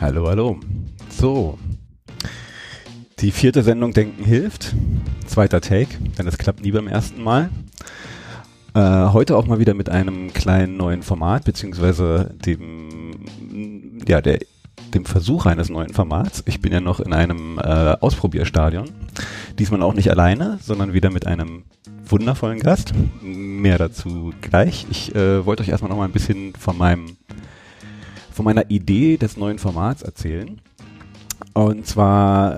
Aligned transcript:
Hallo, 0.00 0.28
hallo. 0.28 0.60
So. 1.10 1.58
Die 3.18 3.32
vierte 3.32 3.64
Sendung 3.64 3.92
Denken 3.92 4.24
hilft. 4.24 4.76
Zweiter 5.26 5.60
Take, 5.60 5.88
denn 6.16 6.28
es 6.28 6.38
klappt 6.38 6.62
nie 6.62 6.70
beim 6.70 6.86
ersten 6.86 7.20
Mal. 7.20 7.50
Äh, 8.74 9.08
heute 9.12 9.36
auch 9.36 9.46
mal 9.46 9.58
wieder 9.58 9.74
mit 9.74 9.88
einem 9.90 10.32
kleinen 10.32 10.76
neuen 10.76 11.02
Format, 11.02 11.44
beziehungsweise 11.44 12.32
dem, 12.46 13.24
ja, 14.06 14.20
der, 14.20 14.38
dem 14.94 15.04
Versuch 15.04 15.46
eines 15.46 15.68
neuen 15.68 15.92
Formats. 15.92 16.44
Ich 16.46 16.60
bin 16.60 16.72
ja 16.72 16.80
noch 16.80 17.00
in 17.00 17.12
einem 17.12 17.58
äh, 17.58 17.96
Ausprobierstadion. 18.00 18.88
Diesmal 19.58 19.82
auch 19.82 19.94
nicht 19.94 20.12
alleine, 20.12 20.60
sondern 20.62 20.92
wieder 20.92 21.10
mit 21.10 21.26
einem 21.26 21.64
wundervollen 22.06 22.60
Gast. 22.60 22.92
Mehr 23.20 23.78
dazu 23.78 24.32
gleich. 24.42 24.86
Ich 24.92 25.12
äh, 25.16 25.44
wollte 25.44 25.64
euch 25.64 25.70
erstmal 25.70 25.90
noch 25.90 25.98
mal 25.98 26.04
ein 26.04 26.12
bisschen 26.12 26.54
von 26.54 26.78
meinem 26.78 27.16
von 28.38 28.44
meiner 28.44 28.70
Idee 28.70 29.16
des 29.16 29.36
neuen 29.36 29.58
Formats 29.58 30.02
erzählen. 30.02 30.60
Und 31.54 31.88
zwar 31.88 32.52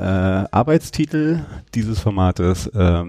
äh, 0.45 0.49
Arbeitstitel 0.51 1.47
dieses 1.75 2.01
Formates, 2.01 2.67
äh, 2.67 3.05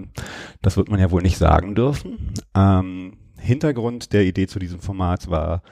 das 0.62 0.78
wird 0.78 0.90
man 0.90 0.98
ja 0.98 1.10
wohl 1.10 1.20
nicht 1.20 1.36
sagen 1.36 1.74
dürfen. 1.74 2.32
Ähm, 2.54 3.18
Hintergrund 3.36 4.14
der 4.14 4.24
Idee 4.24 4.46
zu 4.46 4.58
diesem 4.58 4.80
Format 4.80 5.28
war, 5.28 5.62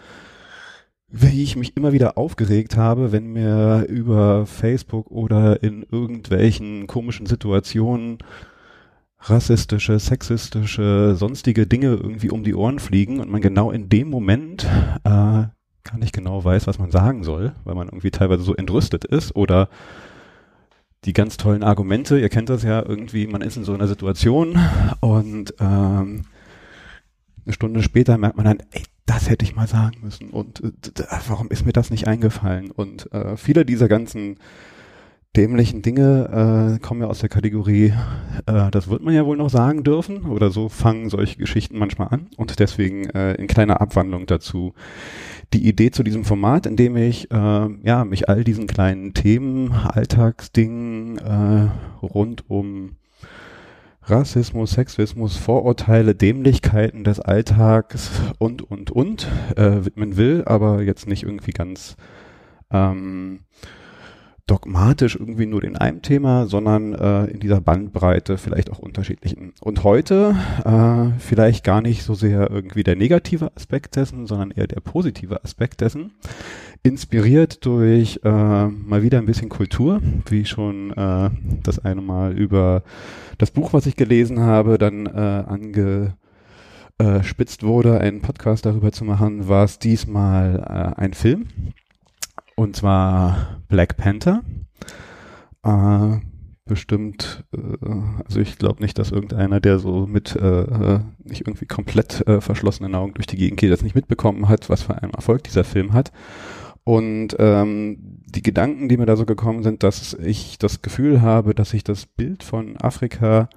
wie 1.09 1.42
ich 1.42 1.56
mich 1.56 1.74
immer 1.74 1.95
wieder 1.95 2.18
aufgeregt 2.18 2.76
habe, 2.76 3.12
wenn 3.12 3.32
mir 3.32 3.87
über 3.88 4.45
Facebook 4.45 5.10
oder 5.10 5.62
in 5.62 5.87
irgendwelchen 5.90 6.87
komischen 6.87 7.24
Situationen 7.24 8.18
rassistische, 9.20 9.98
sexistische, 9.98 11.14
sonstige 11.16 11.66
Dinge 11.66 11.95
irgendwie 11.95 12.29
um 12.29 12.45
die 12.45 12.54
Ohren 12.54 12.79
fliegen 12.79 13.20
und 13.20 13.30
man 13.30 13.40
genau 13.40 13.70
in 13.70 13.88
dem 13.88 14.10
Moment 14.10 14.66
äh, 15.04 15.45
gar 15.84 15.98
nicht 15.98 16.12
genau 16.12 16.45
weiß, 16.45 16.66
was 16.66 16.78
man 16.78 16.90
sagen 16.90 17.24
soll, 17.24 17.52
weil 17.64 17.74
man 17.74 17.88
irgendwie 17.88 18.10
teilweise 18.10 18.42
so 18.42 18.54
entrüstet 18.54 19.04
ist 19.04 19.34
oder 19.36 19.68
die 21.04 21.12
ganz 21.12 21.36
tollen 21.36 21.62
Argumente, 21.62 22.18
ihr 22.18 22.28
kennt 22.28 22.50
das 22.50 22.62
ja 22.62 22.84
irgendwie, 22.86 23.26
man 23.26 23.40
ist 23.40 23.56
in 23.56 23.64
so 23.64 23.73
einer 23.73 23.88
Situation 23.88 24.58
und 25.01 25.54
ähm, 25.58 26.23
eine 27.45 27.54
Stunde 27.54 27.82
später 27.82 28.18
merkt 28.18 28.36
man 28.36 28.45
dann, 28.45 28.58
ey, 28.70 28.82
das 29.06 29.28
hätte 29.30 29.45
ich 29.45 29.56
mal 29.56 29.66
sagen 29.66 29.96
müssen 30.02 30.30
und 30.30 30.62
äh, 30.62 31.02
warum 31.28 31.48
ist 31.48 31.64
mir 31.64 31.73
das 31.73 31.90
nicht 31.90 32.06
eingefallen? 32.06 32.70
Und 32.70 33.12
äh, 33.12 33.36
viele 33.36 33.64
dieser 33.64 33.88
ganzen 33.88 34.36
dämlichen 35.36 35.80
Dinge 35.80 36.76
äh, 36.76 36.78
kommen 36.80 37.02
ja 37.02 37.06
aus 37.06 37.20
der 37.20 37.28
Kategorie, 37.28 37.95
äh, 38.46 38.70
das 38.70 38.88
wird 38.88 39.02
man 39.02 39.14
ja 39.14 39.24
wohl 39.24 39.36
noch 39.36 39.51
sagen 39.51 39.84
dürfen 39.84 40.24
oder 40.26 40.51
so 40.51 40.68
fangen 40.68 41.08
solche 41.08 41.38
Geschichten 41.38 41.78
manchmal 41.78 42.08
an 42.08 42.28
und 42.36 42.58
deswegen 42.58 43.08
äh, 43.10 43.34
in 43.34 43.46
kleiner 43.46 43.80
Abwandlung 43.80 44.26
dazu 44.26 44.74
die 45.52 45.66
Idee 45.66 45.90
zu 45.90 46.02
diesem 46.02 46.24
Format, 46.24 46.66
in 46.66 46.76
dem 46.76 46.96
ich 46.96 47.30
äh, 47.30 47.68
ja 47.82 48.04
mich 48.04 48.29
all 48.29 48.45
diesen 48.45 48.66
kleinen 48.66 49.15
Themen, 49.15 49.73
Alltagsdingen 49.73 51.18
äh, 51.18 51.68
rund 52.04 52.48
um 52.48 52.96
Rassismus, 54.02 54.73
Sexismus, 54.73 55.37
Vorurteile, 55.37 56.15
Dämlichkeiten 56.15 57.04
des 57.04 57.20
Alltags 57.20 58.10
und 58.38 58.62
und 58.62 58.90
und 58.90 59.29
äh, 59.57 59.84
widmen 59.84 60.16
will, 60.16 60.42
aber 60.46 60.82
jetzt 60.82 61.07
nicht 61.07 61.23
irgendwie 61.23 61.52
ganz 61.52 61.96
ähm, 62.70 63.40
dogmatisch 64.50 65.15
irgendwie 65.15 65.47
nur 65.47 65.62
in 65.62 65.76
einem 65.76 66.03
Thema, 66.03 66.47
sondern 66.47 66.93
äh, 66.93 67.26
in 67.26 67.38
dieser 67.38 67.60
Bandbreite 67.60 68.37
vielleicht 68.37 68.70
auch 68.70 68.81
unterschiedlichen. 68.81 69.53
Und 69.60 69.84
heute 69.84 70.34
äh, 70.65 71.19
vielleicht 71.20 71.62
gar 71.62 71.80
nicht 71.80 72.02
so 72.02 72.14
sehr 72.14 72.50
irgendwie 72.50 72.82
der 72.82 72.97
negative 72.97 73.52
Aspekt 73.54 73.94
dessen, 73.94 74.26
sondern 74.26 74.50
eher 74.50 74.66
der 74.66 74.80
positive 74.80 75.44
Aspekt 75.44 75.80
dessen. 75.82 76.12
Inspiriert 76.82 77.64
durch 77.64 78.20
äh, 78.25 78.28
mal 78.66 79.02
wieder 79.04 79.19
ein 79.19 79.26
bisschen 79.26 79.50
Kultur, 79.50 80.00
wie 80.28 80.44
schon 80.44 80.91
äh, 80.92 81.30
das 81.62 81.78
eine 81.78 82.00
Mal 82.00 82.36
über 82.36 82.82
das 83.38 83.52
Buch, 83.52 83.72
was 83.72 83.86
ich 83.86 83.94
gelesen 83.94 84.41
habe, 84.41 84.78
dann 84.78 85.06
äh, 85.06 85.10
ange 85.46 86.14
spitzt 87.22 87.62
wurde, 87.62 87.98
einen 87.98 88.20
Podcast 88.20 88.66
darüber 88.66 88.92
zu 88.92 89.06
machen, 89.06 89.48
war 89.48 89.64
es 89.64 89.78
diesmal 89.78 90.94
äh, 90.96 91.00
ein 91.00 91.14
Film 91.14 91.46
und 92.60 92.76
zwar 92.76 93.62
Black 93.69 93.97
Panther. 93.97 94.43
Äh, 95.65 96.19
bestimmt, 96.66 97.44
äh, 97.54 97.87
also 98.26 98.38
ich 98.38 98.59
glaube 98.59 98.82
nicht, 98.82 98.98
dass 98.98 99.12
irgendeiner, 99.12 99.60
der 99.60 99.78
so 99.78 100.06
mit 100.06 100.37
äh, 100.37 100.62
äh, 100.65 101.00
nicht 101.25 101.47
irgendwie 101.47 101.65
komplett 101.65 102.26
äh, 102.28 102.43
verschlossenen 102.43 102.94
Augen 102.94 103.15
durch 103.15 103.26
die 103.26 103.38
Gegend 103.38 103.59
geht, 103.59 103.72
das 103.72 103.82
nicht 103.82 103.94
mitbekommen 103.94 104.47
hat, 104.50 104.69
was 104.69 104.82
für 104.82 105.03
einen 105.03 105.15
Erfolg 105.15 105.43
dieser 105.44 105.65
Film 105.65 105.94
hat. 105.94 106.12
Und 106.84 107.34
ähm, 107.38 107.97
die 108.26 108.43
Gedanken, 108.43 108.91
die 108.91 108.99
mir 108.99 109.06
da 109.06 109.16
so 109.16 109.25
gekommen 109.25 109.62
sind, 109.62 109.82
dass 109.82 110.12
ich 110.12 110.59
das 110.59 110.82
Gefühl 110.82 111.22
habe, 111.22 111.54
dass 111.54 111.70
sich 111.70 111.82
das 111.82 112.04
Bild 112.04 112.43
von 112.43 112.76
Afrika 112.76 113.49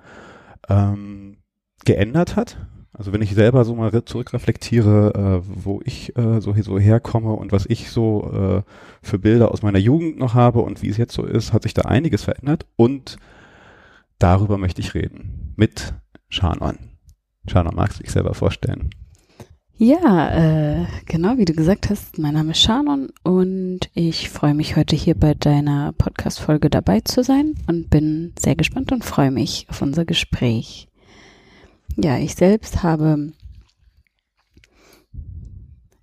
ähm, 0.70 1.40
geändert 1.84 2.38
hat 2.38 2.58
also 2.94 3.12
wenn 3.12 3.24
ich 3.24 3.34
selber 3.34 3.66
so 3.66 3.74
mal 3.74 3.92
zurückreflektiere, 4.06 5.42
äh, 5.44 5.48
wo 5.48 5.82
ich 5.84 6.16
äh, 6.16 6.40
so, 6.40 6.54
so 6.54 6.78
herkomme 6.78 7.34
und 7.34 7.52
was 7.52 7.66
ich 7.66 7.90
so 7.90 8.32
äh, 8.32 8.62
für 9.02 9.18
Bilder 9.18 9.52
aus 9.52 9.64
meiner 9.64 9.80
Jugend 9.80 10.20
noch 10.20 10.36
habe 10.36 10.60
und 10.60 10.84
wie 10.84 10.90
es 10.90 10.98
jetzt 10.98 11.14
so 11.14 11.26
ist, 11.26 11.54
hat 11.54 11.64
sich 11.64 11.74
da 11.74 11.84
einiges 11.84 12.24
verändert 12.24 12.68
und 12.76 13.18
darüber 14.20 14.60
möchte 14.60 14.82
ich 14.82 14.94
reden 14.94 15.54
mit 15.56 15.96
Shanon. 16.30 16.78
Shanon, 17.48 17.76
magst 17.76 18.00
du 18.00 18.04
dich 18.04 18.12
selber 18.12 18.36
vorstellen? 18.36 18.92
Ja, 19.76 20.82
äh, 20.82 20.86
genau 21.08 21.38
wie 21.38 21.46
du 21.46 21.54
gesagt 21.54 21.90
hast, 21.90 22.20
mein 22.20 22.36
Name 22.36 22.52
ist 22.52 22.62
Shannon 22.62 23.10
und 23.24 23.90
ich 23.96 24.30
freue 24.30 24.54
mich 24.54 24.76
heute 24.76 24.96
hier 24.96 25.16
bei 25.16 25.34
deiner 25.34 25.94
Podcast-Folge 25.94 26.70
dabei 26.70 27.00
zu 27.00 27.24
sein 27.24 27.56
und 27.68 27.90
bin 27.90 28.34
sehr 28.38 28.56
gespannt 28.56 28.92
und 28.92 29.04
freue 29.04 29.32
mich 29.32 29.66
auf 29.70 29.82
unser 29.82 30.06
Gespräch. 30.06 30.88
Ja, 31.96 32.18
ich 32.18 32.36
selbst 32.36 32.84
habe 32.84 33.32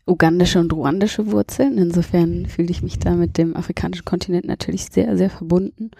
ugandische 0.06 0.59
und 0.59 0.73
ruandische 0.73 1.31
Wurzeln. 1.31 1.78
Insofern 1.78 2.47
fühle 2.47 2.71
ich 2.71 2.83
mich 2.83 2.99
da 2.99 3.15
mit 3.15 3.39
dem 3.39 3.56
afrikanischen 3.56 4.05
Kontinent 4.05 4.47
natürlich 4.47 4.87
sehr, 4.87 5.17
sehr 5.17 5.31
verbunden 5.31 5.91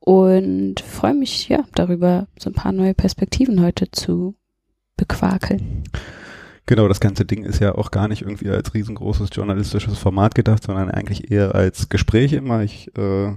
und 0.00 0.80
freue 0.80 1.14
mich 1.14 1.48
ja 1.48 1.64
darüber, 1.74 2.28
so 2.38 2.50
ein 2.50 2.54
paar 2.54 2.72
neue 2.72 2.94
Perspektiven 2.94 3.62
heute 3.62 3.90
zu 3.90 4.34
bequakeln. 4.96 5.84
Genau, 6.66 6.86
das 6.86 7.00
ganze 7.00 7.24
Ding 7.24 7.44
ist 7.44 7.60
ja 7.60 7.74
auch 7.74 7.90
gar 7.90 8.08
nicht 8.08 8.22
irgendwie 8.22 8.50
als 8.50 8.74
riesengroßes 8.74 9.30
journalistisches 9.32 9.98
Format 9.98 10.34
gedacht, 10.34 10.62
sondern 10.62 10.90
eigentlich 10.90 11.30
eher 11.30 11.54
als 11.54 11.88
Gespräch 11.88 12.34
immer. 12.34 12.62
Ich 12.62 12.94
äh, 12.96 13.32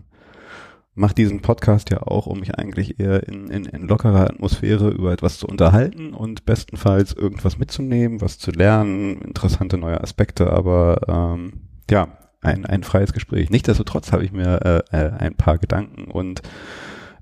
mache 1.01 1.15
diesen 1.15 1.41
Podcast 1.41 1.89
ja 1.89 2.03
auch, 2.03 2.27
um 2.27 2.39
mich 2.39 2.55
eigentlich 2.55 2.99
eher 2.99 3.27
in, 3.27 3.49
in, 3.49 3.65
in 3.65 3.87
lockerer 3.87 4.29
Atmosphäre 4.29 4.89
über 4.89 5.11
etwas 5.11 5.39
zu 5.39 5.47
unterhalten 5.47 6.13
und 6.13 6.45
bestenfalls 6.45 7.11
irgendwas 7.11 7.57
mitzunehmen, 7.57 8.21
was 8.21 8.37
zu 8.37 8.51
lernen, 8.51 9.19
interessante 9.21 9.77
neue 9.77 9.99
Aspekte, 9.99 10.51
aber 10.51 11.01
ähm, 11.07 11.53
ja, 11.89 12.07
ein, 12.41 12.65
ein 12.65 12.83
freies 12.83 13.13
Gespräch. 13.13 13.49
Nichtsdestotrotz 13.49 14.11
habe 14.11 14.23
ich 14.23 14.31
mir 14.31 14.83
äh, 14.91 14.97
äh, 14.97 15.11
ein 15.11 15.35
paar 15.35 15.57
Gedanken 15.57 16.09
und 16.09 16.43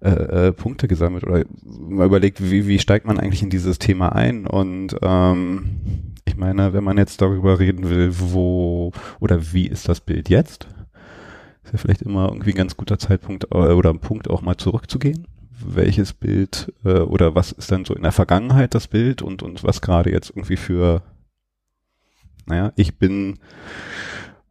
äh, 0.02 0.10
äh, 0.48 0.52
Punkte 0.52 0.88
gesammelt 0.88 1.24
oder 1.24 1.46
mal 1.64 2.06
überlegt, 2.06 2.42
wie, 2.42 2.68
wie 2.68 2.80
steigt 2.80 3.08
man 3.08 3.18
eigentlich 3.18 3.44
in 3.44 3.50
dieses 3.50 3.80
Thema 3.80 4.10
ein? 4.10 4.46
Und 4.46 4.96
ähm, 5.02 6.16
ich 6.26 6.36
meine, 6.36 6.74
wenn 6.74 6.84
man 6.84 6.98
jetzt 6.98 7.22
darüber 7.22 7.60
reden 7.60 7.90
will, 7.90 8.12
wo 8.18 8.92
oder 9.22 9.54
wie 9.54 9.68
ist 9.68 9.88
das 9.88 10.02
Bild 10.02 10.30
jetzt, 10.30 10.68
ist 11.70 11.74
ja 11.74 11.80
vielleicht 11.80 12.02
immer 12.02 12.30
irgendwie 12.30 12.52
ein 12.52 12.58
ganz 12.58 12.76
guter 12.78 12.98
Zeitpunkt 12.98 13.46
äh, 13.52 13.58
oder 13.58 13.92
ein 13.92 14.00
Punkt 14.00 14.30
auch 14.30 14.42
mal 14.42 14.58
zurückzugehen. 14.58 15.28
Welches 15.64 16.14
Bild 16.14 16.74
äh, 16.84 17.00
oder 17.00 17.36
was 17.36 17.52
ist 17.52 17.72
dann 17.72 17.86
so 17.86 17.94
in 17.94 18.02
der 18.02 18.12
Vergangenheit 18.12 18.74
das 18.74 18.88
Bild 18.88 19.22
und, 19.22 19.44
und 19.44 19.64
was 19.64 19.82
gerade 19.82 20.12
jetzt 20.12 20.32
irgendwie 20.32 20.58
für, 20.58 21.04
naja, 22.48 22.74
ich 22.76 22.98
bin 22.98 23.38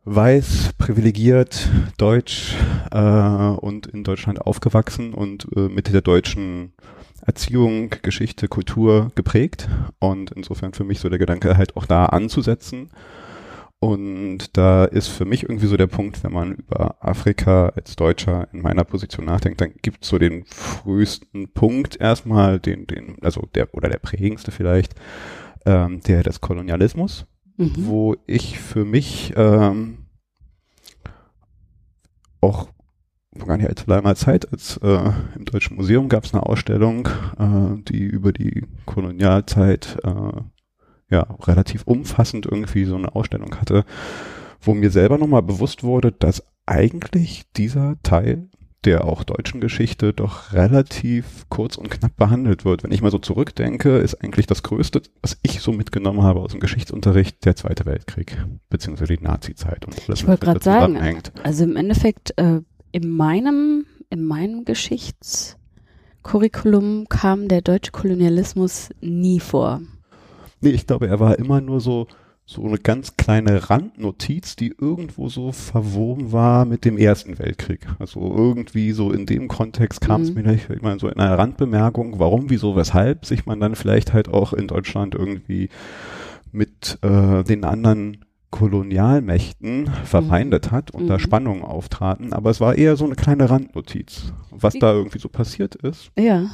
weiß, 0.05 0.75
privilegiert, 0.79 1.69
deutsch 1.97 2.55
äh, 2.93 2.99
und 2.99 3.89
in 3.89 4.05
Deutschland 4.05 4.41
aufgewachsen 4.41 5.13
und 5.13 5.49
äh, 5.57 5.69
mit 5.69 5.93
der 5.93 6.03
deutschen 6.03 6.73
Erziehung, 7.27 7.91
Geschichte, 8.03 8.47
Kultur 8.49 9.11
geprägt 9.17 9.69
und 9.99 10.31
insofern 10.31 10.73
für 10.73 10.85
mich 10.85 11.01
so 11.01 11.09
der 11.09 11.19
Gedanke 11.19 11.57
halt 11.57 11.77
auch 11.77 11.85
da 11.85 12.07
anzusetzen 12.07 12.91
und 13.81 14.57
da 14.57 14.85
ist 14.85 15.07
für 15.07 15.25
mich 15.25 15.45
irgendwie 15.45 15.69
so 15.69 15.77
der 15.77 15.87
Punkt, 15.87 16.25
wenn 16.25 16.33
man 16.33 16.53
über 16.53 16.97
Afrika 17.01 17.69
als 17.77 17.95
Deutscher 17.95 18.49
in 18.53 18.61
meiner 18.61 18.83
Position 18.83 19.27
nachdenkt, 19.27 19.61
dann 19.61 19.73
gibt 19.83 20.03
es 20.03 20.09
so 20.09 20.19
den 20.19 20.45
frühesten 20.47 21.53
Punkt 21.53 22.01
erstmal, 22.01 22.59
den, 22.59 22.89
den, 22.89 23.17
also 23.23 23.43
der, 23.55 23.73
oder 23.75 23.89
der 23.89 23.99
prägendste 23.99 24.51
vielleicht, 24.51 24.97
ähm, 25.65 26.01
der 26.01 26.25
des 26.25 26.41
Kolonialismus, 26.41 27.27
mhm. 27.57 27.73
wo 27.77 28.17
ich 28.27 28.59
für 28.59 28.85
mich 28.85 29.33
ähm, 29.37 30.07
auch 32.41 32.69
gar 33.47 33.59
nicht 33.59 33.69
allzu 33.69 33.85
langer 33.87 34.17
Zeit, 34.17 34.53
als 34.53 34.79
äh, 34.79 35.13
im 35.37 35.45
Deutschen 35.45 35.77
Museum 35.77 36.09
gab 36.09 36.25
es 36.25 36.35
eine 36.35 36.45
Ausstellung, 36.45 37.09
äh, 37.39 37.81
die 37.85 38.03
über 38.03 38.33
die 38.33 38.67
Kolonialzeit 38.87 39.99
äh, 40.03 40.33
ja, 41.11 41.23
relativ 41.47 41.85
umfassend 41.85 42.47
irgendwie 42.47 42.85
so 42.85 42.97
eine 42.97 43.15
Ausstellung 43.15 43.57
hatte, 43.57 43.85
wo 44.61 44.75
mir 44.75 44.91
selber 44.91 45.19
nochmal 45.19 45.43
bewusst 45.43 45.83
wurde, 45.83 46.13
dass 46.13 46.45
eigentlich 46.67 47.45
dieser 47.57 47.97
Teil 48.03 48.49
der 48.85 49.05
auch 49.05 49.25
deutschen 49.25 49.61
Geschichte 49.61 50.13
doch 50.13 50.53
relativ 50.53 51.47
kurz 51.49 51.77
und 51.77 51.91
knapp 51.91 52.15
behandelt 52.17 52.65
wird. 52.65 52.85
Wenn 52.85 52.93
ich 52.93 53.03
mal 53.03 53.11
so 53.11 53.19
zurückdenke, 53.19 53.99
ist 53.99 54.23
eigentlich 54.23 54.47
das 54.47 54.63
Größte, 54.63 55.03
was 55.21 55.37
ich 55.43 55.59
so 55.61 55.73
mitgenommen 55.73 56.23
habe 56.23 56.39
aus 56.41 56.53
dem 56.53 56.61
Geschichtsunterricht, 56.61 57.45
der 57.45 57.57
Zweite 57.57 57.87
Weltkrieg, 57.87 58.37
beziehungsweise 58.71 59.17
die 59.17 59.25
Nazi-Zeit 59.25 59.85
und 59.85 60.01
alles, 60.07 60.21
Ich 60.21 60.29
wollte 60.29 60.47
gerade 60.47 60.63
sagen, 60.63 60.97
also 61.43 61.65
im 61.65 61.75
Endeffekt, 61.77 62.39
äh, 62.39 62.61
in 62.93 63.11
meinem, 63.11 63.85
in 64.11 64.23
meinem 64.23 64.65
Geschichtscurriculum 64.65 67.09
kam 67.09 67.49
der 67.49 67.63
deutsche 67.63 67.91
Kolonialismus 67.91 68.91
nie 69.01 69.41
vor. 69.41 69.81
Nee, 70.61 70.71
ich 70.71 70.87
glaube, 70.87 71.09
er 71.09 71.21
war 71.21 71.39
immer 71.39 71.61
nur 71.61 71.81
so, 71.81 72.07
so 72.47 72.65
eine 72.65 72.79
ganz 72.79 73.17
kleine 73.17 73.69
Randnotiz, 73.69 74.57
die 74.57 74.75
irgendwo 74.81 75.29
so 75.29 75.53
verwoben 75.53 76.33
war 76.33 76.65
mit 76.65 76.85
dem 76.85 76.97
Ersten 76.97 77.39
Weltkrieg. 77.39 77.87
Also 77.99 78.21
irgendwie 78.21 78.93
so 78.93 79.13
in 79.13 79.27
dem 79.27 79.49
Kontext 79.49 80.01
kam 80.01 80.23
es 80.23 80.31
mhm. 80.31 80.43
mir 80.43 80.53
nicht, 80.53 80.71
ich 80.71 80.83
meine, 80.83 80.99
so 80.99 81.09
in 81.09 81.21
einer 81.21 81.37
Randbemerkung, 81.37 82.19
warum, 82.19 82.49
wieso, 82.49 82.75
weshalb 82.75 83.27
sich 83.27 83.45
man 83.45 83.61
dann 83.61 83.75
vielleicht 83.75 84.15
halt 84.15 84.29
auch 84.29 84.53
in 84.55 84.67
Deutschland 84.67 85.15
irgendwie 85.15 85.69
mit 86.51 86.99
äh, 87.03 87.45
den 87.45 87.65
anderen 87.65 88.25
Kolonialmächten 88.51 89.91
verfeindet 90.05 90.71
mhm. 90.71 90.75
hat 90.75 90.91
und 90.91 91.05
mhm. 91.05 91.09
da 91.09 91.19
Spannungen 91.19 91.65
auftraten, 91.65 92.33
aber 92.33 92.49
es 92.51 92.61
war 92.61 92.77
eher 92.77 92.97
so 92.97 93.05
eine 93.05 93.15
kleine 93.15 93.51
Randnotiz, 93.51 94.33
was 94.51 94.75
wie, 94.75 94.79
da 94.79 94.93
irgendwie 94.93 95.19
so 95.19 95.29
passiert 95.29 95.75
ist. 95.75 96.11
Ja. 96.19 96.47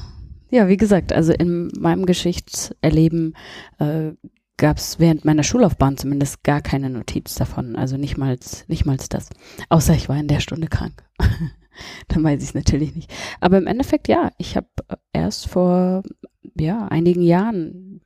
Ja, 0.51 0.69
wie 0.69 0.77
gesagt, 0.77 1.13
also 1.13 1.33
in 1.33 1.71
meinem 1.79 2.07
Geschichtserleben 2.07 3.37
äh, 3.79 4.13
gab 4.57 4.77
es 4.77 4.99
während 4.99 5.25
meiner 5.25 5.43
Schullaufbahn 5.43 5.97
zumindest 5.97 6.45
gar 6.45 6.61
keine 6.61 6.91
Notiz 6.91 7.35
davon. 7.35 7.77
Also 7.77 7.97
nicht 7.97 8.17
mal 8.17 8.39
nicht 8.69 9.15
das. 9.15 9.31
Außer 9.69 9.95
ich 9.95 10.09
war 10.09 10.17
in 10.19 10.29
der 10.29 10.41
Stunde 10.41 10.69
krank. 10.69 11.05
Dann 12.09 12.23
weiß 12.23 12.41
ich 12.43 12.51
es 12.51 12.55
natürlich 12.55 12.95
nicht. 12.95 13.13
Aber 13.41 13.59
im 13.59 13.67
Endeffekt 13.67 14.07
ja, 14.07 14.31
ich 14.39 14.57
habe 14.57 14.69
erst 15.13 15.49
vor 15.49 16.03
ja 16.57 16.87
einigen 16.87 17.23
Jahren 17.23 18.01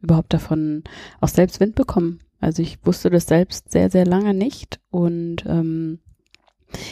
überhaupt 0.00 0.32
davon 0.32 0.82
auch 1.20 1.28
selbst 1.28 1.60
Wind 1.60 1.74
bekommen. 1.74 2.20
Also 2.40 2.62
ich 2.62 2.84
wusste 2.84 3.10
das 3.10 3.26
selbst 3.26 3.70
sehr 3.70 3.90
sehr 3.90 4.06
lange 4.06 4.34
nicht 4.34 4.80
und 4.90 5.44
ähm, 5.46 6.00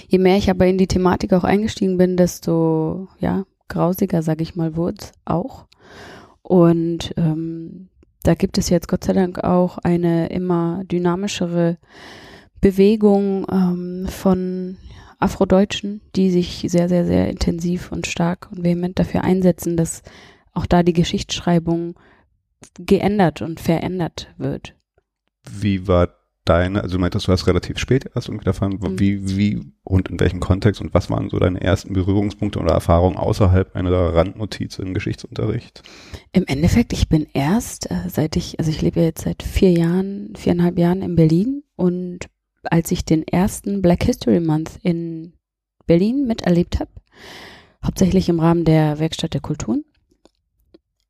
je 0.09 0.19
mehr 0.19 0.37
ich 0.37 0.51
aber 0.51 0.67
in 0.67 0.79
die 0.79 0.89
Thematik 0.89 1.33
auch 1.33 1.45
eingestiegen 1.45 1.99
bin, 1.99 2.17
desto 2.17 3.09
ja 3.19 3.45
grausiger, 3.69 4.23
sage 4.23 4.43
ich 4.43 4.57
mal, 4.57 4.77
wurde 4.77 4.99
es 5.01 5.13
auch. 5.25 5.67
Und 6.43 7.13
ähm, 7.17 7.89
da 8.23 8.35
gibt 8.35 8.59
es 8.59 8.69
jetzt 8.71 8.89
Gott 8.89 9.05
sei 9.05 9.13
Dank 9.13 9.45
auch 9.45 9.79
eine 9.79 10.29
immer 10.29 10.83
dynamischere 10.85 11.79
Bewegung 12.61 13.47
ähm, 13.51 14.07
von 14.09 14.77
Afrodeutschen, 15.19 16.01
die 16.15 16.31
sich 16.31 16.67
sehr, 16.69 16.89
sehr, 16.89 17.07
sehr 17.07 17.29
intensiv 17.29 17.91
und 17.91 18.07
stark 18.07 18.49
und 18.53 18.65
vehement 18.65 18.99
dafür 18.99 19.25
einsetzen, 19.25 19.77
dass 19.77 20.03
auch 20.53 20.67
da 20.67 20.83
die 20.83 20.93
Geschichtsschreibung 20.93 21.95
geändert 22.79 23.43
und 23.43 23.61
verändert 23.61 24.29
wird. 24.39 24.75
Wie 25.49 25.87
war 25.87 26.09
deine, 26.49 26.83
also 26.83 26.97
du 26.97 27.01
meintest, 27.01 27.29
du 27.29 27.33
hast 27.33 27.47
relativ 27.47 27.79
spät 27.79 28.11
erst 28.15 28.29
irgendwie 28.29 28.45
davon, 28.45 28.79
mhm. 28.81 28.99
wie, 28.99 29.37
wie 29.37 29.61
und 29.85 30.09
in 30.09 30.19
welchem 30.19 30.41
Kontext 30.41 30.81
und 30.81 30.95
was 30.95 31.11
waren 31.11 31.29
so 31.29 31.39
deine 31.39 31.61
ersten 31.61 31.93
Berührungspunkte 31.93 32.59
oder 32.59 32.73
Erfahrungen 32.73 33.17
außerhalb 33.17 33.77
einer 33.77 34.15
Randnotiz 34.15 34.79
im 34.79 34.95
Geschichtsunterricht? 34.95 35.83
Im 36.33 36.45
Endeffekt, 36.47 36.93
ich 36.93 37.09
bin 37.09 37.27
erst, 37.35 37.91
äh, 37.91 38.09
seit 38.09 38.37
ich, 38.37 38.59
also 38.59 38.71
ich 38.71 38.81
lebe 38.81 39.01
jetzt 39.01 39.25
seit 39.25 39.43
vier 39.43 39.73
Jahren, 39.73 40.33
viereinhalb 40.37 40.79
Jahren 40.79 41.03
in 41.03 41.17
Berlin 41.17 41.63
und 41.77 42.29
als 42.63 42.91
ich 42.91 43.05
den 43.05 43.27
ersten 43.27 43.83
Black 43.83 44.05
History 44.05 44.41
Month 44.41 44.79
in 44.83 45.35
Berlin 45.87 46.27
miterlebt 46.27 46.81
habe, 46.81 46.91
hauptsächlich 47.85 48.29
im 48.29 48.41
Rahmen 48.41 48.65
der 48.65 48.99
Werkstatt 48.99 49.35
der 49.35 49.41
Kulturen, 49.41 49.85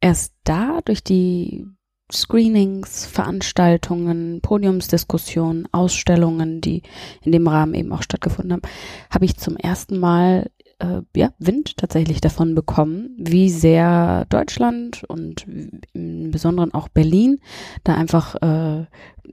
erst 0.00 0.34
da 0.44 0.80
durch 0.84 1.02
die 1.02 1.66
Screenings, 2.12 3.06
Veranstaltungen, 3.06 4.40
Podiumsdiskussionen, 4.40 5.68
Ausstellungen, 5.72 6.60
die 6.60 6.82
in 7.22 7.32
dem 7.32 7.48
Rahmen 7.48 7.74
eben 7.74 7.92
auch 7.92 8.02
stattgefunden 8.02 8.52
haben, 8.52 8.62
habe 9.10 9.24
ich 9.24 9.36
zum 9.36 9.56
ersten 9.56 9.98
Mal 9.98 10.50
äh, 10.78 11.00
ja, 11.16 11.32
Wind 11.38 11.76
tatsächlich 11.76 12.20
davon 12.20 12.54
bekommen, 12.54 13.16
wie 13.18 13.50
sehr 13.50 14.26
Deutschland 14.28 15.04
und 15.04 15.46
im 15.92 16.30
Besonderen 16.30 16.74
auch 16.74 16.88
Berlin 16.88 17.40
da 17.84 17.94
einfach 17.94 18.34
äh, 18.36 18.86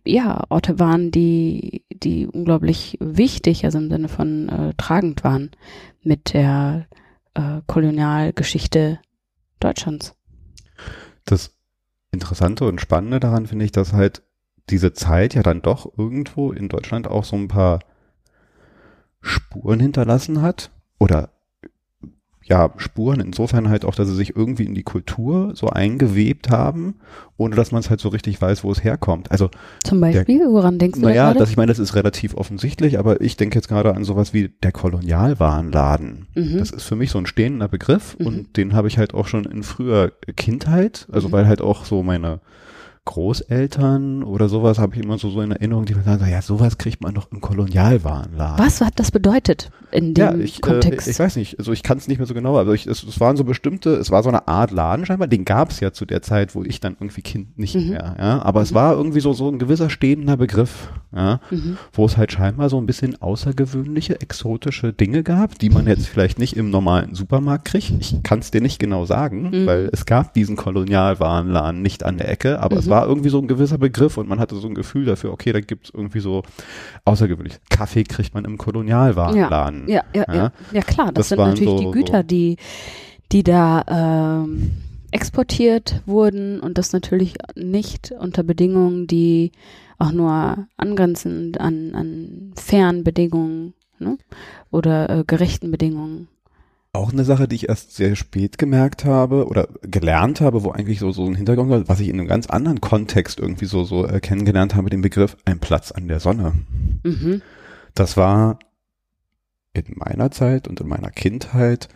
ja 0.05 0.43
Orte 0.49 0.79
waren, 0.79 1.11
die 1.11 1.85
die 1.89 2.27
unglaublich 2.27 2.97
wichtig, 2.99 3.65
also 3.65 3.77
im 3.77 3.89
Sinne 3.89 4.07
von 4.07 4.49
äh, 4.49 4.73
tragend 4.77 5.23
waren 5.23 5.51
mit 6.01 6.33
der 6.33 6.87
äh, 7.33 7.61
Kolonialgeschichte 7.67 8.99
Deutschlands. 9.59 10.15
Das 11.25 11.52
Interessante 12.13 12.65
und 12.65 12.80
Spannende 12.80 13.19
daran 13.19 13.48
finde 13.48 13.65
ich, 13.65 13.71
dass 13.71 13.92
halt 13.92 14.21
diese 14.69 14.94
Zeit 14.94 15.33
ja 15.33 15.44
dann 15.44 15.62
doch 15.62 15.98
irgendwo 15.98 16.51
in 16.51 16.69
Deutschland 16.69 17.07
auch 17.07 17.25
so 17.25 17.36
ein 17.36 17.48
paar 17.48 17.80
Spuren 19.19 19.80
hinterlassen 19.80 20.42
hat. 20.42 20.71
Oder 21.00 21.32
ja, 22.45 22.72
Spuren 22.78 23.19
insofern 23.19 23.69
halt 23.69 23.86
auch, 23.86 23.95
dass 23.95 24.07
sie 24.07 24.16
sich 24.16 24.36
irgendwie 24.36 24.66
in 24.66 24.75
die 24.75 24.84
Kultur 24.84 25.54
so 25.56 25.69
eingewebt 25.69 26.50
haben, 26.50 26.95
ohne 27.38 27.56
dass 27.56 27.72
man 27.72 27.80
es 27.80 27.90
halt 27.90 28.01
so 28.01 28.10
richtig 28.10 28.42
weiß, 28.42 28.63
wo 28.63 28.72
es 28.72 28.84
herkommt. 28.84 29.31
Also 29.31 29.50
zum 29.84 30.01
Beispiel, 30.01 30.40
der, 30.40 30.48
woran 30.50 30.78
denkst 30.78 31.00
du? 31.00 31.06
Naja, 31.06 31.34
das 31.34 31.50
ich 31.50 31.57
meine, 31.57 31.72
das 31.72 31.80
ist 31.80 31.95
relativ 31.95 32.36
offensichtlich, 32.36 33.00
aber 33.00 33.22
ich 33.22 33.38
denke 33.38 33.56
jetzt 33.56 33.69
gerade 33.69 33.95
an 33.95 34.04
sowas 34.04 34.34
wie 34.34 34.50
der 34.62 34.72
Kolonialwarenladen. 34.72 36.28
Mhm. 36.36 36.57
Das 36.57 36.72
ist 36.72 36.84
für 36.84 36.95
mich 36.95 37.12
so 37.12 37.18
ein 37.18 37.25
stehender 37.25 37.68
Begriff 37.68 38.18
mhm. 38.19 38.28
und 38.28 38.57
den 38.57 38.74
habe 38.74 38.88
ich 38.88 38.98
halt 38.98 39.13
auch 39.13 39.28
schon 39.28 39.45
in 39.45 39.63
früher 39.63 40.12
Kindheit, 40.36 41.07
also 41.12 41.30
mhm. 41.30 41.31
weil 41.31 41.48
halt 41.48 41.62
auch 41.62 41.86
so 41.86 42.04
meine 42.04 42.42
Großeltern 43.05 44.23
oder 44.23 44.47
sowas 44.47 44.79
habe 44.79 44.95
ich 44.95 45.03
immer 45.03 45.17
so, 45.17 45.29
so 45.29 45.41
in 45.41 45.51
Erinnerung, 45.51 45.83
die 45.83 45.94
sagen, 45.94 46.25
ja, 46.29 46.41
sowas 46.41 46.77
kriegt 46.77 47.01
man 47.01 47.13
doch 47.13 47.29
im 47.33 47.41
Kolonialwarenladen. 47.41 48.65
Was 48.65 48.79
hat 48.79 48.97
das 48.97 49.11
bedeutet 49.11 49.71
in 49.91 50.13
dem 50.13 50.39
ja, 50.39 50.45
ich, 50.45 50.61
Kontext? 50.61 51.07
Äh, 51.07 51.11
ich 51.11 51.19
weiß 51.19 51.35
nicht, 51.35 51.59
also 51.59 51.73
ich 51.73 51.83
kann 51.83 51.97
es 51.97 52.07
nicht 52.07 52.19
mehr 52.19 52.28
so 52.28 52.33
genau, 52.33 52.57
aber 52.57 52.73
ich, 52.73 52.87
es, 52.87 53.04
es, 53.04 53.19
waren 53.19 53.35
so 53.35 53.44
bestimmte, 53.44 53.89
es 53.95 54.09
war 54.09 54.23
so 54.23 54.30
eine 54.30 54.47
Art 54.47 54.71
Laden 54.71 55.06
scheinbar, 55.06 55.28
den 55.28 55.44
gab 55.44 55.71
es 55.71 55.81
ja 55.81 55.92
zu 55.92 56.06
der 56.06 56.21
Zeit, 56.21 56.56
wo 56.56 56.63
ich 56.63 56.80
dann 56.80 56.94
irgendwie 56.94 57.21
Kind 57.21 57.57
nicht 57.59 57.75
mhm. 57.75 57.89
mehr, 57.89 58.16
ja, 58.18 58.42
aber 58.42 58.61
mhm. 58.61 58.63
es 58.63 58.73
war 58.73 58.94
irgendwie 58.94 59.19
so, 59.19 59.33
so 59.33 59.49
ein 59.49 59.59
gewisser 59.59 59.89
stehender 59.89 60.37
Begriff, 60.37 60.89
ja, 61.13 61.42
mhm. 61.51 61.78
wo 61.92 62.06
es 62.06 62.16
halt 62.16 62.31
scheinbar 62.31 62.69
so 62.69 62.78
ein 62.80 62.85
bisschen 62.85 63.21
außergewöhnliche, 63.21 64.21
exotische 64.21 64.94
Dinge 64.94 65.23
gab, 65.23 65.59
die 65.59 65.69
man 65.69 65.87
jetzt 65.87 66.07
vielleicht 66.07 66.39
nicht 66.39 66.56
im 66.56 66.69
normalen 66.69 67.16
Supermarkt 67.16 67.66
kriegt. 67.66 67.92
Ich 67.99 68.23
kann 68.23 68.39
es 68.39 68.49
dir 68.49 68.61
nicht 68.61 68.80
genau 68.80 69.06
sagen, 69.06 69.49
mhm. 69.49 69.66
weil 69.66 69.89
es 69.92 70.06
gab 70.06 70.33
diesen 70.33 70.56
Kolonialwarenladen 70.56 71.81
nicht 71.81 72.04
an 72.04 72.18
der 72.18 72.30
Ecke, 72.30 72.61
aber 72.61 72.78
es 72.78 72.93
war 72.94 73.07
irgendwie 73.07 73.30
so 73.30 73.40
ein 73.40 73.47
gewisser 73.47 73.80
Begriff 73.80 74.18
und 74.18 74.30
man 74.30 74.40
hatte 74.40 74.56
so 74.56 74.68
ein 74.68 74.76
Gefühl 74.76 75.06
dafür, 75.06 75.31
okay, 75.31 75.52
da 75.52 75.62
gibt 75.62 75.88
es 75.88 75.94
irgendwie 75.95 76.19
so 76.19 76.44
außergewöhnlich. 77.06 77.56
Kaffee 77.71 78.04
kriegt 78.04 78.35
man 78.35 78.45
im 78.45 78.59
Kolonialwarenladen. 78.59 79.88
Ja, 79.88 80.04
ja, 80.14 80.26
ja, 80.28 80.35
ja. 80.35 80.52
ja 80.71 80.81
klar, 80.81 81.07
das, 81.07 81.14
das 81.16 81.30
sind 81.30 81.40
natürlich 81.40 81.69
so, 81.69 81.78
die 81.80 81.92
Güter, 81.92 82.19
so 82.19 82.28
die, 82.28 82.57
die 83.31 83.42
da 83.42 84.44
ähm, 84.44 84.73
exportiert 85.09 86.04
wurden 86.06 86.59
und 86.59 86.78
das 86.78 86.94
natürlich 86.94 87.33
nicht 87.56 88.14
unter 88.19 88.44
Bedingungen, 88.44 89.07
die 89.07 89.54
auch 89.97 90.12
nur 90.12 90.68
angrenzend 90.78 91.59
an, 91.59 91.95
an 91.95 92.54
fairen 92.56 93.04
Bedingungen 93.04 93.73
ne? 93.97 94.19
oder 94.69 95.09
äh, 95.09 95.23
gerechten 95.26 95.71
Bedingungen 95.71 96.28
auch 96.94 97.12
eine 97.12 97.26
Sache, 97.26 97.47
die 97.47 97.56
ich 97.56 97.69
erst 97.69 97.95
sehr 97.95 98.16
spät 98.16 98.59
gemerkt 98.59 99.04
habe 99.04 99.47
oder 99.47 99.68
gelernt 99.81 100.42
habe, 100.42 100.64
wo 100.64 100.71
eigentlich 100.71 101.00
so, 101.00 101.12
so 101.12 101.26
ein 101.26 101.33
Hintergrund 101.33 101.71
war, 101.71 101.88
was 101.90 102.00
ich 102.00 102.07
in 102.07 102.19
einem 102.19 102.28
ganz 102.28 102.45
anderen 102.47 102.81
Kontext 102.81 103.40
irgendwie 103.40 103.66
so, 103.66 103.83
so 103.83 104.07
äh, 104.07 104.19
kennengelernt 104.19 104.76
habe, 104.76 104.92
den 104.92 105.02
Begriff 105.02 105.35
ein 105.44 105.59
Platz 105.59 105.92
an 105.92 106.07
der 106.07 106.19
Sonne. 106.19 106.54
Mhm. 107.04 107.42
Das 107.95 108.16
war 108.16 108.59
in 109.73 109.85
meiner 109.95 110.30
Zeit 110.30 110.68
und 110.68 110.80
in 110.81 110.88
meiner 110.88 111.09
Kindheit 111.09 111.90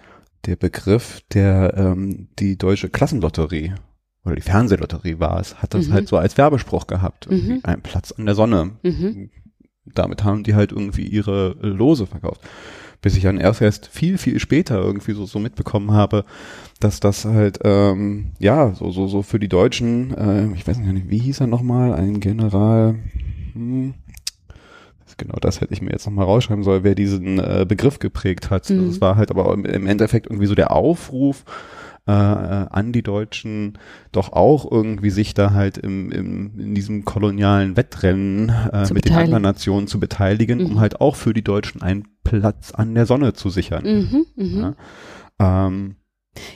der 0.48 0.56
Begriff, 0.56 1.22
der 1.32 1.76
ähm, 1.78 2.30
die 2.40 2.58
deutsche 2.58 2.90
Klassenlotterie 2.90 3.76
oder 4.26 4.36
die 4.36 4.42
Fernsehlotterie 4.42 5.20
war 5.20 5.40
es, 5.40 5.62
hat 5.62 5.76
das 5.76 5.88
mhm. 5.88 5.94
halt 5.94 6.08
so 6.08 6.18
als 6.18 6.40
Werbespruch 6.40 6.88
gehabt. 6.88 7.30
Mhm. 7.30 7.60
Ein 7.62 7.82
Platz 7.82 8.12
an 8.14 8.26
der 8.26 8.34
Sonne. 8.34 8.72
Mhm. 8.82 9.30
Damit 9.86 10.24
haben 10.24 10.44
die 10.44 10.56
halt 10.56 10.72
irgendwie 10.72 11.06
ihre 11.06 11.50
Lose 11.62 12.08
verkauft 12.08 12.42
bis 13.08 13.16
ich 13.16 13.24
dann 13.24 13.40
erst 13.40 13.62
erst 13.62 13.88
viel, 13.88 14.18
viel 14.18 14.38
später 14.38 14.82
irgendwie 14.82 15.14
so, 15.14 15.26
so 15.26 15.40
mitbekommen 15.40 15.92
habe, 15.92 16.26
dass 16.82 17.00
das 17.00 17.24
halt, 17.24 17.60
ähm, 17.64 18.32
ja, 18.38 18.74
so, 18.74 18.92
so, 18.92 19.08
so 19.08 19.22
für 19.22 19.40
die 19.40 19.48
Deutschen, 19.48 20.14
äh, 20.14 20.54
ich 20.58 20.68
weiß 20.68 20.78
nicht, 20.78 21.10
wie 21.10 21.20
hieß 21.20 21.40
er 21.40 21.48
nochmal, 21.48 21.94
ein 21.94 22.20
General, 22.20 22.96
hm, 23.54 23.94
genau 25.16 25.38
das 25.40 25.62
hätte 25.62 25.74
ich 25.74 25.82
mir 25.82 25.92
jetzt 25.92 26.06
nochmal 26.06 26.26
rausschreiben 26.26 26.66
sollen, 26.66 26.84
wer 26.84 26.96
diesen 26.96 27.40
äh, 27.40 27.66
Begriff 27.66 28.00
geprägt 28.00 28.50
hat. 28.50 28.70
Mhm. 28.70 28.88
Das 28.88 29.00
war 29.00 29.16
halt 29.16 29.32
aber 29.32 29.54
im 29.54 29.88
Endeffekt 29.88 30.28
irgendwie 30.28 30.48
so 30.48 30.54
der 30.54 30.72
Aufruf, 30.72 31.46
äh, 32.08 32.12
an 32.12 32.94
die 32.94 33.04
Deutschen 33.04 33.78
doch 34.12 34.34
auch 34.34 34.70
irgendwie 34.70 35.10
sich 35.10 35.34
da 35.34 35.52
halt 35.52 35.78
im, 35.78 36.12
im, 36.12 36.60
in 36.60 36.76
diesem 36.76 37.06
kolonialen 37.06 37.78
Wettrennen 37.78 38.50
äh, 38.50 38.92
mit 38.94 39.06
den 39.06 39.14
anderen 39.14 39.44
Nationen 39.44 39.88
zu 39.88 40.00
beteiligen, 40.00 40.60
mhm. 40.60 40.66
um 40.66 40.80
halt 40.80 41.02
auch 41.02 41.16
für 41.16 41.34
die 41.34 41.44
Deutschen 41.44 41.82
einen 41.82 42.08
Platz 42.24 42.72
an 42.72 42.96
der 42.96 43.06
Sonne 43.06 43.34
zu 43.34 43.50
sichern. 43.50 43.84
Mhm, 43.84 44.26
mh. 44.36 44.76
ja, 45.40 45.68
ähm, 45.68 45.96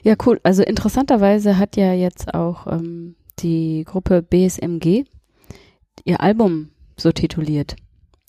ja, 0.03 0.15
cool. 0.25 0.39
Also 0.43 0.63
interessanterweise 0.63 1.58
hat 1.58 1.75
ja 1.75 1.93
jetzt 1.93 2.34
auch 2.34 2.67
ähm, 2.67 3.15
die 3.39 3.84
Gruppe 3.86 4.22
BSMG 4.22 5.05
ihr 6.05 6.22
Album 6.22 6.70
so 6.98 7.12
tituliert. 7.12 7.75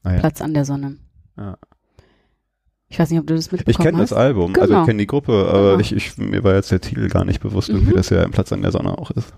Ah, 0.03 0.15
ja. 0.15 0.21
Platz 0.21 0.41
an 0.41 0.55
der 0.55 0.65
Sonne. 0.65 0.99
Ja. 1.37 1.59
Ich 2.93 2.99
weiß 2.99 3.09
nicht, 3.09 3.21
ob 3.21 3.27
du 3.27 3.35
das 3.35 3.51
mitbekommen 3.51 3.79
hast. 3.79 3.81
Ich 3.81 3.91
kenne 3.91 4.03
das 4.03 4.13
Album, 4.13 4.53
genau. 4.53 4.61
also 4.61 4.75
ich 4.75 4.77
genau. 4.77 4.87
kenne 4.87 4.99
die 4.99 5.07
Gruppe, 5.07 5.47
aber 5.49 5.71
genau. 5.71 5.81
ich, 5.81 5.93
ich, 5.93 6.19
mir 6.19 6.45
war 6.45 6.55
jetzt 6.55 6.71
der 6.71 6.81
Titel 6.83 7.09
gar 7.09 7.25
nicht 7.25 7.41
bewusst, 7.41 7.71
mhm. 7.71 7.77
irgendwie, 7.77 7.95
dass 7.95 8.11
er 8.11 8.23
ein 8.23 8.33
Platz 8.33 8.53
an 8.53 8.61
der 8.61 8.71
Sonne 8.71 8.99
auch 8.99 9.11
ist. 9.13 9.33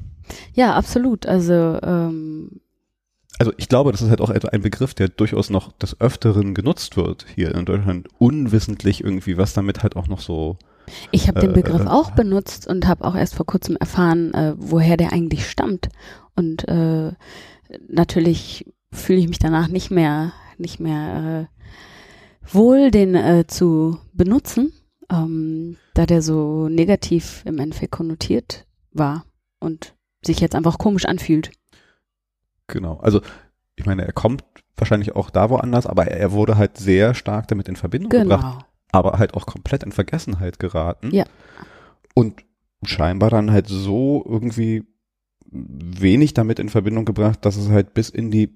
Ja, 0.55 0.75
absolut. 0.75 1.25
Also 1.27 1.79
ähm, 1.81 2.61
also 3.39 3.53
ich 3.57 3.69
glaube, 3.69 3.93
das 3.93 4.03
ist 4.03 4.11
halt 4.11 4.21
auch 4.21 4.31
ein 4.31 4.63
Begriff, 4.63 4.95
der 4.95 5.09
durchaus 5.09 5.51
noch 5.51 5.71
des 5.71 6.01
Öfteren 6.01 6.55
genutzt 6.55 6.97
wird 6.97 7.27
hier 7.33 7.55
in 7.55 7.65
Deutschland, 7.65 8.09
unwissentlich 8.19 9.05
irgendwie, 9.05 9.39
was 9.39 9.55
damit 9.55 9.85
halt 9.85 9.95
auch 9.95 10.09
noch 10.09 10.21
so. 10.21 10.57
Ich 11.13 11.29
habe 11.29 11.39
äh, 11.39 11.43
den 11.43 11.53
Begriff 11.53 11.85
äh, 11.85 11.89
auch 11.89 12.11
benutzt 12.11 12.67
und 12.67 12.89
habe 12.89 13.05
auch 13.05 13.15
erst 13.15 13.37
vor 13.37 13.47
kurzem 13.47 13.77
erfahren, 13.77 14.35
äh, 14.35 14.55
woher 14.57 14.97
der 14.97 15.13
eigentlich 15.13 15.49
stammt. 15.49 15.91
Und 16.35 16.67
äh, 16.67 17.13
natürlich 17.89 18.67
fühle 18.93 19.21
ich 19.21 19.29
mich 19.29 19.39
danach 19.39 19.69
nicht 19.69 19.93
mehr, 19.93 20.33
nicht 20.59 20.81
mehr 20.81 21.49
äh, 21.49 21.55
wohl, 22.53 22.91
den 22.91 23.15
äh, 23.15 23.47
zu 23.47 23.99
benutzen, 24.13 24.73
ähm, 25.11 25.77
da 25.95 26.07
der 26.07 26.23
so 26.23 26.69
negativ 26.69 27.43
im 27.47 27.59
Endeffekt 27.59 27.93
konnotiert 27.93 28.67
war 28.93 29.25
und 29.61 29.95
sich 30.25 30.41
jetzt 30.41 30.55
einfach 30.55 30.79
komisch 30.79 31.05
anfühlt. 31.05 31.51
Genau, 32.67 32.99
also 33.01 33.21
ich 33.77 33.87
meine, 33.87 34.05
er 34.05 34.13
kommt 34.13 34.45
wahrscheinlich 34.77 35.15
auch 35.15 35.31
da 35.31 35.51
woanders, 35.51 35.87
aber 35.87 36.07
er, 36.07 36.19
er 36.19 36.33
wurde 36.33 36.57
halt 36.57 36.79
sehr 36.79 37.15
stark 37.15 37.49
damit 37.49 37.69
in 37.69 37.77
Verbindung 37.77 38.11
genau. 38.11 38.37
gebracht, 38.37 38.67
aber 38.93 39.19
halt 39.19 39.35
auch 39.35 39.47
komplett 39.47 39.83
in 39.83 39.93
Vergessenheit 39.93 40.59
geraten. 40.59 41.11
Ja. 41.13 41.25
Und 42.15 42.45
scheinbar 42.85 43.31
dann 43.31 43.51
halt 43.51 43.69
so 43.69 44.25
irgendwie 44.27 44.85
wenig 45.51 46.35
damit 46.35 46.59
in 46.59 46.69
Verbindung 46.69 47.05
gebracht, 47.05 47.45
dass 47.45 47.57
es 47.57 47.69
halt 47.69 47.95
bis 47.95 48.11
in 48.11 48.31
die 48.31 48.55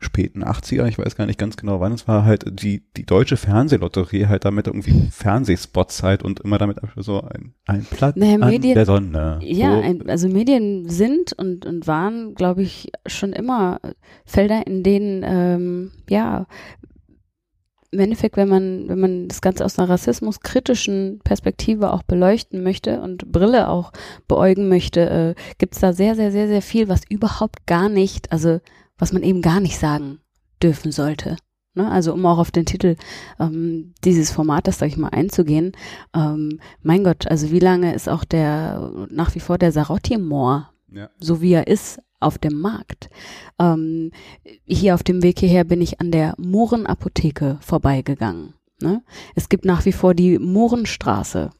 späten 0.00 0.44
80er, 0.44 0.86
ich 0.86 0.98
weiß 0.98 1.16
gar 1.16 1.26
nicht 1.26 1.38
ganz 1.38 1.56
genau 1.56 1.80
wann 1.80 1.92
es 1.92 2.06
war, 2.06 2.24
halt 2.24 2.44
die, 2.60 2.82
die 2.96 3.06
deutsche 3.06 3.36
Fernsehlotterie 3.36 4.26
halt 4.26 4.44
damit 4.44 4.66
irgendwie 4.66 5.08
Fernsehspots 5.10 6.02
halt 6.02 6.22
und 6.22 6.40
immer 6.40 6.58
damit 6.58 6.78
so 6.96 7.22
ein, 7.22 7.54
ein 7.66 7.84
Platz 7.84 8.16
naja, 8.16 8.34
an 8.34 8.50
Medien, 8.50 8.74
der 8.74 8.86
Sonne. 8.86 9.38
Ja, 9.42 9.72
so. 9.72 9.80
ein, 9.80 10.08
also 10.08 10.28
Medien 10.28 10.88
sind 10.88 11.32
und, 11.32 11.66
und 11.66 11.86
waren, 11.86 12.34
glaube 12.34 12.62
ich, 12.62 12.90
schon 13.06 13.32
immer 13.32 13.80
Felder, 14.24 14.66
in 14.66 14.82
denen, 14.82 15.22
ähm, 15.24 15.92
ja, 16.08 16.46
im 17.92 18.00
Endeffekt, 18.00 18.36
wenn 18.36 18.48
man, 18.48 18.88
wenn 18.88 19.00
man 19.00 19.28
das 19.28 19.40
Ganze 19.40 19.64
aus 19.64 19.78
einer 19.78 19.88
rassismuskritischen 19.88 21.20
Perspektive 21.24 21.92
auch 21.92 22.02
beleuchten 22.02 22.62
möchte 22.62 23.00
und 23.00 23.32
Brille 23.32 23.68
auch 23.68 23.92
beäugen 24.28 24.68
möchte, 24.68 25.08
äh, 25.08 25.34
gibt 25.58 25.74
es 25.74 25.80
da 25.80 25.92
sehr, 25.92 26.14
sehr, 26.14 26.30
sehr, 26.30 26.48
sehr 26.48 26.62
viel, 26.62 26.88
was 26.88 27.02
überhaupt 27.08 27.66
gar 27.66 27.88
nicht, 27.88 28.32
also 28.32 28.60
was 28.98 29.12
man 29.12 29.22
eben 29.22 29.42
gar 29.42 29.60
nicht 29.60 29.78
sagen 29.78 30.20
dürfen 30.62 30.92
sollte. 30.92 31.36
Ne? 31.74 31.90
Also 31.90 32.12
um 32.14 32.24
auch 32.26 32.38
auf 32.38 32.50
den 32.50 32.66
Titel 32.66 32.96
ähm, 33.38 33.94
dieses 34.04 34.30
Formates, 34.30 34.78
sag 34.78 34.88
ich 34.88 34.96
mal, 34.96 35.10
einzugehen. 35.10 35.72
Ähm, 36.14 36.60
mein 36.82 37.04
Gott, 37.04 37.26
also 37.28 37.50
wie 37.50 37.58
lange 37.58 37.94
ist 37.94 38.08
auch 38.08 38.24
der 38.24 39.06
nach 39.10 39.34
wie 39.34 39.40
vor 39.40 39.58
der 39.58 39.72
Sarotti-Moor, 39.72 40.70
ja. 40.90 41.10
so 41.18 41.40
wie 41.42 41.52
er 41.52 41.66
ist, 41.66 42.00
auf 42.18 42.38
dem 42.38 42.58
Markt. 42.58 43.10
Ähm, 43.58 44.10
hier 44.64 44.94
auf 44.94 45.02
dem 45.02 45.22
Weg 45.22 45.38
hierher 45.38 45.64
bin 45.64 45.82
ich 45.82 46.00
an 46.00 46.10
der 46.10 46.34
Mohrenapotheke 46.38 47.58
vorbeigegangen. 47.60 48.54
Ne? 48.80 49.02
Es 49.34 49.48
gibt 49.48 49.64
nach 49.66 49.84
wie 49.84 49.92
vor 49.92 50.14
die 50.14 50.38
Mohrenstraße. 50.38 51.50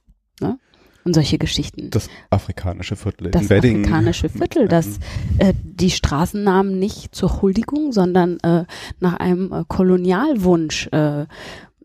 Ne? 0.41 0.59
Und 1.07 1.15
solche 1.15 1.39
Geschichten. 1.39 1.89
Das 1.91 2.11
afrikanische 2.31 2.97
Viertel. 2.97 3.31
Das 3.31 3.51
afrikanische 3.51 4.29
Viertel, 4.29 4.69
das 4.69 4.99
äh, 5.39 5.55
die 5.63 5.91
Straßennamen 5.91 6.79
nicht 6.79 7.15
zur 7.15 7.41
Huldigung, 7.41 7.93
sondern 7.93 8.39
äh, 8.41 8.65
nach 9.01 9.15
einem 9.15 9.53
äh, 9.53 9.65
Kolonialwunsch 9.67 10.89
äh, 10.93 11.27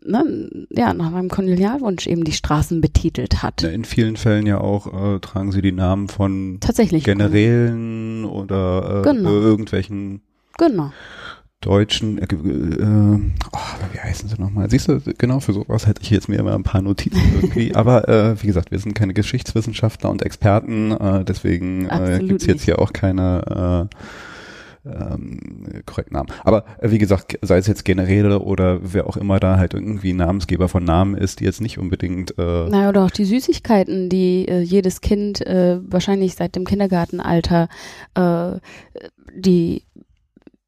Ne, 0.04 0.66
ja, 0.70 0.92
nach 0.94 1.14
einem 1.14 1.28
Kolonialwunsch 1.28 2.08
eben 2.08 2.24
die 2.24 2.32
Straßen 2.32 2.80
betitelt 2.80 3.44
hat. 3.44 3.62
in 3.62 3.84
vielen 3.84 4.16
Fällen 4.16 4.46
ja 4.46 4.58
auch 4.60 5.14
äh, 5.14 5.20
tragen 5.20 5.52
sie 5.52 5.62
die 5.62 5.70
Namen 5.70 6.08
von 6.08 6.58
Tatsächlich 6.58 7.04
Generälen 7.04 8.24
oder 8.24 8.98
äh, 8.98 9.02
genau. 9.08 9.30
irgendwelchen 9.30 10.22
genau 10.58 10.90
deutschen, 11.62 12.18
äh, 12.18 12.24
äh, 12.24 13.20
oh, 13.52 13.58
wie 13.92 13.98
heißen 13.98 14.28
sie 14.28 14.40
nochmal? 14.40 14.68
Siehst 14.68 14.88
du, 14.88 15.00
genau 15.16 15.40
für 15.40 15.52
sowas 15.52 15.86
hätte 15.86 16.02
ich 16.02 16.10
jetzt 16.10 16.28
mir 16.28 16.38
immer 16.38 16.54
ein 16.54 16.64
paar 16.64 16.82
Notizen 16.82 17.20
irgendwie. 17.40 17.74
Aber 17.74 18.08
äh, 18.08 18.42
wie 18.42 18.46
gesagt, 18.46 18.70
wir 18.70 18.78
sind 18.78 18.94
keine 18.94 19.14
Geschichtswissenschaftler 19.14 20.10
und 20.10 20.22
Experten, 20.22 20.92
äh, 20.92 21.24
deswegen 21.24 21.88
äh, 21.88 22.18
gibt 22.20 22.42
es 22.42 22.46
jetzt 22.46 22.64
hier 22.64 22.78
auch 22.80 22.92
keine 22.92 23.88
äh, 23.90 23.96
ähm, 24.84 25.38
korrekten 25.86 26.14
Namen. 26.14 26.28
Aber 26.42 26.64
äh, 26.80 26.90
wie 26.90 26.98
gesagt, 26.98 27.38
sei 27.42 27.58
es 27.58 27.66
jetzt 27.66 27.84
Generäle 27.84 28.40
oder 28.40 28.80
wer 28.82 29.06
auch 29.06 29.16
immer 29.16 29.38
da 29.38 29.56
halt 29.56 29.74
irgendwie 29.74 30.12
Namensgeber 30.12 30.68
von 30.68 30.84
Namen 30.84 31.14
ist, 31.14 31.40
die 31.40 31.44
jetzt 31.44 31.60
nicht 31.60 31.78
unbedingt. 31.78 32.36
Äh, 32.38 32.68
naja, 32.68 32.88
oder 32.88 33.04
auch 33.04 33.10
die 33.10 33.24
Süßigkeiten, 33.24 34.08
die 34.08 34.48
äh, 34.48 34.60
jedes 34.60 35.00
Kind 35.00 35.46
äh, 35.46 35.78
wahrscheinlich 35.82 36.34
seit 36.34 36.56
dem 36.56 36.64
Kindergartenalter 36.64 37.68
äh, 38.14 38.58
die 39.34 39.84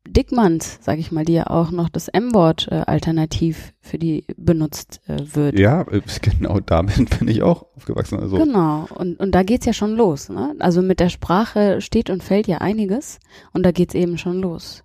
Dickmanns, 0.07 0.79
sage 0.83 1.01
ich 1.01 1.13
mal, 1.13 1.25
die 1.25 1.33
ja 1.35 1.49
auch 1.49 1.71
noch 1.71 1.89
das 1.89 2.09
M-Wort 2.09 2.69
äh, 2.71 2.83
alternativ 2.87 3.73
für 3.81 3.99
die 3.99 4.25
benutzt 4.37 5.01
äh, 5.07 5.19
wird. 5.35 5.59
Ja, 5.59 5.83
äh, 5.83 6.03
genau 6.23 6.61
damit 6.61 7.19
bin 7.19 7.29
ich 7.29 7.43
auch 7.43 7.67
aufgewachsen. 7.77 8.21
Also. 8.21 8.37
Genau, 8.37 8.87
und, 8.95 9.19
und 9.19 9.33
da 9.33 9.43
geht's 9.43 9.67
ja 9.67 9.73
schon 9.73 9.97
los. 9.97 10.29
Ne? 10.29 10.55
Also 10.59 10.83
mit 10.83 11.01
der 11.01 11.09
Sprache 11.09 11.81
steht 11.81 12.11
und 12.11 12.23
fällt 12.23 12.47
ja 12.47 12.59
einiges 12.59 13.19
und 13.53 13.65
da 13.65 13.73
geht's 13.73 13.95
eben 13.95 14.19
schon 14.19 14.41
los. 14.41 14.85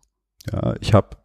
Ja, 0.52 0.76
ich 0.80 0.94
habe, 0.94 1.18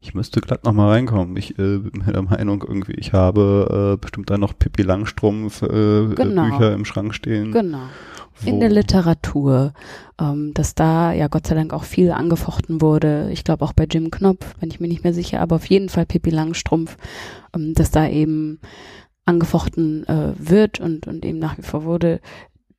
ich 0.00 0.14
müsste 0.14 0.40
glatt 0.40 0.64
noch 0.64 0.72
mal 0.72 0.88
reinkommen. 0.88 1.36
Ich 1.36 1.58
äh, 1.58 1.78
bin 1.78 2.04
der 2.06 2.22
Meinung 2.22 2.62
irgendwie, 2.66 2.94
ich 2.94 3.12
habe 3.12 3.94
äh, 3.94 4.00
bestimmt 4.00 4.30
da 4.30 4.38
noch 4.38 4.56
Pippi 4.58 4.82
Langstrumpf 4.82 5.62
äh, 5.62 6.14
genau. 6.14 6.44
Bücher 6.44 6.72
im 6.72 6.84
Schrank 6.84 7.14
stehen. 7.14 7.52
Genau 7.52 7.88
in 8.44 8.60
der 8.60 8.68
Literatur, 8.68 9.72
ähm, 10.20 10.52
dass 10.54 10.74
da 10.74 11.12
ja 11.12 11.28
Gott 11.28 11.46
sei 11.46 11.54
Dank 11.54 11.72
auch 11.72 11.84
viel 11.84 12.10
angefochten 12.12 12.80
wurde. 12.80 13.30
Ich 13.32 13.44
glaube 13.44 13.64
auch 13.64 13.72
bei 13.72 13.84
Jim 13.84 14.10
Knopf, 14.10 14.56
bin 14.58 14.70
ich 14.70 14.80
mir 14.80 14.88
nicht 14.88 15.04
mehr 15.04 15.14
sicher, 15.14 15.40
aber 15.40 15.56
auf 15.56 15.66
jeden 15.66 15.88
Fall 15.88 16.06
Pippi 16.06 16.30
Langstrumpf, 16.30 16.96
ähm, 17.54 17.74
dass 17.74 17.90
da 17.90 18.08
eben 18.08 18.60
angefochten 19.24 20.06
äh, 20.08 20.32
wird 20.38 20.80
und, 20.80 21.06
und 21.06 21.24
eben 21.24 21.38
nach 21.38 21.58
wie 21.58 21.62
vor 21.62 21.84
wurde, 21.84 22.20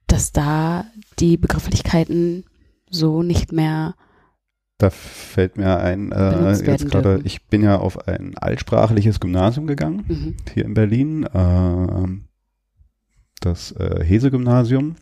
dass 0.07 0.31
da 0.31 0.85
die 1.19 1.38
Begrifflichkeiten 1.38 2.45
so 2.89 3.21
nicht 3.21 3.51
mehr 3.51 3.95
da 4.79 4.89
fällt 4.89 5.57
mir 5.57 5.77
ein, 5.79 6.13
äh, 6.13 6.51
jetzt 6.51 6.89
gerade, 6.89 7.19
ich 7.25 7.45
bin 7.48 7.62
ja 7.62 7.77
auf 7.77 8.07
ein 8.07 8.38
altsprachliches 8.38 9.19
Gymnasium 9.19 9.67
gegangen, 9.67 10.05
mhm. 10.07 10.38
hier 10.53 10.63
in 10.63 10.74
Berlin, 10.74 11.25
äh, 11.25 12.07
das 13.41 13.74
äh, 13.74 14.03
Hese-Gymnasium 14.03 14.95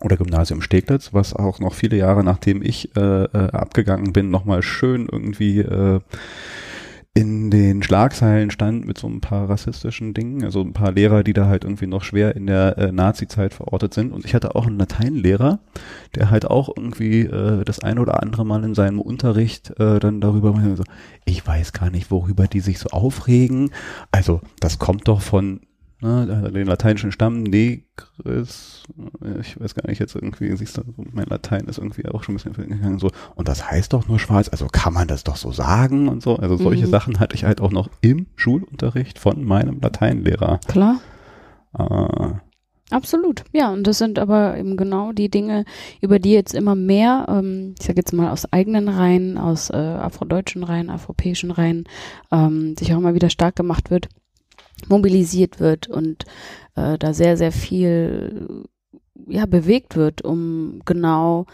oder 0.00 0.18
Gymnasium 0.18 0.60
Steglitz, 0.60 1.14
was 1.14 1.34
auch 1.34 1.58
noch 1.58 1.72
viele 1.72 1.96
Jahre 1.96 2.22
nachdem 2.22 2.62
ich 2.62 2.94
äh, 2.96 3.00
äh, 3.00 3.50
abgegangen 3.50 4.12
bin, 4.12 4.30
nochmal 4.30 4.62
schön 4.62 5.08
irgendwie 5.10 5.60
äh, 5.60 6.00
in 7.18 7.50
den 7.50 7.82
Schlagzeilen 7.82 8.52
stand 8.52 8.86
mit 8.86 8.96
so 8.96 9.08
ein 9.08 9.20
paar 9.20 9.50
rassistischen 9.50 10.14
Dingen, 10.14 10.44
also 10.44 10.60
ein 10.60 10.72
paar 10.72 10.92
Lehrer, 10.92 11.24
die 11.24 11.32
da 11.32 11.46
halt 11.46 11.64
irgendwie 11.64 11.88
noch 11.88 12.04
schwer 12.04 12.36
in 12.36 12.46
der 12.46 12.78
äh, 12.78 12.92
Nazi-Zeit 12.92 13.54
verortet 13.54 13.92
sind. 13.92 14.12
Und 14.12 14.24
ich 14.24 14.36
hatte 14.36 14.54
auch 14.54 14.68
einen 14.68 14.78
Lateinlehrer, 14.78 15.58
der 16.14 16.30
halt 16.30 16.46
auch 16.46 16.68
irgendwie 16.76 17.22
äh, 17.22 17.64
das 17.64 17.80
eine 17.80 18.00
oder 18.02 18.22
andere 18.22 18.46
Mal 18.46 18.62
in 18.62 18.76
seinem 18.76 19.00
Unterricht 19.00 19.70
äh, 19.80 19.98
dann 19.98 20.20
darüber 20.20 20.54
ich 21.24 21.44
weiß 21.44 21.72
gar 21.72 21.90
nicht, 21.90 22.12
worüber 22.12 22.46
die 22.46 22.60
sich 22.60 22.78
so 22.78 22.90
aufregen. 22.90 23.70
Also 24.12 24.40
das 24.60 24.78
kommt 24.78 25.08
doch 25.08 25.20
von 25.20 25.62
ne, 26.00 26.50
den 26.52 26.66
lateinischen 26.66 27.12
Stamm 27.12 27.42
negris, 27.42 28.82
ich 29.40 29.60
weiß 29.60 29.74
gar 29.74 29.88
nicht, 29.88 29.98
jetzt 29.98 30.14
irgendwie, 30.14 30.54
siehst 30.56 30.78
du, 30.78 30.82
mein 31.12 31.26
Latein 31.26 31.66
ist 31.66 31.78
irgendwie 31.78 32.06
auch 32.08 32.22
schon 32.22 32.34
ein 32.34 32.38
bisschen 32.38 32.68
gegangen, 32.68 32.98
so, 32.98 33.10
und 33.34 33.48
das 33.48 33.70
heißt 33.70 33.92
doch 33.92 34.08
nur 34.08 34.18
schwarz, 34.18 34.48
also 34.48 34.66
kann 34.66 34.94
man 34.94 35.08
das 35.08 35.24
doch 35.24 35.36
so 35.36 35.52
sagen 35.52 36.08
und 36.08 36.22
so, 36.22 36.36
also 36.36 36.56
solche 36.56 36.86
mhm. 36.86 36.90
Sachen 36.90 37.20
hatte 37.20 37.34
ich 37.34 37.44
halt 37.44 37.60
auch 37.60 37.72
noch 37.72 37.90
im 38.00 38.26
Schulunterricht 38.36 39.18
von 39.18 39.44
meinem 39.44 39.80
Lateinlehrer. 39.80 40.60
Klar. 40.68 41.00
Äh, 41.78 42.34
Absolut, 42.90 43.44
ja, 43.52 43.70
und 43.70 43.86
das 43.86 43.98
sind 43.98 44.18
aber 44.18 44.56
eben 44.56 44.78
genau 44.78 45.12
die 45.12 45.28
Dinge, 45.28 45.66
über 46.00 46.18
die 46.18 46.32
jetzt 46.32 46.54
immer 46.54 46.74
mehr, 46.74 47.26
ähm, 47.28 47.74
ich 47.78 47.86
sage 47.86 47.98
jetzt 47.98 48.14
mal 48.14 48.30
aus 48.30 48.50
eigenen 48.50 48.88
Reihen, 48.88 49.36
aus 49.36 49.68
äh, 49.68 49.76
afrodeutschen 49.76 50.64
Reihen, 50.64 50.88
afropäischen 50.88 51.50
Reihen, 51.50 51.84
ähm, 52.32 52.74
sich 52.78 52.94
auch 52.94 52.98
immer 52.98 53.12
wieder 53.12 53.28
stark 53.28 53.56
gemacht 53.56 53.90
wird 53.90 54.08
mobilisiert 54.88 55.60
wird 55.60 55.88
und 55.88 56.24
äh, 56.76 56.98
da 56.98 57.12
sehr, 57.12 57.36
sehr 57.36 57.52
viel 57.52 58.64
ja 59.26 59.46
bewegt 59.46 59.96
wird, 59.96 60.22
um 60.22 60.80
genau 60.84 61.46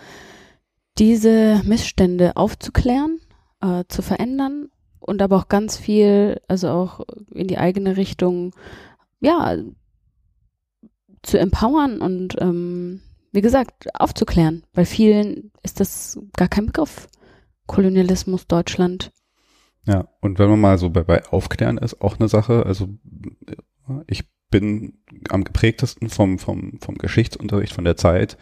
diese 0.98 1.62
Missstände 1.64 2.36
aufzuklären, 2.36 3.20
äh, 3.60 3.84
zu 3.88 4.02
verändern 4.02 4.68
und 5.00 5.22
aber 5.22 5.36
auch 5.36 5.48
ganz 5.48 5.76
viel, 5.76 6.40
also 6.48 6.68
auch 6.68 7.00
in 7.32 7.48
die 7.48 7.58
eigene 7.58 7.96
Richtung, 7.96 8.54
ja, 9.20 9.56
zu 11.22 11.38
empowern 11.38 12.00
und 12.00 12.36
ähm, 12.40 13.00
wie 13.32 13.40
gesagt, 13.40 13.88
aufzuklären. 13.98 14.62
Bei 14.72 14.84
vielen 14.84 15.50
ist 15.62 15.80
das 15.80 16.18
gar 16.36 16.48
kein 16.48 16.66
Begriff. 16.66 17.08
Kolonialismus 17.66 18.46
Deutschland. 18.46 19.10
Ja, 19.86 20.08
und 20.20 20.38
wenn 20.38 20.48
man 20.48 20.60
mal 20.60 20.78
so 20.78 20.90
bei, 20.90 21.02
bei 21.02 21.24
Aufklären 21.26 21.78
ist, 21.78 22.00
auch 22.00 22.18
eine 22.18 22.28
Sache, 22.28 22.64
also 22.64 22.88
ich 24.06 24.24
bin 24.50 24.94
am 25.28 25.44
geprägtesten 25.44 26.08
vom, 26.08 26.38
vom, 26.38 26.78
vom 26.80 26.96
Geschichtsunterricht, 26.96 27.72
von 27.72 27.84
der 27.84 27.96
Zeit, 27.96 28.38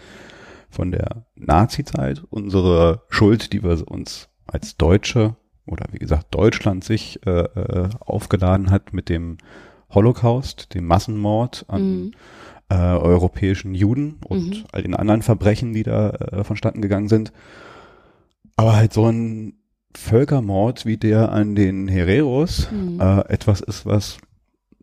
von 0.71 0.91
der 0.91 1.27
Nazi-Zeit, 1.35 2.23
unsere 2.31 3.03
Schuld, 3.09 3.53
die 3.53 3.63
wir 3.63 3.89
uns 3.91 4.29
als 4.47 4.77
Deutsche 4.77 5.37
oder 5.67 5.87
wie 5.93 5.99
gesagt 5.99 6.35
Deutschland 6.35 6.85
sich 6.85 7.25
äh, 7.27 7.45
äh 7.45 7.89
aufgeladen 8.01 8.71
hat 8.71 8.93
mit 8.93 9.09
dem 9.09 9.39
Holocaust, 9.91 10.75
dem 10.75 10.87
Massenmord 10.87 11.65
an 11.69 11.83
mhm. 11.83 12.13
äh, 12.69 12.75
europäischen 12.75 13.75
Juden 13.75 14.19
und 14.27 14.51
mhm. 14.51 14.65
all 14.73 14.83
den 14.83 14.95
anderen 14.95 15.23
Verbrechen, 15.23 15.73
die 15.73 15.83
da 15.83 16.11
äh, 16.11 16.45
vonstatten 16.45 16.83
gegangen 16.83 17.09
sind. 17.09 17.33
Aber 18.57 18.77
halt 18.77 18.93
so 18.93 19.07
ein 19.07 19.55
Völkermord 19.95 20.87
wie 20.87 20.97
der 20.97 21.33
an 21.33 21.55
den 21.55 21.89
Hereros 21.89 22.69
mhm. 22.71 23.01
äh, 23.01 23.21
etwas 23.29 23.61
ist, 23.61 23.87
was 23.87 24.19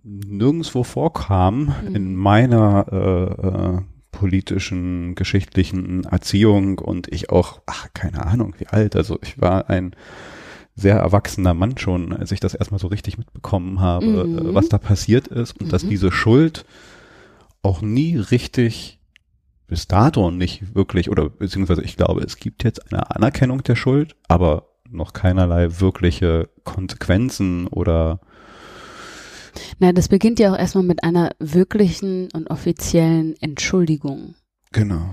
nirgendwo 0.03 0.83
vorkam 0.83 1.73
mhm. 1.83 1.95
in 1.95 2.15
meiner 2.15 2.85
äh, 2.91 3.47
äh, 3.47 3.81
politischen, 4.11 5.15
geschichtlichen 5.15 6.03
Erziehung 6.03 6.79
und 6.79 7.07
ich 7.07 7.29
auch, 7.29 7.61
ach, 7.65 7.87
keine 7.93 8.25
Ahnung, 8.25 8.55
wie 8.57 8.67
alt. 8.67 8.95
Also 8.95 9.19
ich 9.21 9.39
war 9.39 9.69
ein 9.69 9.95
sehr 10.75 10.95
erwachsener 10.95 11.53
Mann 11.53 11.77
schon, 11.77 12.13
als 12.13 12.31
ich 12.31 12.39
das 12.39 12.53
erstmal 12.53 12.79
so 12.79 12.87
richtig 12.87 13.17
mitbekommen 13.17 13.79
habe, 13.79 14.05
äh, 14.05 14.23
mhm. 14.23 14.53
was 14.53 14.69
da 14.69 14.77
passiert 14.77 15.27
ist 15.27 15.59
und 15.59 15.67
mhm. 15.67 15.71
dass 15.71 15.87
diese 15.87 16.11
Schuld 16.11 16.65
auch 17.61 17.81
nie 17.81 18.15
richtig 18.17 18.99
bis 19.67 19.87
dato 19.87 20.31
nicht 20.31 20.73
wirklich, 20.75 21.09
oder 21.09 21.29
beziehungsweise 21.29 21.83
ich 21.83 21.95
glaube, 21.95 22.21
es 22.21 22.37
gibt 22.37 22.63
jetzt 22.63 22.91
eine 22.91 23.15
Anerkennung 23.15 23.61
der 23.63 23.75
Schuld, 23.75 24.15
aber 24.27 24.69
noch 24.91 25.13
keinerlei 25.13 25.67
wirkliche 25.79 26.49
Konsequenzen 26.63 27.67
oder 27.67 28.19
na, 29.79 29.91
das 29.91 30.07
beginnt 30.07 30.39
ja 30.39 30.53
auch 30.53 30.57
erstmal 30.57 30.83
mit 30.83 31.03
einer 31.03 31.31
wirklichen 31.39 32.29
und 32.33 32.49
offiziellen 32.49 33.35
Entschuldigung. 33.41 34.35
Genau. 34.71 35.09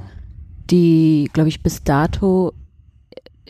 Die, 0.71 1.31
glaube 1.33 1.49
ich, 1.49 1.63
bis 1.63 1.85
dato 1.85 2.53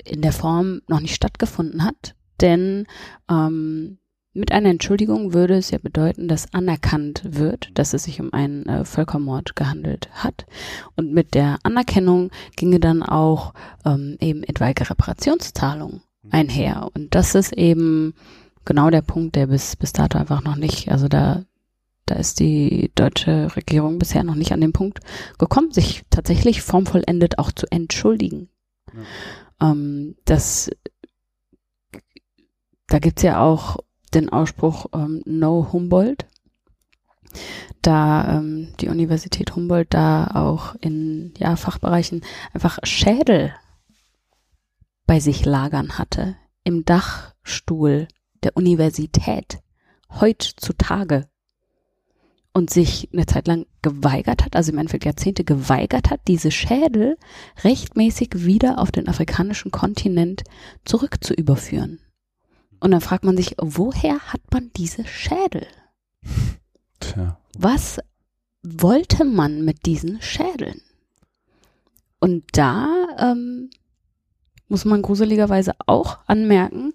in 0.04 0.22
der 0.22 0.32
Form 0.32 0.82
noch 0.88 1.00
nicht 1.00 1.14
stattgefunden 1.14 1.84
hat. 1.84 2.14
Denn 2.40 2.86
ähm, 3.30 3.98
mit 4.34 4.52
einer 4.52 4.68
Entschuldigung 4.68 5.32
würde 5.32 5.54
es 5.54 5.70
ja 5.70 5.78
bedeuten, 5.78 6.28
dass 6.28 6.52
anerkannt 6.52 7.22
wird, 7.24 7.70
dass 7.74 7.94
es 7.94 8.04
sich 8.04 8.20
um 8.20 8.32
einen 8.34 8.66
äh, 8.66 8.84
Völkermord 8.84 9.56
gehandelt 9.56 10.10
hat. 10.12 10.44
Und 10.94 11.12
mit 11.12 11.34
der 11.34 11.58
Anerkennung 11.62 12.30
ginge 12.54 12.78
dann 12.78 13.02
auch 13.02 13.54
ähm, 13.86 14.18
eben 14.20 14.42
etwaige 14.42 14.90
Reparationszahlungen 14.90 16.02
einher. 16.30 16.88
Und 16.94 17.14
das 17.14 17.34
ist 17.34 17.52
eben 17.52 18.14
genau 18.64 18.90
der 18.90 19.02
Punkt, 19.02 19.36
der 19.36 19.46
bis, 19.46 19.76
bis 19.76 19.92
dato 19.92 20.18
einfach 20.18 20.42
noch 20.42 20.56
nicht, 20.56 20.90
also 20.90 21.08
da, 21.08 21.44
da 22.04 22.16
ist 22.16 22.40
die 22.40 22.90
deutsche 22.94 23.54
Regierung 23.56 23.98
bisher 23.98 24.24
noch 24.24 24.34
nicht 24.34 24.52
an 24.52 24.60
den 24.60 24.72
Punkt 24.72 25.00
gekommen, 25.38 25.72
sich 25.72 26.02
tatsächlich 26.10 26.62
formvollendet 26.62 27.38
auch 27.38 27.52
zu 27.52 27.66
entschuldigen. 27.70 28.48
Ja. 28.92 29.72
Ähm, 29.72 30.16
das, 30.24 30.70
da 32.88 32.98
gibt's 32.98 33.22
ja 33.22 33.40
auch 33.40 33.78
den 34.14 34.28
Ausspruch 34.28 34.86
ähm, 34.94 35.22
No 35.24 35.68
Humboldt, 35.72 36.26
da 37.82 38.38
ähm, 38.38 38.72
die 38.80 38.88
Universität 38.88 39.54
Humboldt 39.54 39.92
da 39.94 40.28
auch 40.34 40.74
in 40.80 41.34
ja, 41.38 41.56
Fachbereichen 41.56 42.22
einfach 42.52 42.78
Schädel 42.82 43.52
bei 45.06 45.20
sich 45.20 45.44
lagern 45.44 45.98
hatte, 45.98 46.36
im 46.64 46.84
Dachstuhl 46.84 48.08
der 48.42 48.56
Universität 48.56 49.60
heutzutage 50.20 51.28
und 52.52 52.70
sich 52.70 53.10
eine 53.12 53.26
Zeit 53.26 53.46
lang 53.48 53.66
geweigert 53.82 54.44
hat, 54.44 54.56
also 54.56 54.72
im 54.72 54.78
Endeffekt 54.78 55.04
Jahrzehnte 55.04 55.44
geweigert 55.44 56.10
hat, 56.10 56.20
diese 56.26 56.50
Schädel 56.50 57.18
rechtmäßig 57.64 58.30
wieder 58.34 58.78
auf 58.78 58.90
den 58.90 59.08
afrikanischen 59.08 59.70
Kontinent 59.70 60.42
zurück 60.84 61.22
zu 61.22 61.34
überführen. 61.34 62.00
Und 62.80 62.92
dann 62.92 63.00
fragt 63.00 63.24
man 63.24 63.36
sich, 63.36 63.56
woher 63.58 64.18
hat 64.32 64.40
man 64.52 64.70
diese 64.76 65.04
Schädel? 65.06 65.66
Tja. 67.00 67.38
Was 67.58 68.00
wollte 68.62 69.24
man 69.24 69.64
mit 69.64 69.86
diesen 69.86 70.20
Schädeln? 70.22 70.80
Und 72.20 72.44
da 72.52 72.88
ähm, 73.18 73.70
muss 74.68 74.84
man 74.84 75.02
gruseligerweise 75.02 75.74
auch 75.86 76.18
anmerken, 76.26 76.92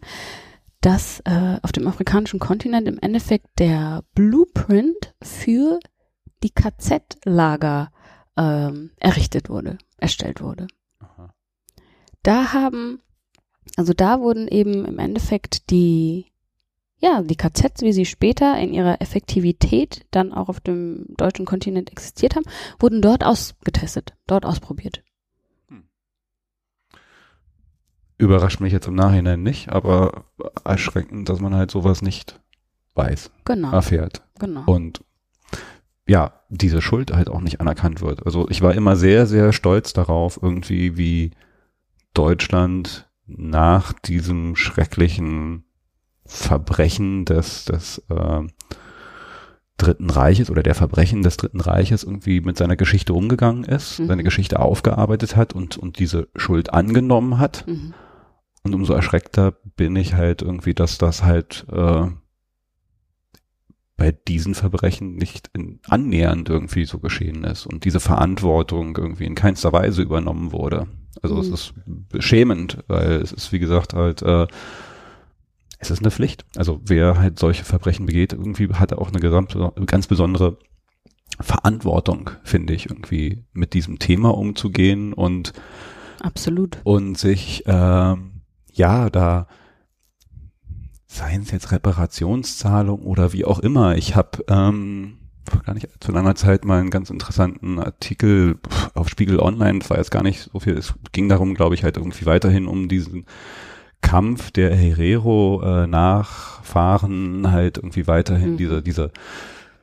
dass 0.81 1.21
äh, 1.25 1.57
auf 1.61 1.71
dem 1.71 1.87
afrikanischen 1.87 2.39
Kontinent 2.39 2.87
im 2.87 2.97
Endeffekt 2.99 3.59
der 3.59 4.03
Blueprint 4.15 5.13
für 5.21 5.79
die 6.43 6.49
KZ-Lager 6.49 7.91
ähm, 8.35 8.91
errichtet 8.99 9.49
wurde, 9.49 9.77
erstellt 9.97 10.41
wurde. 10.41 10.67
Aha. 10.99 11.33
Da 12.23 12.53
haben, 12.53 12.99
also 13.77 13.93
da 13.93 14.19
wurden 14.19 14.47
eben 14.47 14.85
im 14.85 14.97
Endeffekt 14.97 15.69
die, 15.69 16.25
ja, 16.97 17.21
die 17.21 17.35
KZs, 17.35 17.81
wie 17.81 17.93
sie 17.93 18.05
später 18.05 18.57
in 18.57 18.73
ihrer 18.73 19.01
Effektivität 19.01 20.05
dann 20.09 20.33
auch 20.33 20.49
auf 20.49 20.59
dem 20.59 21.05
deutschen 21.17 21.45
Kontinent 21.45 21.91
existiert 21.91 22.35
haben, 22.35 22.45
wurden 22.79 23.03
dort 23.03 23.23
ausgetestet, 23.23 24.15
dort 24.25 24.45
ausprobiert. 24.45 25.03
Überrascht 28.21 28.61
mich 28.61 28.71
jetzt 28.71 28.87
im 28.87 28.95
Nachhinein 28.95 29.41
nicht, 29.41 29.69
aber 29.69 30.25
erschreckend, 30.63 31.27
dass 31.27 31.39
man 31.39 31.55
halt 31.55 31.71
sowas 31.71 32.01
nicht 32.01 32.39
weiß, 32.95 33.31
genau. 33.45 33.71
erfährt. 33.71 34.21
Genau. 34.39 34.63
Und 34.65 35.03
ja, 36.07 36.33
diese 36.49 36.81
Schuld 36.81 37.13
halt 37.13 37.29
auch 37.29 37.41
nicht 37.41 37.61
anerkannt 37.61 38.01
wird. 38.01 38.25
Also 38.25 38.47
ich 38.49 38.61
war 38.61 38.73
immer 38.73 38.95
sehr, 38.95 39.25
sehr 39.25 39.53
stolz 39.53 39.93
darauf, 39.93 40.39
irgendwie 40.41 40.97
wie 40.97 41.31
Deutschland 42.13 43.09
nach 43.25 43.93
diesem 43.93 44.55
schrecklichen 44.55 45.63
Verbrechen 46.25 47.25
des, 47.25 47.65
des 47.65 47.99
äh, 48.09 48.41
Dritten 49.77 50.09
Reiches 50.09 50.51
oder 50.51 50.63
der 50.63 50.75
Verbrechen 50.75 51.23
des 51.23 51.37
Dritten 51.37 51.59
Reiches 51.59 52.03
irgendwie 52.03 52.41
mit 52.41 52.57
seiner 52.57 52.75
Geschichte 52.75 53.13
umgegangen 53.13 53.63
ist, 53.63 53.99
mhm. 53.99 54.07
seine 54.07 54.23
Geschichte 54.23 54.59
aufgearbeitet 54.59 55.35
hat 55.35 55.53
und, 55.53 55.77
und 55.77 55.97
diese 55.97 56.27
Schuld 56.35 56.73
angenommen 56.73 57.39
hat. 57.39 57.65
Mhm. 57.67 57.93
Und 58.63 58.75
umso 58.75 58.93
erschreckter 58.93 59.53
bin 59.75 59.95
ich 59.95 60.13
halt 60.13 60.41
irgendwie, 60.41 60.73
dass 60.73 60.97
das 60.97 61.23
halt 61.23 61.65
äh, 61.71 62.07
bei 63.97 64.11
diesen 64.11 64.55
Verbrechen 64.55 65.15
nicht 65.15 65.49
in, 65.53 65.79
annähernd 65.87 66.49
irgendwie 66.49 66.85
so 66.85 66.99
geschehen 66.99 67.43
ist 67.43 67.65
und 67.65 67.85
diese 67.85 67.99
Verantwortung 67.99 68.97
irgendwie 68.97 69.25
in 69.25 69.35
keinster 69.35 69.73
Weise 69.73 70.01
übernommen 70.01 70.51
wurde. 70.51 70.87
Also 71.21 71.35
mhm. 71.35 71.41
es 71.41 71.49
ist 71.49 71.73
beschämend, 71.85 72.83
weil 72.87 73.13
es 73.13 73.31
ist, 73.31 73.51
wie 73.51 73.59
gesagt, 73.59 73.93
halt, 73.93 74.21
äh, 74.21 74.47
es 75.79 75.91
ist 75.91 75.99
eine 75.99 76.11
Pflicht. 76.11 76.45
Also 76.55 76.81
wer 76.83 77.19
halt 77.19 77.39
solche 77.39 77.63
Verbrechen 77.63 78.05
begeht, 78.05 78.33
irgendwie 78.33 78.69
hat 78.73 78.91
er 78.91 78.99
auch 78.99 79.09
eine 79.09 79.19
gesamte, 79.19 79.71
ganz 79.85 80.07
besondere 80.07 80.57
Verantwortung, 81.39 82.31
finde 82.43 82.73
ich, 82.73 82.89
irgendwie 82.89 83.45
mit 83.53 83.73
diesem 83.73 83.99
Thema 83.99 84.35
umzugehen 84.35 85.13
und 85.13 85.53
Absolut. 86.21 86.79
Und 86.83 87.17
sich 87.17 87.63
ähm, 87.65 88.30
ja, 88.71 89.09
da 89.09 89.47
seien 91.07 91.41
es 91.41 91.51
jetzt 91.51 91.71
Reparationszahlungen 91.71 93.05
oder 93.05 93.33
wie 93.33 93.45
auch 93.45 93.59
immer. 93.59 93.97
Ich 93.97 94.15
habe 94.15 94.45
ähm, 94.47 95.17
vor 95.49 95.61
gar 95.61 95.73
nicht 95.73 95.89
zu 95.99 96.11
langer 96.11 96.35
Zeit 96.35 96.65
mal 96.65 96.79
einen 96.79 96.89
ganz 96.89 97.09
interessanten 97.09 97.79
Artikel 97.79 98.57
auf 98.93 99.09
Spiegel 99.09 99.39
Online, 99.39 99.79
das 99.79 99.89
war 99.89 99.97
jetzt 99.97 100.11
gar 100.11 100.23
nicht 100.23 100.49
so 100.51 100.59
viel, 100.59 100.77
es 100.77 100.93
ging 101.11 101.27
darum, 101.29 101.53
glaube 101.53 101.75
ich, 101.75 101.83
halt 101.83 101.97
irgendwie 101.97 102.25
weiterhin 102.25 102.67
um 102.67 102.87
diesen 102.87 103.25
Kampf 104.01 104.51
der 104.51 104.75
Herero 104.75 105.61
äh, 105.63 105.87
Nachfahren 105.87 107.51
halt 107.51 107.77
irgendwie 107.77 108.07
weiterhin 108.07 108.53
mhm. 108.53 108.57
diese, 108.57 108.81
diese 108.81 109.11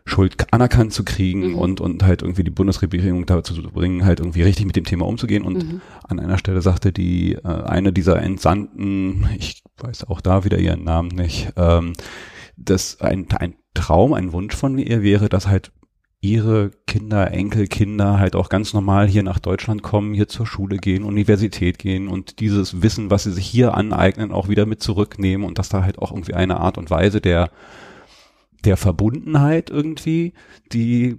Schuld 0.09 0.53
anerkannt 0.53 0.93
zu 0.93 1.05
kriegen 1.05 1.51
mhm. 1.51 1.55
und, 1.55 1.81
und 1.81 2.03
halt 2.03 2.23
irgendwie 2.23 2.45
die 2.45 2.51
Bundesregierung 2.51 3.27
dazu 3.27 3.55
zu 3.55 3.63
bringen, 3.63 4.05
halt 4.05 4.21
irgendwie 4.21 4.43
richtig 4.43 4.67
mit 4.67 4.77
dem 4.77 4.85
Thema 4.85 5.07
umzugehen. 5.07 5.45
Und 5.45 5.65
mhm. 5.65 5.81
an 6.07 6.19
einer 6.21 6.39
Stelle 6.39 6.63
sagte 6.63 6.93
die, 6.93 7.35
äh, 7.35 7.47
eine 7.47 7.93
dieser 7.93 8.21
Entsandten, 8.21 9.29
ich 9.39 9.63
weiß 9.79 10.05
auch 10.09 10.21
da 10.21 10.45
wieder 10.45 10.59
ihren 10.59 10.85
Namen 10.85 11.09
nicht, 11.09 11.53
ähm, 11.57 11.93
dass 12.57 13.01
ein, 13.01 13.27
ein 13.39 13.55
Traum, 13.75 14.13
ein 14.13 14.33
Wunsch 14.33 14.57
von 14.57 14.79
ihr 14.79 15.03
wäre, 15.03 15.29
dass 15.29 15.47
halt 15.47 15.71
ihre 16.21 16.73
Kinder, 16.87 17.31
Enkelkinder 17.31 18.19
halt 18.19 18.35
auch 18.35 18.49
ganz 18.49 18.75
normal 18.75 19.07
hier 19.07 19.23
nach 19.23 19.39
Deutschland 19.39 19.85
kommen, 19.85 20.15
hier 20.15 20.27
zur 20.27 20.47
Schule 20.47 20.79
gehen, 20.79 21.05
Universität 21.05 21.79
gehen 21.79 22.09
und 22.09 22.41
dieses 22.41 22.83
Wissen, 22.83 23.11
was 23.11 23.23
sie 23.23 23.33
sich 23.33 23.47
hier 23.47 23.75
aneignen, 23.75 24.33
auch 24.33 24.49
wieder 24.49 24.67
mit 24.67 24.83
zurücknehmen 24.83 25.47
und 25.47 25.59
dass 25.59 25.69
da 25.69 25.85
halt 25.85 25.99
auch 26.01 26.11
irgendwie 26.11 26.35
eine 26.35 26.59
Art 26.59 26.77
und 26.77 26.91
Weise 26.91 27.21
der, 27.21 27.51
der 28.65 28.77
Verbundenheit 28.77 29.71
irgendwie, 29.71 30.33
die 30.73 31.19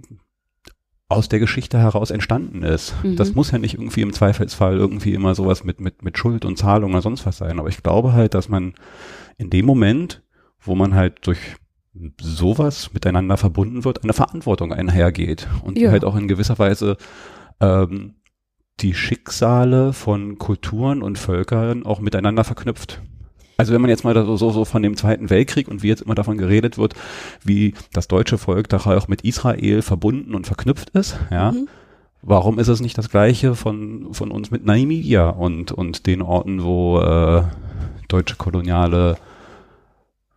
aus 1.08 1.28
der 1.28 1.40
Geschichte 1.40 1.78
heraus 1.78 2.10
entstanden 2.10 2.62
ist. 2.62 2.94
Mhm. 3.02 3.16
Das 3.16 3.34
muss 3.34 3.50
ja 3.50 3.58
nicht 3.58 3.74
irgendwie 3.74 4.02
im 4.02 4.12
Zweifelsfall 4.12 4.76
irgendwie 4.76 5.12
immer 5.12 5.34
sowas 5.34 5.64
mit, 5.64 5.80
mit, 5.80 6.04
mit 6.04 6.16
Schuld 6.16 6.44
und 6.44 6.56
Zahlung 6.56 6.92
oder 6.92 7.02
sonst 7.02 7.26
was 7.26 7.38
sein. 7.38 7.58
Aber 7.58 7.68
ich 7.68 7.82
glaube 7.82 8.12
halt, 8.12 8.34
dass 8.34 8.48
man 8.48 8.74
in 9.36 9.50
dem 9.50 9.66
Moment, 9.66 10.22
wo 10.60 10.76
man 10.76 10.94
halt 10.94 11.26
durch 11.26 11.56
sowas 12.20 12.92
miteinander 12.92 13.36
verbunden 13.36 13.84
wird, 13.84 14.04
eine 14.04 14.12
Verantwortung 14.12 14.72
einhergeht 14.72 15.48
und 15.64 15.76
ja. 15.76 15.88
die 15.88 15.90
halt 15.90 16.04
auch 16.04 16.14
in 16.14 16.28
gewisser 16.28 16.58
Weise 16.60 16.96
ähm, 17.60 18.14
die 18.78 18.94
Schicksale 18.94 19.92
von 19.92 20.38
Kulturen 20.38 21.02
und 21.02 21.18
Völkern 21.18 21.84
auch 21.84 21.98
miteinander 22.00 22.44
verknüpft. 22.44 23.02
Also 23.60 23.74
wenn 23.74 23.82
man 23.82 23.90
jetzt 23.90 24.04
mal 24.04 24.14
so, 24.14 24.36
so, 24.36 24.50
so 24.50 24.64
von 24.64 24.82
dem 24.82 24.96
Zweiten 24.96 25.28
Weltkrieg 25.28 25.68
und 25.68 25.82
wie 25.82 25.88
jetzt 25.88 26.00
immer 26.00 26.14
davon 26.14 26.38
geredet 26.38 26.78
wird, 26.78 26.94
wie 27.44 27.74
das 27.92 28.08
deutsche 28.08 28.38
Volk 28.38 28.70
da 28.70 28.78
auch 28.78 29.06
mit 29.06 29.20
Israel 29.20 29.82
verbunden 29.82 30.34
und 30.34 30.46
verknüpft 30.46 30.88
ist, 30.90 31.18
ja, 31.30 31.52
mhm. 31.52 31.68
warum 32.22 32.58
ist 32.58 32.68
es 32.68 32.80
nicht 32.80 32.96
das 32.96 33.10
Gleiche 33.10 33.54
von, 33.54 34.14
von 34.14 34.30
uns 34.30 34.50
mit 34.50 34.64
Namibia 34.64 35.28
und, 35.28 35.72
und 35.72 36.06
den 36.06 36.22
Orten, 36.22 36.64
wo 36.64 37.00
äh, 37.00 37.42
deutsche 38.08 38.36
koloniale 38.36 39.18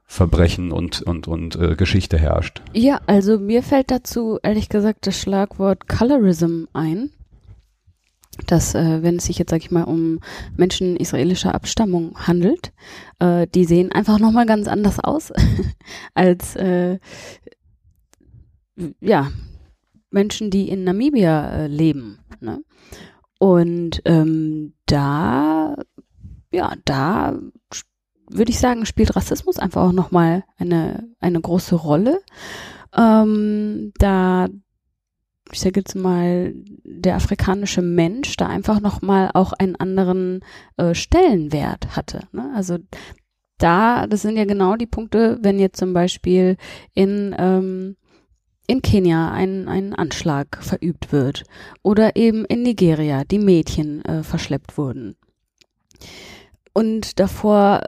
Verbrechen 0.05 0.73
und, 0.73 1.01
und, 1.01 1.29
und 1.29 1.55
äh, 1.55 1.75
Geschichte 1.75 2.19
herrscht. 2.19 2.62
Ja, 2.73 2.99
also 3.07 3.39
mir 3.39 3.63
fällt 3.63 3.89
dazu 3.89 4.38
ehrlich 4.43 4.67
gesagt 4.67 5.07
das 5.07 5.17
Schlagwort 5.17 5.88
Colorism 5.88 6.65
ein. 6.73 7.09
Dass, 8.48 8.74
äh, 8.74 9.04
wenn 9.04 9.17
es 9.17 9.26
sich 9.26 9.38
jetzt, 9.38 9.52
sag 9.52 9.62
ich 9.62 9.72
mal, 9.72 9.84
um 9.84 10.19
Menschen 10.58 10.96
israelischer 10.96 11.54
Abstammung 11.54 12.17
handelt, 12.17 12.74
äh, 13.19 13.48
die 13.48 13.65
sehen 13.65 13.91
einfach 13.91 14.19
nochmal 14.19 14.46
ganz 14.46 14.67
anders 14.67 15.00
aus 15.00 15.32
als 16.13 16.56
äh, 16.56 17.00
ja, 19.00 19.32
Menschen, 20.10 20.50
die 20.50 20.69
in 20.69 20.84
Namibia 20.84 21.50
äh, 21.52 21.67
leben. 21.67 22.19
Ne? 22.39 22.63
Und 23.39 24.02
ähm, 24.06 24.74
da, 24.86 25.76
ja, 26.52 26.74
da 26.86 27.38
würde 28.30 28.52
ich 28.52 28.60
sagen, 28.60 28.86
spielt 28.86 29.15
Rassismus 29.15 29.60
einfach 29.60 29.84
auch 29.84 29.91
nochmal 29.91 30.43
eine, 30.58 31.08
eine 31.19 31.41
große 31.41 31.76
Rolle. 31.76 32.22
Ähm, 32.96 33.91
da, 33.98 34.48
ich 35.53 35.59
sage 35.59 35.79
jetzt 35.79 35.95
mal, 35.95 36.53
der 36.83 37.15
afrikanische 37.15 37.81
Mensch 37.81 38.35
da 38.37 38.47
einfach 38.47 38.79
nochmal 38.79 39.31
auch 39.33 39.53
einen 39.53 39.75
anderen 39.75 40.41
äh, 40.77 40.93
Stellenwert 40.93 41.95
hatte. 41.95 42.21
Ne? 42.31 42.51
Also 42.55 42.79
da, 43.57 44.07
das 44.07 44.21
sind 44.21 44.35
ja 44.35 44.45
genau 44.45 44.75
die 44.75 44.87
Punkte, 44.87 45.39
wenn 45.41 45.59
jetzt 45.59 45.79
zum 45.79 45.93
Beispiel 45.93 46.57
in, 46.93 47.35
ähm, 47.37 47.95
in 48.67 48.81
Kenia 48.81 49.31
ein, 49.31 49.67
ein 49.67 49.93
Anschlag 49.93 50.57
verübt 50.61 51.11
wird 51.11 51.43
oder 51.81 52.15
eben 52.15 52.45
in 52.45 52.63
Nigeria 52.63 53.23
die 53.23 53.39
Mädchen 53.39 54.03
äh, 54.05 54.23
verschleppt 54.23 54.77
wurden. 54.77 55.15
Und 56.73 57.19
davor 57.19 57.81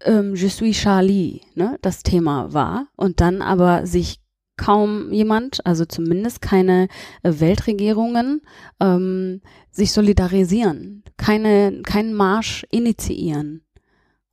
ähm, 0.00 0.34
Je 0.34 0.48
suis 0.48 0.76
Charlie, 0.76 1.40
ne, 1.54 1.78
das 1.82 2.02
Thema 2.02 2.52
war 2.52 2.88
und 2.96 3.20
dann 3.20 3.42
aber 3.42 3.86
sich 3.86 4.20
kaum 4.58 5.10
jemand, 5.12 5.64
also 5.64 5.86
zumindest 5.86 6.42
keine 6.42 6.88
äh, 7.22 7.32
Weltregierungen, 7.38 8.42
ähm, 8.80 9.40
sich 9.70 9.92
solidarisieren, 9.92 11.02
keine, 11.16 11.80
keinen 11.82 12.12
Marsch 12.12 12.66
initiieren, 12.70 13.62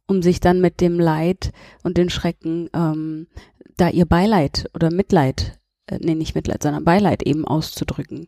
um 0.08 0.22
sich 0.22 0.42
dann 0.42 0.60
mit 0.60 0.82
dem 0.82 1.00
Leid 1.00 1.54
und 1.84 1.98
den 1.98 2.10
Schrecken 2.10 2.70
ähm, 2.74 3.28
da 3.78 3.90
ihr 3.90 4.06
Beileid 4.06 4.70
oder 4.74 4.92
Mitleid, 4.92 5.60
äh, 5.88 6.00
nee, 6.02 6.16
nicht 6.16 6.36
Mitleid, 6.36 6.64
sondern 6.64 6.84
Beileid 6.84 7.24
eben 7.24 7.46
auszudrücken. 7.46 8.28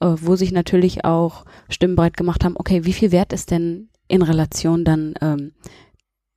Äh, 0.00 0.14
wo 0.20 0.36
sich 0.36 0.52
natürlich 0.52 1.04
auch 1.04 1.44
Stimmen 1.68 1.96
breit 1.96 2.16
gemacht 2.16 2.44
haben, 2.44 2.56
okay, 2.56 2.84
wie 2.84 2.92
viel 2.92 3.12
wert 3.12 3.32
ist 3.32 3.50
denn 3.50 3.88
in 4.08 4.22
Relation 4.22 4.84
dann 4.84 5.14
ähm, 5.20 5.52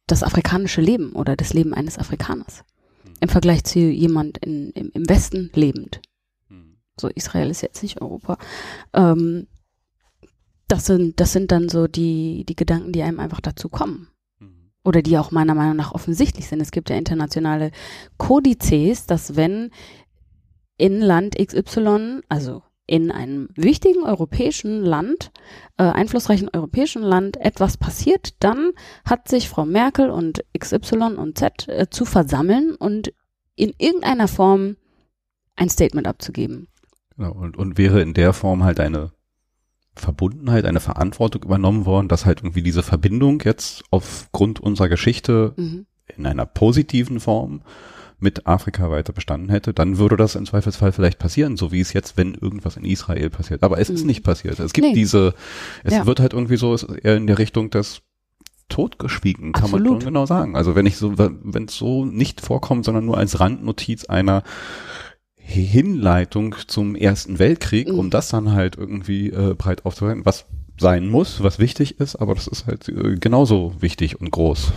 das 0.08 0.24
afrikanische 0.24 0.82
Leben 0.82 1.12
oder 1.14 1.36
das 1.36 1.54
Leben 1.54 1.74
eines 1.74 1.98
Afrikaners 1.98 2.64
im 3.22 3.30
Vergleich 3.30 3.64
zu 3.64 3.80
jemand 3.80 4.38
in, 4.40 4.72
im, 4.72 4.90
im 4.94 5.10
Westen 5.10 5.52
lebend. 5.54 6.02
So 7.00 7.08
Israel 7.08 7.50
ist 7.50 7.62
jetzt 7.62 7.82
nicht 7.82 8.02
Europa. 8.02 8.38
Ähm, 8.94 9.48
das 10.68 10.86
sind, 10.86 11.20
das 11.20 11.32
sind 11.32 11.52
dann 11.52 11.70
so 11.70 11.88
die, 11.88 12.46
die 12.48 12.56
Gedanken, 12.56 12.92
die 12.92 13.02
einem 13.02 13.20
einfach 13.20 13.42
dazu 13.42 13.70
kommen. 13.70 14.10
Oder 14.84 15.02
die 15.02 15.18
auch 15.18 15.32
meiner 15.32 15.56
Meinung 15.56 15.76
nach 15.76 15.94
offensichtlich 15.94 16.48
sind. 16.48 16.62
Es 16.62 16.72
gibt 16.72 16.90
ja 16.90 16.96
internationale 16.96 17.72
Kodizes, 18.18 19.06
dass 19.06 19.36
wenn 19.36 19.72
in 20.78 21.02
Land 21.02 21.36
XY, 21.38 22.22
also 22.30 22.64
in 22.90 23.12
einem 23.12 23.50
wichtigen 23.54 24.04
europäischen 24.04 24.84
Land, 24.84 25.32
äh, 25.78 25.84
einflussreichen 25.84 26.50
europäischen 26.52 27.04
Land 27.04 27.38
etwas 27.38 27.78
passiert, 27.78 28.34
dann 28.40 28.72
hat 29.06 29.28
sich 29.28 29.48
Frau 29.48 29.64
Merkel 29.64 30.10
und 30.10 30.44
XY 30.58 31.16
und 31.18 31.38
Z 31.38 31.68
äh, 31.68 31.88
zu 31.92 32.06
versammeln 32.06 32.74
und 32.74 33.14
in 33.56 33.74
irgendeiner 33.78 34.28
Form 34.28 34.76
ein 35.56 35.70
Statement 35.70 36.08
abzugeben. 36.08 36.68
Genau, 37.16 37.34
und, 37.34 37.58
und 37.58 37.78
wäre 37.78 38.02
in 38.02 38.16
der 38.16 38.34
Form 38.34 38.64
halt 38.64 38.80
eine 38.80 39.12
Verbundenheit, 39.94 40.66
eine 40.66 40.80
Verantwortung 40.80 41.44
übernommen 41.44 41.86
worden, 41.86 42.08
dass 42.08 42.26
halt 42.26 42.40
irgendwie 42.40 42.64
diese 42.64 42.82
Verbindung 42.82 43.40
jetzt 43.46 43.84
aufgrund 43.92 44.60
unserer 44.60 44.90
Geschichte 44.90 45.54
mhm. 45.58 45.86
in 46.18 46.26
einer 46.26 46.48
positiven 46.48 47.20
Form 47.20 47.62
mit 48.20 48.48
Afrika 48.48 48.90
weiter 48.90 49.14
bestanden 49.14 49.50
hätte, 49.50 49.74
dann 49.74 49.98
würde 49.98 50.18
das 50.18 50.36
im 50.36 50.46
Zweifelsfall 50.46 50.92
vielleicht 50.92 51.20
passieren, 51.20 51.58
so 51.58 51.72
wie 51.72 51.80
es 51.80 51.94
jetzt, 51.94 52.18
wenn 52.18 52.34
irgendwas 52.34 52.78
in 52.78 52.86
Israel 52.86 53.30
passiert. 53.30 53.64
Aber 53.64 53.80
es 53.80 53.90
mhm. 53.90 53.96
ist 53.96 54.06
nicht 54.06 54.24
passiert. 54.24 54.60
Es 54.60 54.74
gibt 54.74 54.88
nee. 54.88 54.94
diese, 54.94 55.34
es 55.84 55.94
ja. 55.94 56.06
wird 56.06 56.20
halt 56.20 56.34
irgendwie 56.34 56.58
so, 56.58 56.76
eher 56.76 57.18
in 57.18 57.28
der 57.28 57.38
Richtung 57.38 57.70
des 57.70 58.02
totgeschwiegen, 58.68 59.52
kann 59.52 59.66
Absolut. 59.66 59.88
man 59.88 60.02
schon 60.02 60.14
genau 60.14 60.26
sagen. 60.26 60.56
Also 60.56 60.76
wenn 60.76 60.86
ich 60.86 60.98
so, 60.98 61.18
wenn 61.18 61.66
es 61.66 61.76
so 61.76 62.06
nicht 62.06 62.42
vorkommt, 62.42 62.86
sondern 62.86 63.06
nur 63.06 63.18
als 63.18 63.40
Randnotiz 63.40 64.06
einer 64.06 64.44
Hinleitung 65.36 66.56
zum 66.68 66.96
Ersten 66.96 67.40
Weltkrieg, 67.40 67.92
mhm. 67.92 67.98
um 67.98 68.10
das 68.12 68.30
dann 68.30 68.52
halt 68.52 68.78
irgendwie 68.78 69.30
äh, 69.30 69.56
breit 69.56 69.86
aufzuhalten, 69.86 70.26
was 70.26 70.46
sein 70.78 71.08
muss, 71.08 71.44
was 71.44 71.60
wichtig 71.60 72.00
ist, 72.00 72.16
aber 72.16 72.36
das 72.36 72.48
ist 72.48 72.68
halt 72.68 72.88
äh, 72.88 73.16
genauso 73.16 73.74
wichtig 73.80 74.22
und 74.22 74.30
groß 74.32 74.72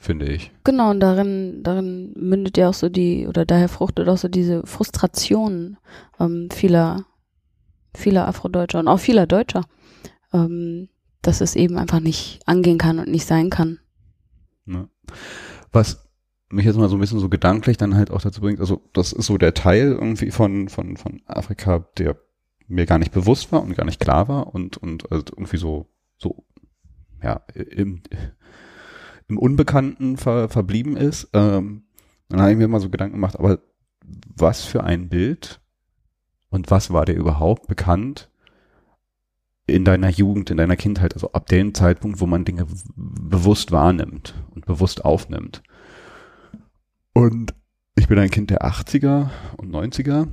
finde 0.00 0.26
ich. 0.26 0.50
Genau, 0.64 0.90
und 0.90 1.00
darin, 1.00 1.62
darin 1.62 2.12
mündet 2.16 2.56
ja 2.56 2.70
auch 2.70 2.74
so 2.74 2.88
die, 2.88 3.26
oder 3.28 3.44
daher 3.44 3.68
fruchtet 3.68 4.08
auch 4.08 4.16
so 4.16 4.28
diese 4.28 4.66
Frustration 4.66 5.76
ähm, 6.18 6.48
vieler, 6.50 7.04
vieler 7.94 8.26
Afrodeutscher 8.26 8.80
und 8.80 8.88
auch 8.88 8.98
vieler 8.98 9.26
Deutscher, 9.26 9.66
ähm, 10.32 10.88
dass 11.20 11.42
es 11.42 11.54
eben 11.54 11.76
einfach 11.76 12.00
nicht 12.00 12.40
angehen 12.46 12.78
kann 12.78 12.98
und 12.98 13.08
nicht 13.08 13.26
sein 13.26 13.50
kann. 13.50 13.78
Ja. 14.64 14.88
Was 15.70 16.08
mich 16.48 16.64
jetzt 16.64 16.78
mal 16.78 16.88
so 16.88 16.96
ein 16.96 17.00
bisschen 17.00 17.20
so 17.20 17.28
gedanklich 17.28 17.76
dann 17.76 17.94
halt 17.94 18.10
auch 18.10 18.22
dazu 18.22 18.40
bringt, 18.40 18.58
also 18.58 18.80
das 18.94 19.12
ist 19.12 19.26
so 19.26 19.36
der 19.36 19.52
Teil 19.52 19.92
irgendwie 19.92 20.30
von, 20.30 20.70
von, 20.70 20.96
von 20.96 21.20
Afrika, 21.26 21.86
der 21.98 22.16
mir 22.68 22.86
gar 22.86 22.98
nicht 22.98 23.12
bewusst 23.12 23.52
war 23.52 23.62
und 23.62 23.76
gar 23.76 23.84
nicht 23.84 24.00
klar 24.00 24.28
war 24.28 24.54
und, 24.54 24.78
und 24.78 25.12
also 25.12 25.24
irgendwie 25.30 25.58
so, 25.58 25.90
so, 26.16 26.46
ja, 27.22 27.42
im, 27.54 28.02
im 29.30 29.38
Unbekannten 29.38 30.16
ver, 30.16 30.48
verblieben 30.48 30.96
ist. 30.96 31.30
Ähm, 31.32 31.84
dann 32.28 32.40
habe 32.40 32.52
ich 32.52 32.58
mir 32.58 32.68
mal 32.68 32.80
so 32.80 32.90
Gedanken 32.90 33.14
gemacht, 33.14 33.38
aber 33.38 33.60
was 34.36 34.64
für 34.64 34.84
ein 34.84 35.08
Bild 35.08 35.60
und 36.50 36.70
was 36.70 36.92
war 36.92 37.06
dir 37.06 37.14
überhaupt 37.14 37.68
bekannt 37.68 38.28
in 39.66 39.84
deiner 39.84 40.10
Jugend, 40.10 40.50
in 40.50 40.56
deiner 40.56 40.76
Kindheit, 40.76 41.14
also 41.14 41.32
ab 41.32 41.46
dem 41.46 41.74
Zeitpunkt, 41.74 42.20
wo 42.20 42.26
man 42.26 42.44
Dinge 42.44 42.66
bewusst 42.96 43.70
wahrnimmt 43.70 44.34
und 44.50 44.66
bewusst 44.66 45.04
aufnimmt. 45.04 45.62
Und 47.12 47.54
ich 47.96 48.08
bin 48.08 48.18
ein 48.18 48.30
Kind 48.30 48.50
der 48.50 48.62
80er 48.64 49.30
und 49.56 49.72
90er 49.72 50.26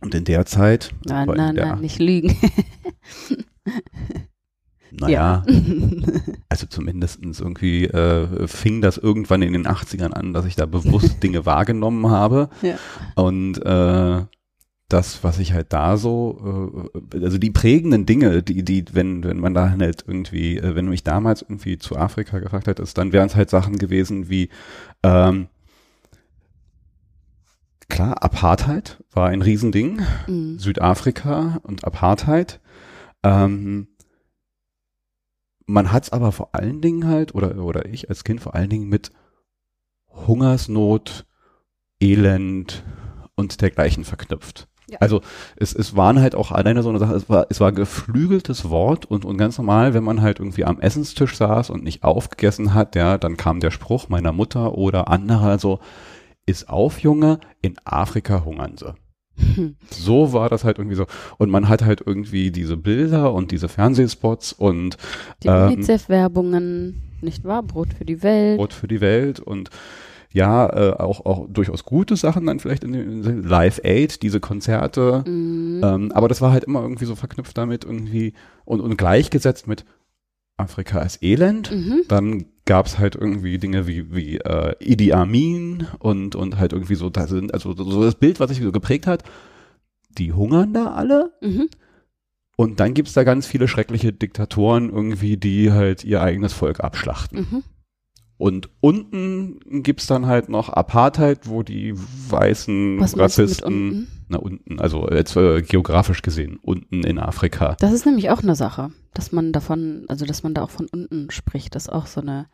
und 0.00 0.14
in 0.14 0.24
der 0.24 0.46
Zeit. 0.46 0.94
Nein, 1.04 1.28
nein, 1.28 1.54
nein, 1.54 1.80
nicht 1.80 1.98
lügen. 1.98 2.34
Naja, 5.00 5.44
ja. 5.46 5.54
also 6.48 6.66
zumindestens 6.66 7.40
irgendwie 7.40 7.84
äh, 7.84 8.46
fing 8.46 8.80
das 8.80 8.98
irgendwann 8.98 9.42
in 9.42 9.52
den 9.52 9.66
80ern 9.66 10.12
an, 10.12 10.32
dass 10.32 10.46
ich 10.46 10.56
da 10.56 10.66
bewusst 10.66 11.16
Dinge 11.22 11.46
wahrgenommen 11.46 12.10
habe. 12.10 12.48
Ja. 12.62 12.76
Und 13.16 13.58
äh, 13.64 14.24
das, 14.88 15.24
was 15.24 15.38
ich 15.38 15.52
halt 15.52 15.72
da 15.72 15.96
so, 15.96 16.90
äh, 17.14 17.24
also 17.24 17.38
die 17.38 17.50
prägenden 17.50 18.06
Dinge, 18.06 18.42
die, 18.42 18.62
die, 18.62 18.84
wenn, 18.92 19.24
wenn 19.24 19.40
man 19.40 19.54
da 19.54 19.70
halt 19.70 20.04
irgendwie, 20.06 20.58
äh, 20.58 20.74
wenn 20.74 20.84
du 20.84 20.90
mich 20.90 21.02
damals 21.02 21.42
irgendwie 21.42 21.78
zu 21.78 21.96
Afrika 21.96 22.38
gefragt 22.38 22.66
hättest, 22.66 22.96
dann 22.98 23.12
wären 23.12 23.26
es 23.26 23.34
halt 23.34 23.50
Sachen 23.50 23.78
gewesen 23.78 24.28
wie 24.28 24.50
ähm, 25.02 25.48
klar, 27.88 28.22
Apartheid 28.22 29.02
war 29.12 29.28
ein 29.28 29.42
Riesending. 29.42 30.02
Mhm. 30.26 30.58
Südafrika 30.58 31.60
und 31.62 31.84
Apartheid. 31.84 32.60
Ähm, 33.22 33.88
man 35.66 35.92
hat 35.92 36.04
es 36.04 36.12
aber 36.12 36.32
vor 36.32 36.50
allen 36.52 36.80
Dingen 36.80 37.06
halt, 37.06 37.34
oder, 37.34 37.56
oder 37.56 37.86
ich 37.86 38.08
als 38.08 38.24
Kind 38.24 38.40
vor 38.40 38.54
allen 38.54 38.70
Dingen 38.70 38.88
mit 38.88 39.10
Hungersnot, 40.08 41.26
Elend 42.00 42.84
und 43.34 43.60
dergleichen 43.60 44.04
verknüpft. 44.04 44.68
Ja. 44.88 44.98
Also 45.00 45.22
es, 45.56 45.74
es 45.74 45.96
waren 45.96 46.20
halt 46.20 46.34
auch 46.34 46.52
alleine 46.52 46.82
so 46.82 46.90
eine 46.90 46.98
Sache, 46.98 47.14
es 47.14 47.28
war, 47.28 47.46
es 47.48 47.60
war 47.60 47.72
geflügeltes 47.72 48.68
Wort 48.68 49.06
und, 49.06 49.24
und 49.24 49.38
ganz 49.38 49.56
normal, 49.56 49.94
wenn 49.94 50.04
man 50.04 50.20
halt 50.20 50.38
irgendwie 50.38 50.66
am 50.66 50.80
Essenstisch 50.80 51.36
saß 51.36 51.70
und 51.70 51.82
nicht 51.82 52.04
aufgegessen 52.04 52.74
hat, 52.74 52.94
ja, 52.94 53.16
dann 53.16 53.38
kam 53.38 53.60
der 53.60 53.70
Spruch 53.70 54.08
meiner 54.08 54.32
Mutter 54.32 54.74
oder 54.74 55.08
anderer 55.08 55.58
so, 55.58 55.80
ist 56.46 56.68
auf, 56.68 57.00
Junge, 57.00 57.40
in 57.62 57.76
Afrika 57.84 58.44
hungern 58.44 58.76
sie. 58.76 58.94
So 59.90 60.32
war 60.32 60.48
das 60.48 60.64
halt 60.64 60.78
irgendwie 60.78 60.96
so. 60.96 61.06
Und 61.38 61.50
man 61.50 61.68
hat 61.68 61.82
halt 61.82 62.02
irgendwie 62.04 62.50
diese 62.50 62.76
Bilder 62.76 63.32
und 63.32 63.50
diese 63.50 63.68
Fernsehspots 63.68 64.52
und 64.52 64.96
Die 65.42 65.48
Ähm, 65.48 65.72
UNICEF-Werbungen, 65.72 67.02
nicht 67.20 67.44
wahr? 67.44 67.62
Brot 67.62 67.94
für 67.96 68.04
die 68.04 68.22
Welt. 68.22 68.58
Brot 68.58 68.72
für 68.72 68.88
die 68.88 69.00
Welt 69.00 69.40
und 69.40 69.70
ja, 70.32 70.66
äh, 70.66 70.92
auch, 70.94 71.24
auch 71.26 71.46
durchaus 71.48 71.84
gute 71.84 72.16
Sachen 72.16 72.44
dann 72.46 72.58
vielleicht 72.58 72.82
in 72.82 72.92
dem 72.92 73.44
Live 73.44 73.80
Aid, 73.84 74.22
diese 74.22 74.40
Konzerte. 74.40 75.22
Mhm. 75.26 75.80
Ähm, 75.84 76.12
aber 76.12 76.28
das 76.28 76.40
war 76.40 76.50
halt 76.50 76.64
immer 76.64 76.82
irgendwie 76.82 77.04
so 77.04 77.14
verknüpft 77.14 77.56
damit 77.56 77.84
irgendwie 77.84 78.32
und, 78.64 78.80
und 78.80 78.96
gleichgesetzt 78.96 79.68
mit 79.68 79.84
Afrika 80.56 81.00
ist 81.02 81.22
Elend. 81.22 81.70
Mhm. 81.70 82.02
Dann 82.08 82.46
gab's 82.66 82.98
halt 82.98 83.14
irgendwie 83.14 83.58
Dinge 83.58 83.86
wie, 83.86 84.14
wie 84.14 84.38
äh, 84.38 84.74
Idi 84.80 85.12
Amin 85.12 85.86
und, 85.98 86.34
und 86.34 86.58
halt 86.58 86.72
irgendwie 86.72 86.94
so, 86.94 87.10
da 87.10 87.26
sind, 87.26 87.52
also 87.52 87.74
so 87.74 88.02
das 88.02 88.14
Bild, 88.14 88.40
was 88.40 88.50
sich 88.50 88.60
so 88.60 88.72
geprägt 88.72 89.06
hat, 89.06 89.22
die 90.16 90.32
hungern 90.32 90.72
da 90.72 90.94
alle. 90.94 91.32
Mhm. 91.40 91.68
Und 92.56 92.80
dann 92.80 92.94
gibt's 92.94 93.12
da 93.12 93.24
ganz 93.24 93.46
viele 93.46 93.68
schreckliche 93.68 94.12
Diktatoren 94.12 94.90
irgendwie, 94.90 95.36
die 95.36 95.72
halt 95.72 96.04
ihr 96.04 96.22
eigenes 96.22 96.52
Volk 96.52 96.80
abschlachten. 96.80 97.40
Mhm. 97.40 97.62
Und 98.36 98.68
unten 98.80 99.82
gibt's 99.82 100.06
dann 100.06 100.26
halt 100.26 100.48
noch 100.48 100.68
Apartheid, 100.68 101.48
wo 101.48 101.62
die 101.62 101.94
weißen 101.96 102.98
Was 103.00 103.16
Rassisten, 103.18 103.66
unten? 103.88 104.08
na 104.28 104.38
unten, 104.38 104.80
also 104.80 105.08
jetzt 105.10 105.36
äh, 105.36 105.62
geografisch 105.62 106.20
gesehen, 106.22 106.58
unten 106.62 107.04
in 107.04 107.18
Afrika. 107.18 107.76
Das 107.78 107.92
ist 107.92 108.06
nämlich 108.06 108.30
auch 108.30 108.42
eine 108.42 108.56
Sache, 108.56 108.90
dass 109.14 109.30
man 109.30 109.52
davon, 109.52 110.04
also 110.08 110.24
dass 110.26 110.42
man 110.42 110.52
da 110.54 110.62
auch 110.62 110.70
von 110.70 110.86
unten 110.90 111.30
spricht. 111.30 111.74
Das 111.76 111.84
ist 111.84 111.88
auch 111.92 112.06
so 112.06 112.20
eine 112.20 112.46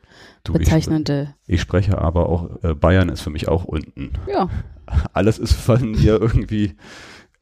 Du, 0.44 0.52
ich, 0.52 0.58
bezeichnende. 0.60 1.34
ich 1.46 1.60
spreche 1.60 1.96
aber 1.98 2.28
auch, 2.28 2.62
äh, 2.62 2.74
Bayern 2.74 3.08
ist 3.08 3.22
für 3.22 3.30
mich 3.30 3.48
auch 3.48 3.64
unten. 3.64 4.12
Ja, 4.30 4.48
Alles 5.12 5.38
ist 5.38 5.54
von 5.54 5.92
mir 5.92 6.20
irgendwie, 6.20 6.74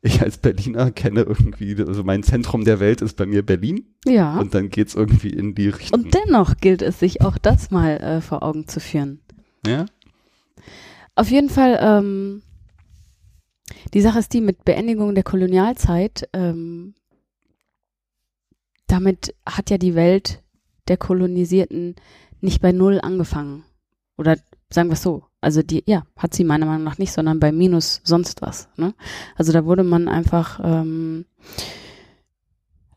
ich 0.00 0.22
als 0.22 0.38
Berliner 0.38 0.90
kenne 0.90 1.22
irgendwie, 1.22 1.76
also 1.76 2.04
mein 2.04 2.22
Zentrum 2.22 2.64
der 2.64 2.80
Welt 2.80 3.02
ist 3.02 3.16
bei 3.16 3.26
mir 3.26 3.44
Berlin 3.44 3.86
ja. 4.06 4.38
und 4.38 4.54
dann 4.54 4.70
geht's 4.70 4.94
irgendwie 4.94 5.30
in 5.30 5.54
die 5.54 5.68
Richtung. 5.68 6.04
Und 6.04 6.14
dennoch 6.14 6.56
gilt 6.56 6.82
es, 6.82 7.00
sich 7.00 7.22
auch 7.22 7.36
das 7.38 7.70
mal 7.70 7.96
äh, 7.98 8.20
vor 8.20 8.42
Augen 8.42 8.68
zu 8.68 8.80
führen. 8.80 9.20
ja? 9.66 9.86
Auf 11.16 11.30
jeden 11.30 11.50
Fall, 11.50 11.78
ähm, 11.80 12.42
die 13.92 14.00
Sache 14.00 14.20
ist 14.20 14.32
die 14.32 14.40
mit 14.40 14.64
Beendigung 14.64 15.16
der 15.16 15.24
Kolonialzeit, 15.24 16.28
ähm, 16.32 16.94
damit 18.86 19.34
hat 19.44 19.70
ja 19.70 19.78
die 19.78 19.96
Welt 19.96 20.42
der 20.86 20.96
Kolonisierten 20.96 21.96
nicht 22.40 22.62
bei 22.62 22.70
Null 22.70 23.00
angefangen. 23.02 23.64
Oder 24.16 24.36
sagen 24.70 24.88
wir 24.88 24.94
es 24.94 25.02
so. 25.02 25.24
Also 25.40 25.62
die, 25.62 25.84
ja, 25.86 26.04
hat 26.16 26.34
sie 26.34 26.44
meiner 26.44 26.66
Meinung 26.66 26.84
nach 26.84 26.98
nicht, 26.98 27.12
sondern 27.12 27.38
bei 27.38 27.52
Minus 27.52 28.00
sonst 28.04 28.42
was. 28.42 28.68
Ne? 28.76 28.94
Also 29.36 29.52
da 29.52 29.64
wurde 29.64 29.84
man 29.84 30.08
einfach 30.08 30.60
ähm, 30.62 31.26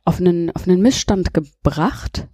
auf 0.06 0.20
einen, 0.20 0.50
auf 0.56 0.68
einen 0.68 0.82
Missstand 0.82 1.34
gebracht 1.34 2.28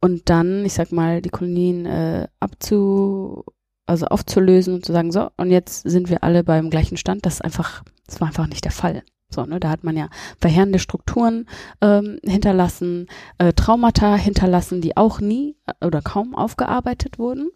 und 0.00 0.28
dann, 0.28 0.64
ich 0.64 0.74
sag 0.74 0.92
mal, 0.92 1.22
die 1.22 1.30
Kolonien 1.30 1.86
äh, 1.86 2.28
abzu, 2.40 3.44
also 3.86 4.06
aufzulösen 4.06 4.74
und 4.74 4.84
zu 4.84 4.92
sagen, 4.92 5.12
so, 5.12 5.30
und 5.36 5.50
jetzt 5.50 5.82
sind 5.88 6.08
wir 6.10 6.22
alle 6.22 6.44
beim 6.44 6.70
gleichen 6.70 6.96
Stand. 6.96 7.26
Das 7.26 7.34
ist 7.34 7.44
einfach, 7.44 7.82
das 8.06 8.20
war 8.20 8.28
einfach 8.28 8.46
nicht 8.46 8.64
der 8.64 8.72
Fall. 8.72 9.02
So, 9.30 9.44
ne, 9.44 9.60
da 9.60 9.68
hat 9.68 9.84
man 9.84 9.96
ja 9.96 10.08
verheerende 10.40 10.78
Strukturen 10.78 11.46
ähm, 11.82 12.18
hinterlassen, 12.24 13.08
äh, 13.36 13.52
Traumata 13.52 14.16
hinterlassen, 14.16 14.80
die 14.80 14.96
auch 14.96 15.20
nie 15.20 15.56
äh, 15.66 15.86
oder 15.86 16.00
kaum 16.00 16.34
aufgearbeitet 16.34 17.18
wurden. 17.18 17.50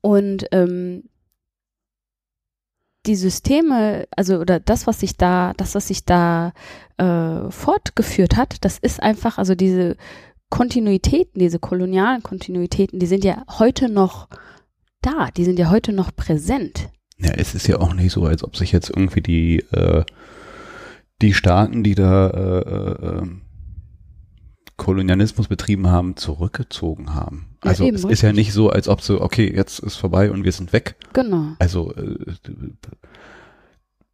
Und 0.00 0.46
ähm, 0.52 1.04
die 3.06 3.16
Systeme, 3.16 4.06
also 4.16 4.38
oder 4.38 4.60
das, 4.60 4.86
was 4.86 5.00
sich 5.00 5.16
da, 5.16 5.52
das, 5.56 5.74
was 5.74 5.88
sich 5.88 6.04
da 6.04 6.52
äh, 6.96 7.50
fortgeführt 7.50 8.36
hat, 8.36 8.64
das 8.64 8.78
ist 8.78 9.02
einfach, 9.02 9.38
also 9.38 9.54
diese 9.54 9.96
Kontinuitäten, 10.50 11.38
diese 11.38 11.58
kolonialen 11.58 12.22
Kontinuitäten, 12.22 12.98
die 12.98 13.06
sind 13.06 13.24
ja 13.24 13.44
heute 13.58 13.88
noch 13.88 14.28
da, 15.02 15.30
die 15.36 15.44
sind 15.44 15.58
ja 15.58 15.70
heute 15.70 15.92
noch 15.92 16.14
präsent. 16.14 16.88
Ja, 17.18 17.32
es 17.36 17.54
ist 17.54 17.66
ja 17.66 17.78
auch 17.78 17.94
nicht 17.94 18.12
so, 18.12 18.24
als 18.24 18.42
ob 18.42 18.56
sich 18.56 18.72
jetzt 18.72 18.90
irgendwie 18.90 19.20
die, 19.20 19.58
äh, 19.72 20.04
die 21.22 21.34
Staaten, 21.34 21.82
die 21.82 21.94
da 21.94 22.28
äh, 22.30 22.58
äh, 22.60 23.18
ähm, 23.18 23.42
Kolonialismus 24.76 25.48
betrieben 25.48 25.88
haben, 25.88 26.16
zurückgezogen 26.16 27.14
haben. 27.14 27.46
Ja, 27.62 27.70
Also 27.70 27.84
eben, 27.84 27.94
es 27.96 28.04
ist 28.04 28.22
ja 28.22 28.30
richtig. 28.30 28.46
nicht 28.46 28.52
so, 28.52 28.70
als 28.70 28.88
ob 28.88 29.00
so, 29.02 29.20
okay, 29.20 29.52
jetzt 29.54 29.78
ist 29.78 29.96
vorbei 29.96 30.30
und 30.30 30.44
wir 30.44 30.52
sind 30.52 30.72
weg. 30.72 30.96
Genau. 31.12 31.52
Also 31.58 31.92
äh, 31.94 32.16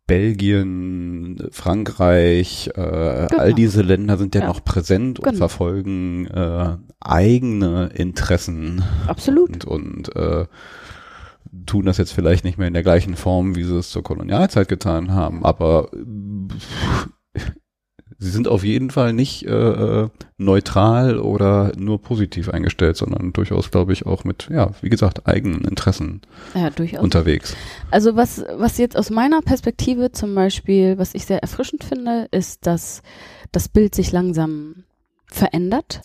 Belgien, 0.06 1.48
Frankreich, 1.52 2.70
äh, 2.74 2.80
all 2.80 3.54
diese 3.54 3.82
Länder 3.82 4.16
sind 4.18 4.34
ja, 4.34 4.40
Ja. 4.42 4.46
noch 4.48 4.64
präsent 4.64 5.20
und 5.20 5.24
Genau. 5.24 5.36
verfolgen 5.38 6.26
äh, 6.26 6.76
eigene 7.00 7.90
Interessen 7.94 8.82
Absolut. 9.06 9.64
und, 9.64 9.64
und 9.66 10.16
äh, 10.16 10.46
tun 11.64 11.86
das 11.86 11.98
jetzt 11.98 12.12
vielleicht 12.12 12.44
nicht 12.44 12.58
mehr 12.58 12.66
in 12.68 12.74
der 12.74 12.82
gleichen 12.82 13.14
Form, 13.14 13.54
wie 13.54 13.62
sie 13.62 13.76
es 13.78 13.90
zur 13.90 14.02
Kolonialzeit 14.02 14.68
getan 14.68 15.12
haben, 15.12 15.44
aber 15.44 15.90
sie 18.20 18.30
sind 18.30 18.46
auf 18.48 18.62
jeden 18.62 18.90
Fall 18.90 19.14
nicht 19.14 19.46
äh, 19.46 19.50
äh, 19.50 20.08
neutral 20.36 21.18
oder 21.18 21.72
nur 21.76 22.00
positiv 22.02 22.50
eingestellt, 22.50 22.96
sondern 22.98 23.32
durchaus, 23.32 23.70
glaube 23.70 23.94
ich, 23.94 24.04
auch 24.06 24.24
mit, 24.24 24.48
ja, 24.52 24.70
wie 24.82 24.90
gesagt, 24.90 25.26
eigenen 25.26 25.62
Interessen 25.62 26.20
Ja, 26.54 26.68
durchaus. 26.68 27.02
unterwegs. 27.02 27.56
Also 27.90 28.16
was, 28.16 28.44
was 28.56 28.76
jetzt 28.76 28.96
aus 28.96 29.08
meiner 29.10 29.40
Perspektive 29.40 30.12
zum 30.12 30.34
Beispiel, 30.34 30.98
was 30.98 31.14
ich 31.14 31.24
sehr 31.24 31.42
erfrischend 31.42 31.82
finde, 31.82 32.28
ist, 32.30 32.66
dass 32.66 33.02
das 33.52 33.68
Bild 33.68 33.94
sich 33.94 34.12
langsam 34.12 34.84
verändert 35.26 36.02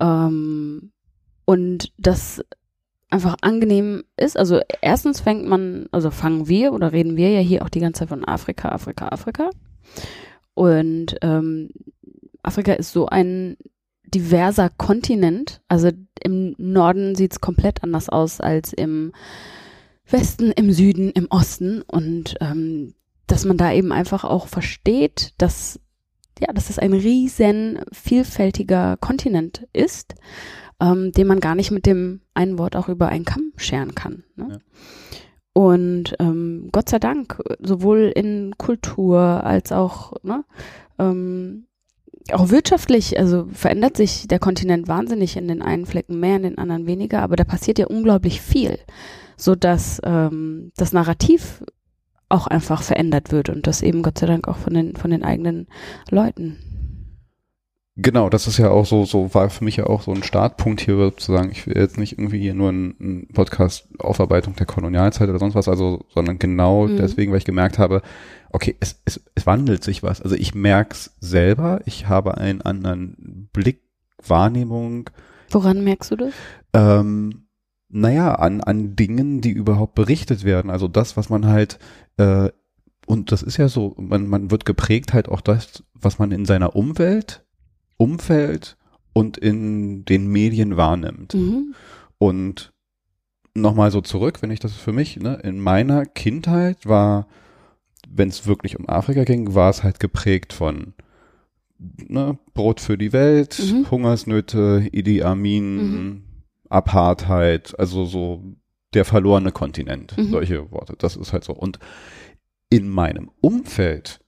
ähm, 0.00 0.90
und 1.44 1.92
das 1.98 2.42
einfach 3.10 3.36
angenehm 3.42 4.04
ist. 4.16 4.38
Also 4.38 4.60
erstens 4.80 5.20
fängt 5.20 5.46
man, 5.46 5.86
also 5.92 6.10
fangen 6.10 6.48
wir 6.48 6.72
oder 6.72 6.92
reden 6.92 7.16
wir 7.16 7.30
ja 7.30 7.40
hier 7.40 7.62
auch 7.62 7.68
die 7.68 7.80
ganze 7.80 8.00
Zeit 8.00 8.08
von 8.08 8.24
Afrika, 8.24 8.70
Afrika, 8.70 9.08
Afrika. 9.08 9.50
Und 10.56 11.16
ähm, 11.20 11.68
Afrika 12.42 12.72
ist 12.72 12.92
so 12.92 13.06
ein 13.06 13.58
diverser 14.06 14.70
Kontinent. 14.70 15.60
Also 15.68 15.90
im 16.22 16.54
Norden 16.56 17.14
sieht's 17.14 17.40
komplett 17.40 17.84
anders 17.84 18.08
aus 18.08 18.40
als 18.40 18.72
im 18.72 19.12
Westen, 20.08 20.52
im 20.52 20.72
Süden, 20.72 21.10
im 21.10 21.26
Osten 21.28 21.82
und 21.82 22.36
ähm, 22.40 22.94
dass 23.26 23.44
man 23.44 23.58
da 23.58 23.72
eben 23.72 23.92
einfach 23.92 24.24
auch 24.24 24.46
versteht, 24.46 25.34
dass 25.36 25.80
ja, 26.38 26.52
dass 26.52 26.70
es 26.70 26.78
ein 26.78 26.92
riesen 26.92 27.80
vielfältiger 27.92 28.96
Kontinent 28.98 29.66
ist, 29.72 30.14
ähm, 30.80 31.12
den 31.12 31.26
man 31.26 31.40
gar 31.40 31.54
nicht 31.54 31.70
mit 31.70 31.86
dem 31.86 32.20
einen 32.34 32.58
Wort 32.58 32.76
auch 32.76 32.88
über 32.88 33.08
einen 33.08 33.24
Kamm 33.24 33.52
scheren 33.56 33.94
kann. 33.94 34.24
Ne? 34.36 34.48
Ja. 34.50 34.58
Und 35.56 36.14
ähm, 36.18 36.68
Gott 36.70 36.90
sei 36.90 36.98
Dank, 36.98 37.42
sowohl 37.60 38.12
in 38.14 38.58
Kultur 38.58 39.18
als 39.18 39.72
auch 39.72 40.12
ne, 40.22 40.44
ähm, 40.98 41.64
auch 42.30 42.50
wirtschaftlich, 42.50 43.18
also 43.18 43.48
verändert 43.52 43.96
sich 43.96 44.28
der 44.28 44.38
Kontinent 44.38 44.86
wahnsinnig 44.86 45.34
in 45.34 45.48
den 45.48 45.62
einen 45.62 45.86
Flecken 45.86 46.20
mehr, 46.20 46.36
in 46.36 46.42
den 46.42 46.58
anderen 46.58 46.86
weniger, 46.86 47.22
aber 47.22 47.36
da 47.36 47.44
passiert 47.44 47.78
ja 47.78 47.86
unglaublich 47.86 48.42
viel, 48.42 48.78
so 49.38 49.54
dass 49.54 49.98
ähm, 50.04 50.72
das 50.76 50.92
Narrativ 50.92 51.64
auch 52.28 52.48
einfach 52.48 52.82
verändert 52.82 53.32
wird 53.32 53.48
und 53.48 53.66
das 53.66 53.80
eben 53.80 54.02
Gott 54.02 54.18
sei 54.18 54.26
Dank 54.26 54.48
auch 54.48 54.58
von 54.58 54.74
den 54.74 54.94
von 54.94 55.10
den 55.10 55.24
eigenen 55.24 55.68
Leuten. 56.10 56.58
Genau, 57.98 58.28
das 58.28 58.46
ist 58.46 58.58
ja 58.58 58.68
auch 58.68 58.84
so, 58.84 59.06
so 59.06 59.32
war 59.34 59.48
für 59.48 59.64
mich 59.64 59.76
ja 59.76 59.86
auch 59.86 60.02
so 60.02 60.12
ein 60.12 60.22
Startpunkt 60.22 60.82
hier 60.82 61.16
zu 61.16 61.32
sagen, 61.32 61.50
ich 61.50 61.66
will 61.66 61.78
jetzt 61.78 61.96
nicht 61.96 62.18
irgendwie 62.18 62.40
hier 62.40 62.52
nur 62.52 62.68
einen 62.68 63.26
Podcast 63.32 63.88
Aufarbeitung 63.98 64.54
der 64.54 64.66
Kolonialzeit 64.66 65.30
oder 65.30 65.38
sonst 65.38 65.54
was, 65.54 65.66
also, 65.66 66.04
sondern 66.12 66.38
genau 66.38 66.86
Mhm. 66.88 66.98
deswegen, 66.98 67.32
weil 67.32 67.38
ich 67.38 67.46
gemerkt 67.46 67.78
habe, 67.78 68.02
okay, 68.52 68.76
es, 68.80 69.00
es, 69.06 69.22
es 69.34 69.46
wandelt 69.46 69.82
sich 69.82 70.02
was. 70.02 70.20
Also 70.20 70.36
ich 70.36 70.54
merk's 70.54 71.16
selber, 71.20 71.80
ich 71.86 72.06
habe 72.06 72.36
einen 72.36 72.60
anderen 72.60 73.48
Blick, 73.54 73.80
Wahrnehmung, 74.26 75.08
Woran 75.50 75.82
merkst 75.82 76.10
du 76.10 76.16
das? 76.16 76.34
ähm, 76.74 77.46
naja, 77.88 78.34
an, 78.34 78.60
an 78.60 78.94
Dingen, 78.96 79.40
die 79.40 79.52
überhaupt 79.52 79.94
berichtet 79.94 80.44
werden. 80.44 80.70
Also 80.70 80.86
das, 80.88 81.16
was 81.16 81.30
man 81.30 81.46
halt, 81.46 81.78
äh, 82.18 82.50
und 83.06 83.32
das 83.32 83.42
ist 83.42 83.56
ja 83.56 83.68
so, 83.68 83.94
man, 83.96 84.26
man 84.26 84.50
wird 84.50 84.66
geprägt 84.66 85.14
halt 85.14 85.28
auch 85.30 85.40
das, 85.40 85.84
was 85.94 86.18
man 86.18 86.30
in 86.32 86.44
seiner 86.44 86.74
Umwelt, 86.76 87.45
Umfeld 87.96 88.76
und 89.12 89.38
in 89.38 90.04
den 90.04 90.26
Medien 90.26 90.76
wahrnimmt. 90.76 91.34
Mhm. 91.34 91.74
Und 92.18 92.72
nochmal 93.54 93.90
so 93.90 94.00
zurück, 94.00 94.42
wenn 94.42 94.50
ich 94.50 94.60
das 94.60 94.74
für 94.74 94.92
mich, 94.92 95.16
ne, 95.18 95.36
in 95.42 95.60
meiner 95.60 96.04
Kindheit 96.04 96.86
war, 96.86 97.26
wenn 98.08 98.28
es 98.28 98.46
wirklich 98.46 98.78
um 98.78 98.88
Afrika 98.88 99.24
ging, 99.24 99.54
war 99.54 99.70
es 99.70 99.82
halt 99.82 100.00
geprägt 100.00 100.52
von 100.52 100.94
ne, 101.78 102.38
Brot 102.54 102.80
für 102.80 102.96
die 102.98 103.12
Welt, 103.12 103.58
Mhm. 103.58 103.90
Hungersnöte, 103.90 104.88
Idi 104.92 105.22
Amin, 105.22 105.76
Mhm. 105.76 106.22
Apartheid, 106.68 107.78
also 107.78 108.04
so 108.04 108.42
der 108.94 109.04
verlorene 109.04 109.52
Kontinent, 109.52 110.16
Mhm. 110.16 110.30
solche 110.30 110.70
Worte. 110.70 110.94
Das 110.98 111.16
ist 111.16 111.32
halt 111.32 111.44
so. 111.44 111.52
Und 111.54 111.78
in 112.70 112.88
meinem 112.88 113.30
Umfeld 113.40 114.20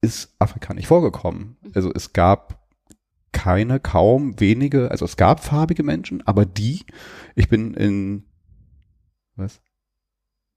ist 0.00 0.34
Afrika 0.38 0.74
nicht 0.74 0.86
vorgekommen. 0.86 1.56
Mhm. 1.62 1.72
Also 1.74 1.92
es 1.94 2.12
gab 2.12 2.66
keine, 3.32 3.80
kaum 3.80 4.40
wenige, 4.40 4.90
also 4.90 5.04
es 5.04 5.16
gab 5.16 5.44
farbige 5.44 5.82
Menschen, 5.82 6.26
aber 6.26 6.46
die, 6.46 6.84
ich 7.34 7.48
bin 7.48 7.74
in, 7.74 8.24
was? 9.36 9.60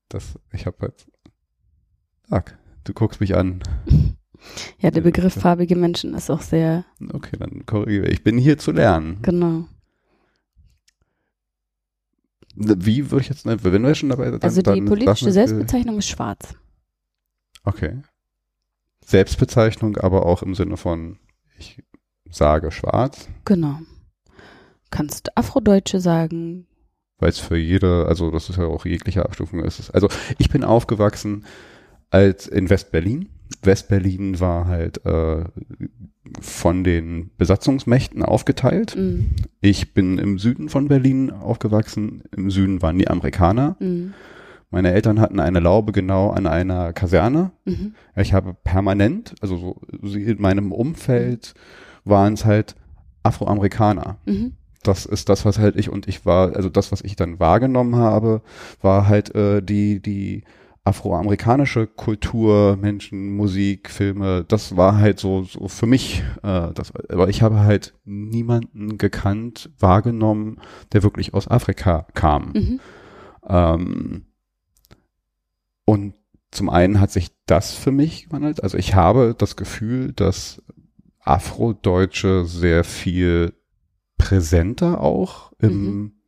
Das, 0.08 0.40
ich 0.54 0.66
habe 0.66 0.78
halt, 0.82 1.08
sag, 2.30 2.58
du 2.86 2.94
guckst 2.94 3.22
mich 3.22 3.36
an. 3.36 3.62
Ja, 4.80 4.90
der 4.90 5.02
Begriff 5.02 5.34
farbige 5.34 5.76
Menschen 5.76 6.14
ist 6.14 6.30
auch 6.30 6.40
sehr, 6.42 6.86
Okay, 7.12 7.36
dann 7.38 7.66
korrigiere. 7.66 8.08
Ich 8.08 8.24
bin 8.24 8.38
hier 8.38 8.58
zu 8.58 8.72
lernen. 8.72 9.18
genau. 9.22 9.66
Wie 12.56 13.12
würde 13.12 13.22
ich 13.22 13.30
jetzt, 13.30 13.46
ne, 13.46 13.62
wenn 13.64 13.84
wir 13.84 13.96
schon 13.96 14.08
dabei 14.08 14.32
sind, 14.32 14.42
Also 14.44 14.62
die 14.62 14.82
politische 14.82 15.32
Selbstbezeichnung 15.32 15.98
ist 15.98 16.08
schwarz. 16.08 16.56
Okay. 17.64 18.02
Selbstbezeichnung, 19.10 19.98
aber 19.98 20.26
auch 20.26 20.44
im 20.44 20.54
Sinne 20.56 20.78
von, 20.78 21.18
ich 21.58 21.84
sage 22.30 22.72
schwarz, 22.72 23.28
Genau. 23.46 23.80
Kannst 24.92 25.36
Afrodeutsche 25.38 26.00
sagen. 26.00 26.66
weil 27.20 27.30
es 27.30 27.40
für 27.40 27.58
jede, 27.58 28.06
also 28.08 28.32
das 28.32 28.50
ist 28.50 28.58
ja 28.58 28.66
auch 28.66 28.86
jegliche 28.86 29.26
Abstufung 29.26 29.64
ist. 29.64 29.90
Also 29.92 30.08
ich 30.38 30.50
bin 30.50 30.64
aufgewachsen 30.64 31.46
als 32.12 32.48
in 32.48 32.70
Westberlin. 32.70 33.30
Westberlin 33.62 34.40
war 34.40 34.66
halt 34.68 35.06
äh, 35.06 35.44
von 36.40 36.84
den 36.84 37.32
Besatzungsmächten 37.38 38.24
aufgeteilt. 38.24 38.96
Mm, 38.96 39.26
Ich 39.62 39.94
bin 39.94 40.18
im 40.18 40.38
Süden 40.40 40.70
von 40.70 40.88
Berlin 40.88 41.30
aufgewachsen. 41.32 42.24
Im 42.36 42.50
Süden 42.52 42.82
waren 42.82 42.98
die 42.98 43.08
Amerikaner. 43.10 43.76
mm, 43.80 44.14
Meine 44.72 44.92
Eltern 44.94 45.20
hatten 45.20 45.40
eine 45.40 45.60
Laube 45.60 45.92
genau 45.92 46.30
an 46.30 46.46
einer 46.48 46.94
Kaserne. 46.94 47.52
mhm, 47.66 47.96
Ich 48.16 48.34
habe 48.34 48.54
permanent, 48.64 49.34
also 49.42 49.56
so 49.58 49.82
sie- 50.04 50.24
in 50.24 50.42
meinem 50.42 50.72
Umfeld 50.72 51.54
waren 52.06 52.34
es 52.34 52.46
halt 52.46 52.76
Afroamerikaner. 53.24 54.18
mhm, 54.26 54.54
Das 54.84 55.06
ist 55.06 55.28
das, 55.30 55.44
was 55.46 55.60
halt 55.60 55.76
ich 55.76 55.90
und 55.90 56.08
ich 56.08 56.26
war, 56.26 56.56
also 56.56 56.70
das, 56.70 56.92
was 56.92 57.02
ich 57.02 57.16
dann 57.16 57.40
wahrgenommen 57.40 57.96
habe, 57.96 58.42
war 58.82 59.08
halt 59.08 59.34
äh, 59.36 59.62
die, 59.62 60.02
die 60.02 60.44
afroamerikanische 60.86 61.86
Kultur, 61.86 62.78
Menschen, 62.78 63.36
Musik, 63.36 63.90
Filme, 63.90 64.46
das 64.48 64.78
war 64.78 64.98
halt 64.98 65.20
so, 65.20 65.44
so 65.44 65.68
für 65.68 65.86
mich, 65.86 66.24
äh, 66.44 66.72
das, 66.74 66.94
aber 67.10 67.28
ich 67.30 67.42
habe 67.42 67.60
halt 67.60 67.94
niemanden 68.06 68.98
gekannt, 68.98 69.70
wahrgenommen, 69.80 70.58
der 70.94 71.04
wirklich 71.04 71.34
aus 71.34 71.48
Afrika 71.48 72.08
kam. 72.14 72.54
mhm, 72.56 72.80
Ähm, 73.48 74.24
und 75.90 76.14
zum 76.52 76.70
einen 76.70 77.00
hat 77.00 77.10
sich 77.10 77.32
das 77.48 77.74
für 77.74 77.92
mich 77.92 78.26
gewandelt. 78.26 78.62
Also 78.62 78.78
ich 78.78 78.94
habe 78.94 79.34
das 79.36 79.56
Gefühl, 79.56 80.14
dass 80.14 80.62
Afrodeutsche 81.20 82.46
sehr 82.46 82.84
viel 82.84 83.54
präsenter 84.20 85.02
auch 85.02 85.52
im 85.58 86.19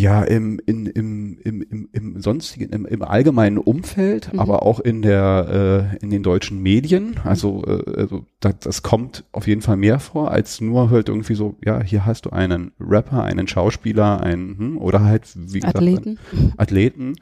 ja 0.00 0.22
im 0.22 0.60
in, 0.64 0.86
im, 0.86 1.38
im, 1.42 1.62
im, 1.62 1.88
im 1.92 2.20
sonstigen 2.20 2.70
im, 2.70 2.86
im 2.86 3.02
allgemeinen 3.02 3.58
Umfeld, 3.58 4.32
Mhm. 4.32 4.38
aber 4.40 4.62
auch 4.62 4.80
in 4.80 5.02
der 5.02 5.92
äh, 5.94 6.04
in 6.04 6.10
den 6.10 6.22
deutschen 6.22 6.62
Medien. 6.62 7.16
Also, 7.24 7.64
äh, 7.66 8.00
also 8.00 8.24
das, 8.40 8.58
das 8.60 8.82
kommt 8.82 9.24
auf 9.32 9.46
jeden 9.46 9.62
Fall 9.62 9.76
mehr 9.76 9.98
vor 10.00 10.30
als 10.30 10.60
nur 10.60 10.90
halt 10.90 11.08
irgendwie 11.08 11.34
so 11.34 11.56
ja 11.64 11.82
hier 11.82 12.06
hast 12.06 12.26
du 12.26 12.30
einen 12.30 12.72
Rapper, 12.80 13.24
einen 13.24 13.48
Schauspieler, 13.48 14.20
einen 14.20 14.58
hm, 14.58 14.78
oder 14.78 15.04
halt 15.04 15.24
wie 15.34 15.60
gesagt 15.60 15.76
Athleten. 15.76 16.18
Athleten. 16.56 17.14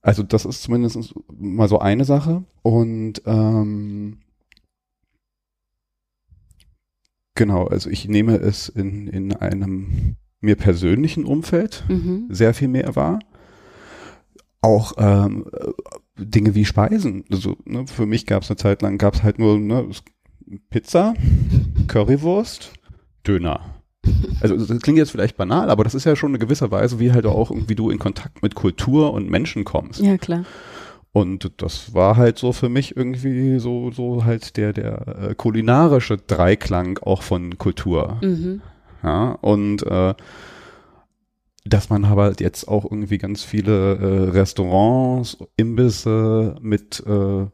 Also 0.00 0.22
das 0.22 0.44
ist 0.44 0.62
zumindest 0.62 1.14
mal 1.38 1.68
so 1.68 1.80
eine 1.80 2.04
Sache. 2.04 2.44
Und 2.62 3.20
ähm, 3.26 4.18
genau, 7.34 7.66
also 7.66 7.90
ich 7.90 8.08
nehme 8.08 8.36
es 8.36 8.68
in, 8.68 9.08
in 9.08 9.32
einem 9.34 10.16
mir 10.40 10.56
persönlichen 10.56 11.24
Umfeld 11.24 11.84
Mhm. 11.88 12.26
sehr 12.30 12.54
viel 12.54 12.68
mehr 12.68 12.94
wahr. 12.96 13.18
Auch 14.60 14.92
ähm, 14.98 15.46
äh, 15.52 15.68
Dinge 16.22 16.54
wie 16.54 16.64
Speisen. 16.64 17.24
Also 17.30 17.56
ne, 17.64 17.86
für 17.86 18.06
mich 18.06 18.26
gab 18.26 18.42
es 18.42 18.50
eine 18.50 18.56
Zeit 18.56 18.82
lang, 18.82 18.98
gab 18.98 19.14
es 19.14 19.22
halt 19.22 19.38
nur 19.38 19.58
ne, 19.58 19.86
Pizza, 20.70 21.14
Currywurst, 21.86 22.72
Döner. 23.26 23.60
Also 24.40 24.56
das 24.56 24.80
klingt 24.80 24.98
jetzt 24.98 25.10
vielleicht 25.10 25.36
banal, 25.36 25.70
aber 25.70 25.84
das 25.84 25.94
ist 25.94 26.04
ja 26.04 26.16
schon 26.16 26.30
eine 26.30 26.38
gewisse 26.38 26.70
Weise, 26.70 26.98
wie 26.98 27.12
halt 27.12 27.26
auch 27.26 27.50
irgendwie 27.50 27.74
du 27.74 27.90
in 27.90 27.98
Kontakt 27.98 28.42
mit 28.42 28.54
Kultur 28.54 29.12
und 29.12 29.28
Menschen 29.30 29.64
kommst. 29.64 30.00
Ja, 30.00 30.16
klar. 30.16 30.44
Und 31.12 31.50
das 31.58 31.94
war 31.94 32.16
halt 32.16 32.38
so 32.38 32.52
für 32.52 32.68
mich 32.68 32.96
irgendwie 32.96 33.58
so 33.58 33.90
so 33.90 34.24
halt 34.24 34.56
der 34.56 34.72
der 34.72 35.30
äh, 35.30 35.34
kulinarische 35.34 36.16
Dreiklang 36.16 36.98
auch 36.98 37.22
von 37.22 37.58
Kultur. 37.58 38.18
Mhm. 38.22 38.60
Ja, 39.02 39.32
und 39.32 39.82
äh, 39.84 40.14
dass 41.64 41.90
man 41.90 42.04
aber 42.04 42.34
jetzt 42.40 42.66
auch 42.66 42.84
irgendwie 42.84 43.18
ganz 43.18 43.42
viele 43.42 43.96
äh, 43.96 44.30
Restaurants, 44.30 45.38
Imbisse 45.56 46.56
mit 46.60 47.04
äh, 47.06 47.46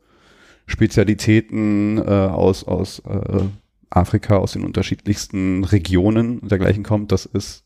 Spezialitäten 0.67 1.99
äh, 1.99 2.03
aus, 2.03 2.65
aus 2.65 3.01
äh, 3.01 3.45
Afrika, 3.91 4.37
aus 4.37 4.53
den 4.53 4.65
unterschiedlichsten 4.65 5.65
Regionen 5.65 6.39
und 6.39 6.51
dergleichen 6.51 6.85
kommt, 6.85 7.13
das 7.13 7.27
ist 7.27 7.65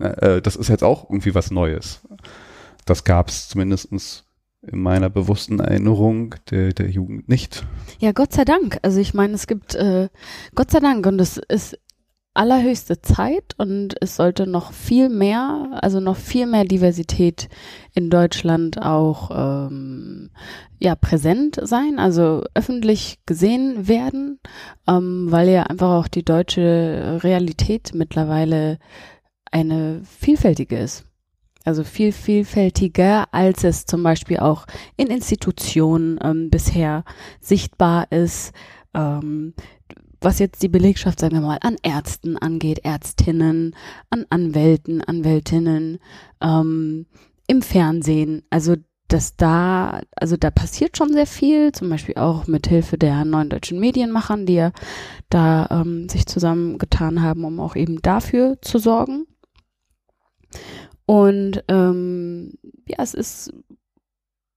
äh, 0.00 0.36
äh, 0.36 0.42
das 0.42 0.56
ist 0.56 0.68
jetzt 0.68 0.82
auch 0.82 1.08
irgendwie 1.08 1.34
was 1.34 1.50
Neues. 1.50 2.00
Das 2.86 3.04
gab 3.04 3.28
es 3.28 3.48
zumindestens 3.48 4.24
in 4.62 4.80
meiner 4.80 5.08
bewussten 5.08 5.60
Erinnerung 5.60 6.34
der, 6.50 6.72
der 6.72 6.90
Jugend 6.90 7.28
nicht. 7.28 7.64
Ja, 7.98 8.12
Gott 8.12 8.32
sei 8.32 8.44
Dank. 8.44 8.78
Also 8.82 9.00
ich 9.00 9.14
meine, 9.14 9.34
es 9.34 9.46
gibt 9.46 9.74
äh, 9.74 10.08
Gott 10.54 10.70
sei 10.70 10.80
Dank 10.80 11.06
und 11.06 11.20
es 11.20 11.38
ist 11.48 11.78
allerhöchste 12.32 13.00
Zeit 13.02 13.54
und 13.58 13.96
es 14.00 14.16
sollte 14.16 14.46
noch 14.46 14.72
viel 14.72 15.08
mehr, 15.08 15.78
also 15.82 15.98
noch 15.98 16.16
viel 16.16 16.46
mehr 16.46 16.64
Diversität 16.64 17.48
in 17.94 18.08
Deutschland 18.08 18.80
auch 18.80 19.30
ähm, 19.34 20.30
ja 20.78 20.94
präsent 20.94 21.58
sein, 21.62 21.98
also 21.98 22.44
öffentlich 22.54 23.18
gesehen 23.26 23.88
werden, 23.88 24.38
ähm, 24.86 25.26
weil 25.30 25.48
ja 25.48 25.64
einfach 25.64 25.90
auch 25.90 26.08
die 26.08 26.24
deutsche 26.24 27.20
Realität 27.22 27.90
mittlerweile 27.94 28.78
eine 29.50 30.02
vielfältige 30.04 30.78
ist. 30.78 31.09
Also 31.64 31.84
viel 31.84 32.12
vielfältiger, 32.12 33.32
als 33.32 33.64
es 33.64 33.86
zum 33.86 34.02
Beispiel 34.02 34.38
auch 34.38 34.66
in 34.96 35.08
Institutionen 35.08 36.18
ähm, 36.22 36.50
bisher 36.50 37.04
sichtbar 37.40 38.10
ist. 38.10 38.52
Ähm, 38.94 39.54
was 40.22 40.38
jetzt 40.38 40.62
die 40.62 40.68
Belegschaft, 40.68 41.20
sagen 41.20 41.34
wir 41.34 41.40
mal, 41.40 41.58
an 41.62 41.76
Ärzten 41.82 42.36
angeht, 42.36 42.80
Ärztinnen, 42.84 43.74
an 44.10 44.26
Anwälten, 44.28 45.02
Anwältinnen, 45.02 45.98
ähm, 46.42 47.06
im 47.46 47.62
Fernsehen. 47.62 48.42
Also 48.50 48.76
dass 49.12 49.36
da, 49.36 50.00
also 50.14 50.36
da 50.36 50.50
passiert 50.50 50.96
schon 50.96 51.12
sehr 51.12 51.26
viel, 51.26 51.72
zum 51.72 51.90
Beispiel 51.90 52.14
auch 52.16 52.46
mit 52.46 52.68
Hilfe 52.68 52.96
der 52.96 53.24
neuen 53.24 53.48
deutschen 53.50 53.80
Medienmachern, 53.80 54.46
die 54.46 54.54
ja 54.54 54.72
da 55.30 55.66
ähm, 55.70 56.08
sich 56.08 56.26
zusammengetan 56.26 57.20
haben, 57.22 57.44
um 57.44 57.58
auch 57.60 57.74
eben 57.76 58.00
dafür 58.02 58.58
zu 58.62 58.78
sorgen. 58.78 59.26
Und 61.10 61.64
ähm, 61.66 62.52
ja, 62.86 62.98
es 63.02 63.14
ist 63.14 63.52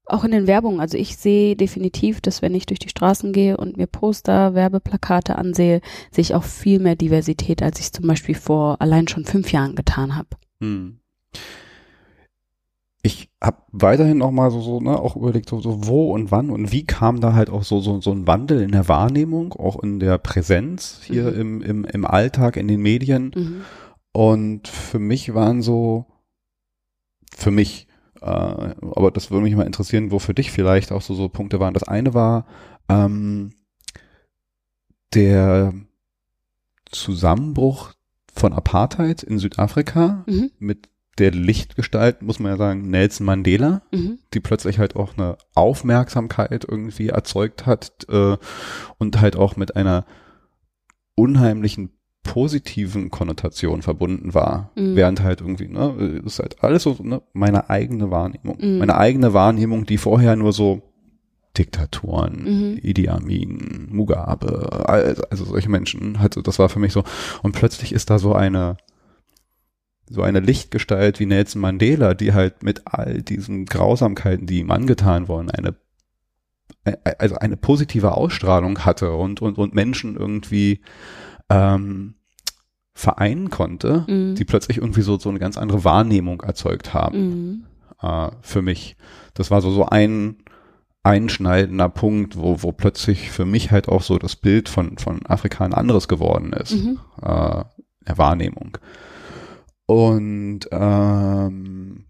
auch 0.05 0.23
in 0.23 0.29
den 0.29 0.45
Werbungen. 0.45 0.81
Also 0.81 0.99
ich 0.99 1.17
sehe 1.17 1.55
definitiv, 1.55 2.21
dass 2.21 2.43
wenn 2.43 2.53
ich 2.53 2.67
durch 2.67 2.77
die 2.77 2.89
Straßen 2.89 3.33
gehe 3.33 3.57
und 3.57 3.75
mir 3.77 3.87
Poster, 3.87 4.53
Werbeplakate 4.53 5.35
ansehe, 5.35 5.81
sehe 6.11 6.21
ich 6.21 6.35
auch 6.35 6.43
viel 6.43 6.77
mehr 6.77 6.95
Diversität, 6.95 7.63
als 7.63 7.79
ich 7.79 7.91
zum 7.91 8.05
Beispiel 8.05 8.35
vor 8.35 8.79
allein 8.83 9.07
schon 9.07 9.25
fünf 9.25 9.51
Jahren 9.51 9.73
getan 9.73 10.15
habe. 10.15 10.27
Hm. 10.61 10.99
ich 13.01 13.31
habe 13.41 13.57
weiterhin 13.71 14.19
noch 14.19 14.29
mal 14.29 14.51
so, 14.51 14.61
so 14.61 14.79
ne, 14.79 14.97
auch 14.99 15.15
überlegt, 15.15 15.49
so, 15.49 15.59
so 15.59 15.87
wo 15.87 16.13
und 16.13 16.29
wann 16.29 16.51
und 16.51 16.71
wie 16.71 16.85
kam 16.85 17.19
da 17.19 17.33
halt 17.33 17.49
auch 17.49 17.63
so, 17.63 17.79
so, 17.79 17.99
so 17.99 18.11
ein 18.11 18.27
Wandel 18.27 18.61
in 18.61 18.71
der 18.73 18.87
Wahrnehmung, 18.87 19.53
auch 19.53 19.81
in 19.81 19.99
der 19.99 20.19
Präsenz 20.19 21.01
hier 21.03 21.31
Mhm. 21.31 21.41
im, 21.41 21.61
im, 21.63 21.85
im 21.85 22.05
Alltag, 22.05 22.57
in 22.57 22.67
den 22.67 22.81
Medien. 22.83 23.31
Mhm. 23.35 23.61
Und 24.11 24.67
für 24.67 24.99
mich 24.99 25.33
waren 25.33 25.63
so, 25.63 26.05
für 27.35 27.51
mich, 27.51 27.87
äh, 28.21 28.25
aber 28.25 29.11
das 29.11 29.31
würde 29.31 29.43
mich 29.43 29.55
mal 29.55 29.65
interessieren, 29.65 30.11
wo 30.11 30.19
für 30.19 30.33
dich 30.33 30.51
vielleicht 30.51 30.91
auch 30.91 31.01
so, 31.01 31.13
so 31.13 31.29
Punkte 31.29 31.59
waren. 31.59 31.73
Das 31.73 31.83
eine 31.83 32.13
war 32.13 32.45
ähm, 32.89 33.51
der 35.13 35.73
Zusammenbruch 36.91 37.93
von 38.33 38.53
Apartheid 38.53 39.23
in 39.23 39.39
Südafrika 39.39 40.23
Mhm. 40.27 40.51
mit 40.59 40.89
der 41.19 41.29
Lichtgestalt, 41.31 42.23
muss 42.23 42.39
man 42.39 42.51
ja 42.53 42.57
sagen, 42.57 42.89
Nelson 42.89 43.25
Mandela, 43.27 43.83
Mhm. 43.91 44.17
die 44.33 44.39
plötzlich 44.39 44.79
halt 44.79 44.95
auch 44.95 45.15
eine 45.15 45.37
Aufmerksamkeit 45.53 46.65
irgendwie 46.67 47.09
erzeugt 47.09 47.67
hat 47.67 48.07
äh, 48.09 48.37
und 48.97 49.21
halt 49.21 49.35
auch 49.35 49.55
mit 49.55 49.75
einer 49.75 50.05
unheimlichen 51.15 51.91
positiven 52.23 53.09
Konnotation 53.11 53.81
verbunden 53.81 54.33
war, 54.33 54.71
Mhm. 54.75 54.95
während 54.95 55.21
halt 55.21 55.41
irgendwie, 55.41 55.67
ne, 55.67 56.21
ist 56.25 56.39
halt 56.39 56.63
alles 56.63 56.83
so, 56.83 56.97
ne, 57.01 57.21
meine 57.33 57.69
eigene 57.69 58.11
Wahrnehmung. 58.11 58.57
Mhm. 58.61 58.77
Meine 58.79 58.95
eigene 58.97 59.33
Wahrnehmung, 59.33 59.85
die 59.85 59.97
vorher 59.97 60.35
nur 60.35 60.53
so 60.53 60.81
Diktaturen, 61.57 62.43
Mhm. 62.71 62.79
Idi 62.81 63.09
Amin, 63.09 63.87
Mugabe, 63.91 64.87
also, 64.89 65.23
also 65.29 65.45
solche 65.45 65.69
Menschen, 65.69 66.19
halt, 66.19 66.33
so, 66.33 66.41
das 66.41 66.57
war 66.59 66.69
für 66.69 66.79
mich 66.79 66.93
so, 66.93 67.03
und 67.43 67.51
plötzlich 67.51 67.91
ist 67.93 68.09
da 68.09 68.17
so 68.17 68.33
eine, 68.33 68.77
so 70.09 70.21
eine 70.21 70.39
Lichtgestalt 70.39 71.19
wie 71.19 71.25
Nelson 71.25 71.61
Mandela, 71.61 72.13
die 72.13 72.33
halt 72.33 72.63
mit 72.63 72.81
all 72.85 73.21
diesen 73.21 73.65
Grausamkeiten, 73.65 74.47
die 74.47 74.59
ihm 74.59 74.71
angetan 74.71 75.27
wurden, 75.27 75.51
eine 75.51 75.75
also 77.17 77.35
eine 77.35 77.55
positive 77.55 78.15
Ausstrahlung 78.17 78.79
hatte 78.79 79.11
und 79.13 79.41
und 79.41 79.57
und 79.57 79.73
Menschen 79.73 80.17
irgendwie 80.17 80.81
ähm, 81.49 82.15
vereinen 82.93 83.49
konnte, 83.49 84.05
Mhm. 84.07 84.35
die 84.35 84.45
plötzlich 84.45 84.77
irgendwie 84.77 85.01
so 85.01 85.17
so 85.17 85.29
eine 85.29 85.39
ganz 85.39 85.57
andere 85.57 85.83
Wahrnehmung 85.83 86.41
erzeugt 86.41 86.93
haben 86.93 87.17
Mhm. 87.19 87.65
äh, 88.01 88.29
für 88.41 88.61
mich. 88.61 88.95
Das 89.33 89.49
war 89.51 89.61
so 89.61 89.71
so 89.71 89.85
ein 89.85 90.37
einschneidender 91.03 91.89
Punkt, 91.89 92.37
wo 92.37 92.61
wo 92.63 92.71
plötzlich 92.71 93.29
für 93.31 93.45
mich 93.45 93.71
halt 93.71 93.89
auch 93.89 94.03
so 94.03 94.17
das 94.19 94.35
Bild 94.35 94.69
von 94.69 94.97
von 94.97 95.25
Afrika 95.25 95.65
ein 95.65 95.73
anderes 95.73 96.07
geworden 96.07 96.53
ist 96.53 96.73
Mhm. 96.73 96.99
äh, 97.21 97.63
der 98.07 98.17
Wahrnehmung. 98.17 98.77
Und 99.85 100.61
ähm, 100.71 102.05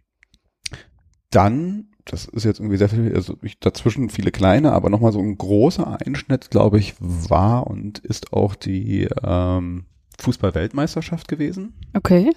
dann, 1.31 1.87
das 2.05 2.25
ist 2.25 2.43
jetzt 2.43 2.59
irgendwie 2.59 2.77
sehr 2.77 2.89
viel, 2.89 3.13
also 3.15 3.37
ich, 3.41 3.59
dazwischen 3.59 4.09
viele 4.09 4.31
kleine, 4.31 4.73
aber 4.73 4.89
nochmal 4.89 5.11
so 5.13 5.19
ein 5.19 5.37
großer 5.37 5.99
Einschnitt, 6.05 6.49
glaube 6.51 6.79
ich, 6.79 6.95
war 6.99 7.67
und 7.67 7.99
ist 7.99 8.33
auch 8.33 8.55
die 8.55 9.07
ähm, 9.23 9.85
Fußball-Weltmeisterschaft 10.19 11.27
gewesen. 11.27 11.73
Okay. 11.93 12.31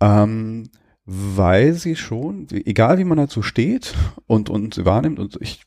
Ähm, 0.00 0.68
weil 1.04 1.74
sie 1.74 1.96
schon, 1.96 2.46
egal 2.50 2.96
wie 2.98 3.04
man 3.04 3.18
dazu 3.18 3.42
steht 3.42 3.92
und, 4.26 4.48
und 4.50 4.74
sie 4.74 4.84
wahrnimmt, 4.84 5.18
und 5.18 5.36
ich 5.40 5.64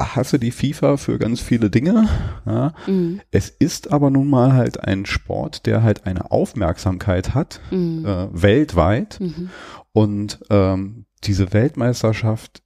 hasse 0.00 0.38
die 0.38 0.50
FIFA 0.50 0.96
für 0.96 1.18
ganz 1.18 1.40
viele 1.40 1.68
Dinge, 1.70 2.08
ja, 2.46 2.72
Mhm. 2.86 3.20
es 3.30 3.50
ist 3.50 3.92
aber 3.92 4.10
nun 4.10 4.28
mal 4.30 4.54
halt 4.54 4.82
ein 4.82 5.04
Sport, 5.04 5.66
der 5.66 5.82
halt 5.82 6.06
eine 6.06 6.30
Aufmerksamkeit 6.30 7.34
hat, 7.34 7.60
Mhm. 7.70 8.04
äh, 8.06 8.28
weltweit. 8.42 9.18
Mhm. 9.20 9.50
Und 9.92 10.40
ähm, 10.50 11.04
diese 11.20 11.52
Weltmeisterschaft 11.52 12.62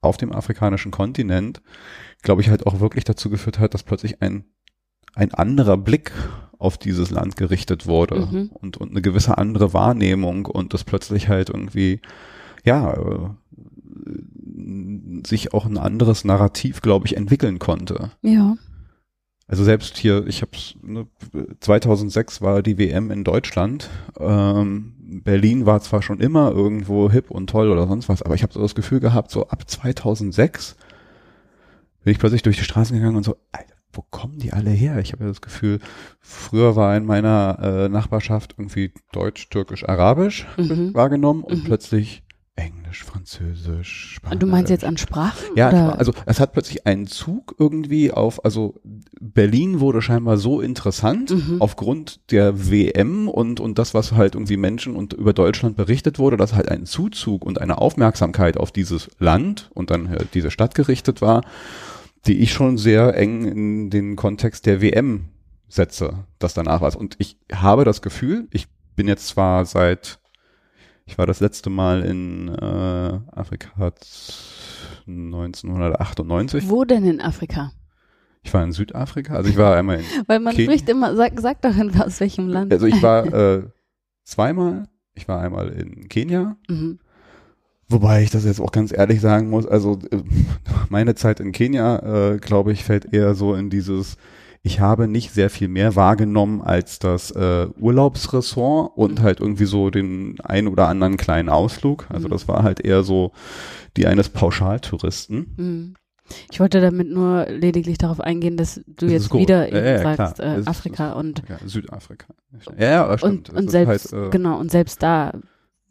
auf 0.00 0.16
dem 0.16 0.32
afrikanischen 0.32 0.90
Kontinent, 0.90 1.60
glaube 2.22 2.42
ich, 2.42 2.48
halt 2.48 2.66
auch 2.66 2.80
wirklich 2.80 3.04
dazu 3.04 3.28
geführt 3.30 3.58
hat, 3.58 3.74
dass 3.74 3.82
plötzlich 3.82 4.22
ein, 4.22 4.44
ein 5.14 5.34
anderer 5.34 5.76
Blick 5.76 6.12
auf 6.58 6.78
dieses 6.78 7.10
Land 7.10 7.36
gerichtet 7.36 7.86
wurde 7.86 8.26
Mhm. 8.26 8.50
und, 8.52 8.76
und 8.76 8.90
eine 8.90 9.02
gewisse 9.02 9.38
andere 9.38 9.72
Wahrnehmung 9.72 10.46
und 10.46 10.74
das 10.74 10.84
plötzlich 10.84 11.28
halt 11.28 11.48
irgendwie, 11.50 12.00
ja, 12.64 12.92
äh, 12.94 13.30
sich 15.26 15.52
auch 15.52 15.66
ein 15.66 15.78
anderes 15.78 16.24
Narrativ, 16.24 16.80
glaube 16.80 17.06
ich, 17.06 17.16
entwickeln 17.16 17.58
konnte. 17.58 18.10
Ja. 18.22 18.56
Also 19.50 19.64
selbst 19.64 19.96
hier, 19.98 20.24
ich 20.28 20.42
habe 20.42 20.52
ne, 20.80 21.08
2006 21.58 22.40
war 22.40 22.62
die 22.62 22.78
WM 22.78 23.10
in 23.10 23.24
Deutschland. 23.24 23.90
Ähm, 24.20 24.94
Berlin 25.24 25.66
war 25.66 25.80
zwar 25.80 26.02
schon 26.02 26.20
immer 26.20 26.52
irgendwo 26.52 27.10
hip 27.10 27.32
und 27.32 27.50
toll 27.50 27.68
oder 27.68 27.88
sonst 27.88 28.08
was, 28.08 28.22
aber 28.22 28.36
ich 28.36 28.44
habe 28.44 28.52
so 28.52 28.60
das 28.60 28.76
Gefühl 28.76 29.00
gehabt, 29.00 29.32
so 29.32 29.48
ab 29.48 29.68
2006 29.68 30.76
bin 32.04 32.12
ich 32.12 32.20
plötzlich 32.20 32.42
durch 32.42 32.58
die 32.58 32.62
Straßen 32.62 32.96
gegangen 32.96 33.16
und 33.16 33.24
so, 33.24 33.34
Alter, 33.50 33.74
wo 33.92 34.04
kommen 34.10 34.38
die 34.38 34.52
alle 34.52 34.70
her? 34.70 35.00
Ich 35.00 35.12
habe 35.12 35.24
ja 35.24 35.28
das 35.28 35.40
Gefühl, 35.40 35.80
früher 36.20 36.76
war 36.76 36.96
in 36.96 37.04
meiner 37.04 37.58
äh, 37.60 37.88
Nachbarschaft 37.88 38.54
irgendwie 38.56 38.92
Deutsch, 39.10 39.48
Türkisch, 39.50 39.82
Arabisch 39.88 40.46
Mhm. 40.58 40.94
wahrgenommen 40.94 41.42
und 41.42 41.64
Mhm. 41.64 41.64
plötzlich 41.64 42.22
Englisch, 42.60 43.04
Französisch, 43.04 44.14
Spanisch. 44.16 44.34
Und 44.34 44.42
du 44.42 44.46
meinst 44.46 44.70
jetzt 44.70 44.84
an 44.84 44.96
Sprachen? 44.98 45.56
Ja, 45.56 45.68
oder? 45.68 45.98
also 45.98 46.12
es 46.26 46.38
hat 46.40 46.52
plötzlich 46.52 46.86
einen 46.86 47.06
Zug 47.06 47.54
irgendwie 47.58 48.12
auf, 48.12 48.44
also 48.44 48.80
Berlin 49.20 49.80
wurde 49.80 50.02
scheinbar 50.02 50.36
so 50.36 50.60
interessant 50.60 51.30
Mhm. 51.30 51.60
aufgrund 51.60 52.30
der 52.30 52.70
WM 52.70 53.28
und, 53.28 53.60
und 53.60 53.78
das, 53.78 53.94
was 53.94 54.12
halt 54.12 54.34
irgendwie 54.34 54.56
Menschen 54.56 54.94
und 54.94 55.14
über 55.14 55.32
Deutschland 55.32 55.76
berichtet 55.76 56.18
wurde, 56.18 56.36
dass 56.36 56.54
halt 56.54 56.68
ein 56.68 56.86
Zuzug 56.86 57.44
und 57.44 57.60
eine 57.60 57.78
Aufmerksamkeit 57.78 58.56
auf 58.56 58.70
dieses 58.70 59.10
Land 59.18 59.70
und 59.74 59.90
dann 59.90 60.08
halt 60.10 60.34
diese 60.34 60.50
Stadt 60.50 60.74
gerichtet 60.74 61.20
war, 61.20 61.42
die 62.26 62.38
ich 62.38 62.52
schon 62.52 62.76
sehr 62.78 63.16
eng 63.16 63.46
in 63.46 63.90
den 63.90 64.16
Kontext 64.16 64.66
der 64.66 64.82
WM 64.82 65.28
setze, 65.68 66.24
das 66.38 66.52
danach 66.54 66.82
war. 66.82 66.94
Und 66.94 67.16
ich 67.18 67.38
habe 67.52 67.84
das 67.84 68.02
Gefühl, 68.02 68.48
ich 68.50 68.66
bin 68.96 69.08
jetzt 69.08 69.28
zwar 69.28 69.64
seit 69.64 70.19
ich 71.10 71.18
war 71.18 71.26
das 71.26 71.40
letzte 71.40 71.70
Mal 71.70 72.02
in 72.04 72.48
äh, 72.48 73.18
Afrika 73.32 73.68
1998. 75.06 76.68
Wo 76.68 76.84
denn 76.84 77.04
in 77.04 77.20
Afrika? 77.20 77.72
Ich 78.42 78.54
war 78.54 78.62
in 78.64 78.72
Südafrika. 78.72 79.34
Also 79.34 79.50
ich 79.50 79.56
war 79.56 79.76
einmal 79.76 79.98
in, 79.98 80.04
Weil 80.26 80.40
man 80.40 80.54
Ken- 80.54 80.64
spricht 80.64 80.88
immer, 80.88 81.14
sag, 81.16 81.38
sag 81.40 81.60
doch 81.62 81.74
aus 82.00 82.20
welchem 82.20 82.48
Land. 82.48 82.72
also 82.72 82.86
ich 82.86 83.02
war 83.02 83.26
äh, 83.34 83.62
zweimal. 84.24 84.88
Ich 85.14 85.28
war 85.28 85.40
einmal 85.42 85.68
in 85.70 86.08
Kenia. 86.08 86.56
Mhm. 86.68 86.98
Wobei 87.88 88.22
ich 88.22 88.30
das 88.30 88.44
jetzt 88.44 88.60
auch 88.60 88.70
ganz 88.72 88.92
ehrlich 88.92 89.20
sagen 89.20 89.50
muss, 89.50 89.66
also 89.66 89.98
äh, 90.10 90.22
meine 90.88 91.16
Zeit 91.16 91.40
in 91.40 91.52
Kenia, 91.52 92.32
äh, 92.34 92.38
glaube 92.38 92.72
ich, 92.72 92.84
fällt 92.84 93.12
eher 93.12 93.34
so 93.34 93.54
in 93.54 93.68
dieses, 93.68 94.16
ich 94.62 94.80
habe 94.80 95.08
nicht 95.08 95.32
sehr 95.32 95.48
viel 95.50 95.68
mehr 95.68 95.96
wahrgenommen 95.96 96.60
als 96.60 96.98
das 96.98 97.30
äh, 97.30 97.66
Urlaubsressort 97.78 98.92
und 98.96 99.18
Mhm. 99.20 99.22
halt 99.22 99.40
irgendwie 99.40 99.64
so 99.64 99.90
den 99.90 100.38
ein 100.42 100.68
oder 100.68 100.88
anderen 100.88 101.16
kleinen 101.16 101.48
Ausflug. 101.48 102.06
Also 102.10 102.28
Mhm. 102.28 102.32
das 102.32 102.48
war 102.48 102.62
halt 102.62 102.80
eher 102.80 103.02
so 103.02 103.32
die 103.96 104.06
eines 104.06 104.28
Pauschaltouristen. 104.28 105.54
Mhm. 105.56 105.94
Ich 106.52 106.60
wollte 106.60 106.80
damit 106.80 107.08
nur 107.10 107.46
lediglich 107.48 107.98
darauf 107.98 108.20
eingehen, 108.20 108.56
dass 108.56 108.76
du 108.86 109.06
Das 109.06 109.10
jetzt 109.12 109.34
wieder 109.34 109.68
Ja, 109.68 109.76
eben 109.78 109.86
ja, 110.06 110.16
sagst, 110.16 110.34
klar. 110.36 110.46
äh, 110.46 110.50
Das 110.56 110.60
ist- 110.60 110.68
Afrika 110.68 111.12
und, 111.14 111.42
Ja, 111.48 111.58
Südafrika. 111.66 112.26
Ja, 112.78 112.86
ja, 113.08 113.18
stimmt. 113.18 113.50
und, 113.50 113.56
und 113.58 113.70
selbst, 113.70 114.12
halt, 114.12 114.26
äh, 114.26 114.30
genau, 114.30 114.60
und 114.60 114.70
selbst 114.70 115.02
da, 115.02 115.32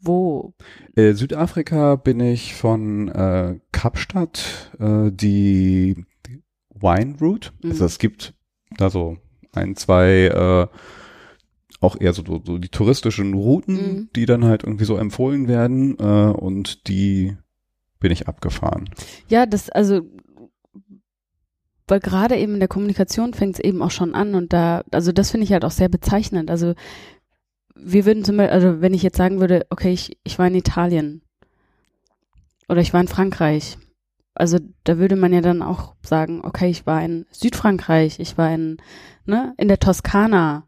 wo, 0.00 0.54
Äh, 0.96 1.12
Südafrika 1.12 1.96
bin 1.96 2.20
ich 2.20 2.54
von 2.54 3.08
äh, 3.08 3.58
Kapstadt, 3.72 4.70
äh, 4.78 5.10
die 5.12 6.06
Wine 6.74 7.16
Route. 7.20 7.50
Mhm. 7.62 7.70
Also 7.72 7.84
es 7.84 7.98
gibt 7.98 8.32
da 8.76 8.90
so 8.90 9.16
ein, 9.52 9.76
zwei, 9.76 10.26
äh, 10.26 10.66
auch 11.80 11.96
eher 11.98 12.12
so, 12.12 12.22
so, 12.44 12.58
die 12.58 12.68
touristischen 12.68 13.34
Routen, 13.34 13.74
Mhm. 13.74 14.08
die 14.14 14.26
dann 14.26 14.44
halt 14.44 14.64
irgendwie 14.64 14.84
so 14.84 14.96
empfohlen 14.96 15.48
werden 15.48 15.96
äh, 15.98 16.02
und 16.32 16.88
die 16.88 17.36
bin 18.00 18.12
ich 18.12 18.28
abgefahren. 18.28 18.88
ja, 19.28 19.46
das, 19.46 19.70
also, 19.70 20.02
weil 21.86 22.00
gerade 22.00 22.36
eben 22.36 22.54
in 22.54 22.60
der 22.60 22.68
Kommunikation 22.68 23.34
fängt 23.34 23.54
es 23.56 23.60
eben 23.64 23.82
auch 23.82 23.90
schon 23.90 24.14
an 24.14 24.34
und 24.34 24.52
da, 24.52 24.84
also 24.92 25.10
das 25.12 25.30
finde 25.30 25.44
ich 25.44 25.52
halt 25.52 25.64
auch 25.64 25.70
sehr 25.72 25.88
bezeichnend. 25.88 26.50
Also 26.50 26.74
wir 27.74 28.04
würden 28.04 28.24
zum 28.24 28.36
Beispiel, 28.36 28.54
also 28.54 28.80
wenn 28.80 28.94
ich 28.94 29.02
jetzt 29.02 29.16
sagen 29.16 29.40
würde, 29.40 29.66
okay, 29.70 29.92
ich, 29.92 30.18
ich 30.22 30.38
war 30.38 30.46
in 30.46 30.54
Italien 30.54 31.22
oder 32.68 32.80
ich 32.80 32.92
war 32.92 33.00
in 33.00 33.08
Frankreich, 33.08 33.76
also 34.40 34.58
da 34.84 34.98
würde 34.98 35.14
man 35.16 35.32
ja 35.32 35.40
dann 35.40 35.62
auch 35.62 35.94
sagen, 36.02 36.40
okay, 36.44 36.68
ich 36.70 36.86
war 36.86 37.02
in 37.04 37.26
Südfrankreich, 37.30 38.18
ich 38.18 38.36
war 38.38 38.52
in, 38.52 38.78
ne, 39.26 39.54
in 39.58 39.68
der 39.68 39.78
Toskana 39.78 40.64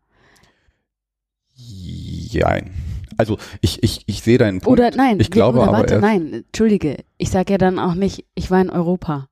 Jein. 1.54 2.70
Also 3.18 3.36
ich, 3.60 3.82
ich, 3.82 4.04
ich 4.06 4.22
sehe 4.22 4.38
deinen 4.38 4.60
Punkt. 4.60 4.80
oder 4.80 4.90
nein, 4.96 5.20
ich 5.20 5.30
glaube 5.30 5.58
oder 5.58 5.68
aber 5.68 5.78
warte, 5.78 5.94
erst- 5.94 6.02
nein, 6.02 6.32
entschuldige, 6.32 7.04
ich 7.18 7.30
sage 7.30 7.52
ja 7.52 7.58
dann 7.58 7.78
auch 7.78 7.94
nicht, 7.94 8.24
ich 8.34 8.50
war 8.50 8.60
in 8.60 8.70
Europa. 8.70 9.28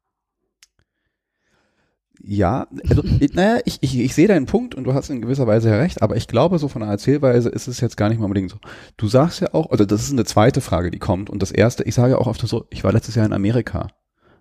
Ja, 2.22 2.66
also 2.88 3.03
naja, 3.32 3.61
ich, 3.64 3.78
ich, 3.80 3.99
ich 3.99 4.14
sehe 4.14 4.28
deinen 4.28 4.47
Punkt 4.47 4.74
und 4.74 4.84
du 4.84 4.93
hast 4.93 5.09
in 5.09 5.22
gewisser 5.22 5.47
Weise 5.47 5.70
ja 5.70 5.76
recht, 5.76 6.03
aber 6.03 6.16
ich 6.16 6.28
glaube, 6.28 6.59
so 6.59 6.68
von 6.68 6.82
der 6.82 6.91
Erzählweise 6.91 7.49
ist 7.49 7.68
es 7.68 7.80
jetzt 7.80 7.97
gar 7.97 8.11
nicht 8.11 8.18
mal 8.18 8.26
unbedingt 8.26 8.51
so. 8.51 8.59
Du 8.99 9.09
sagst 9.09 9.41
ja 9.41 9.55
auch, 9.55 9.70
also 9.70 9.84
das 9.86 10.03
ist 10.03 10.12
eine 10.12 10.24
zweite 10.24 10.61
Frage, 10.61 10.91
die 10.91 10.99
kommt. 10.99 11.30
Und 11.30 11.41
das 11.43 11.51
erste, 11.51 11.84
ich 11.84 11.95
sage 11.95 12.12
ja 12.12 12.18
auch 12.18 12.26
oft 12.26 12.47
so, 12.47 12.66
ich 12.70 12.84
war 12.84 12.93
letztes 12.93 13.14
Jahr 13.14 13.24
in 13.26 13.32
Amerika. 13.32 13.88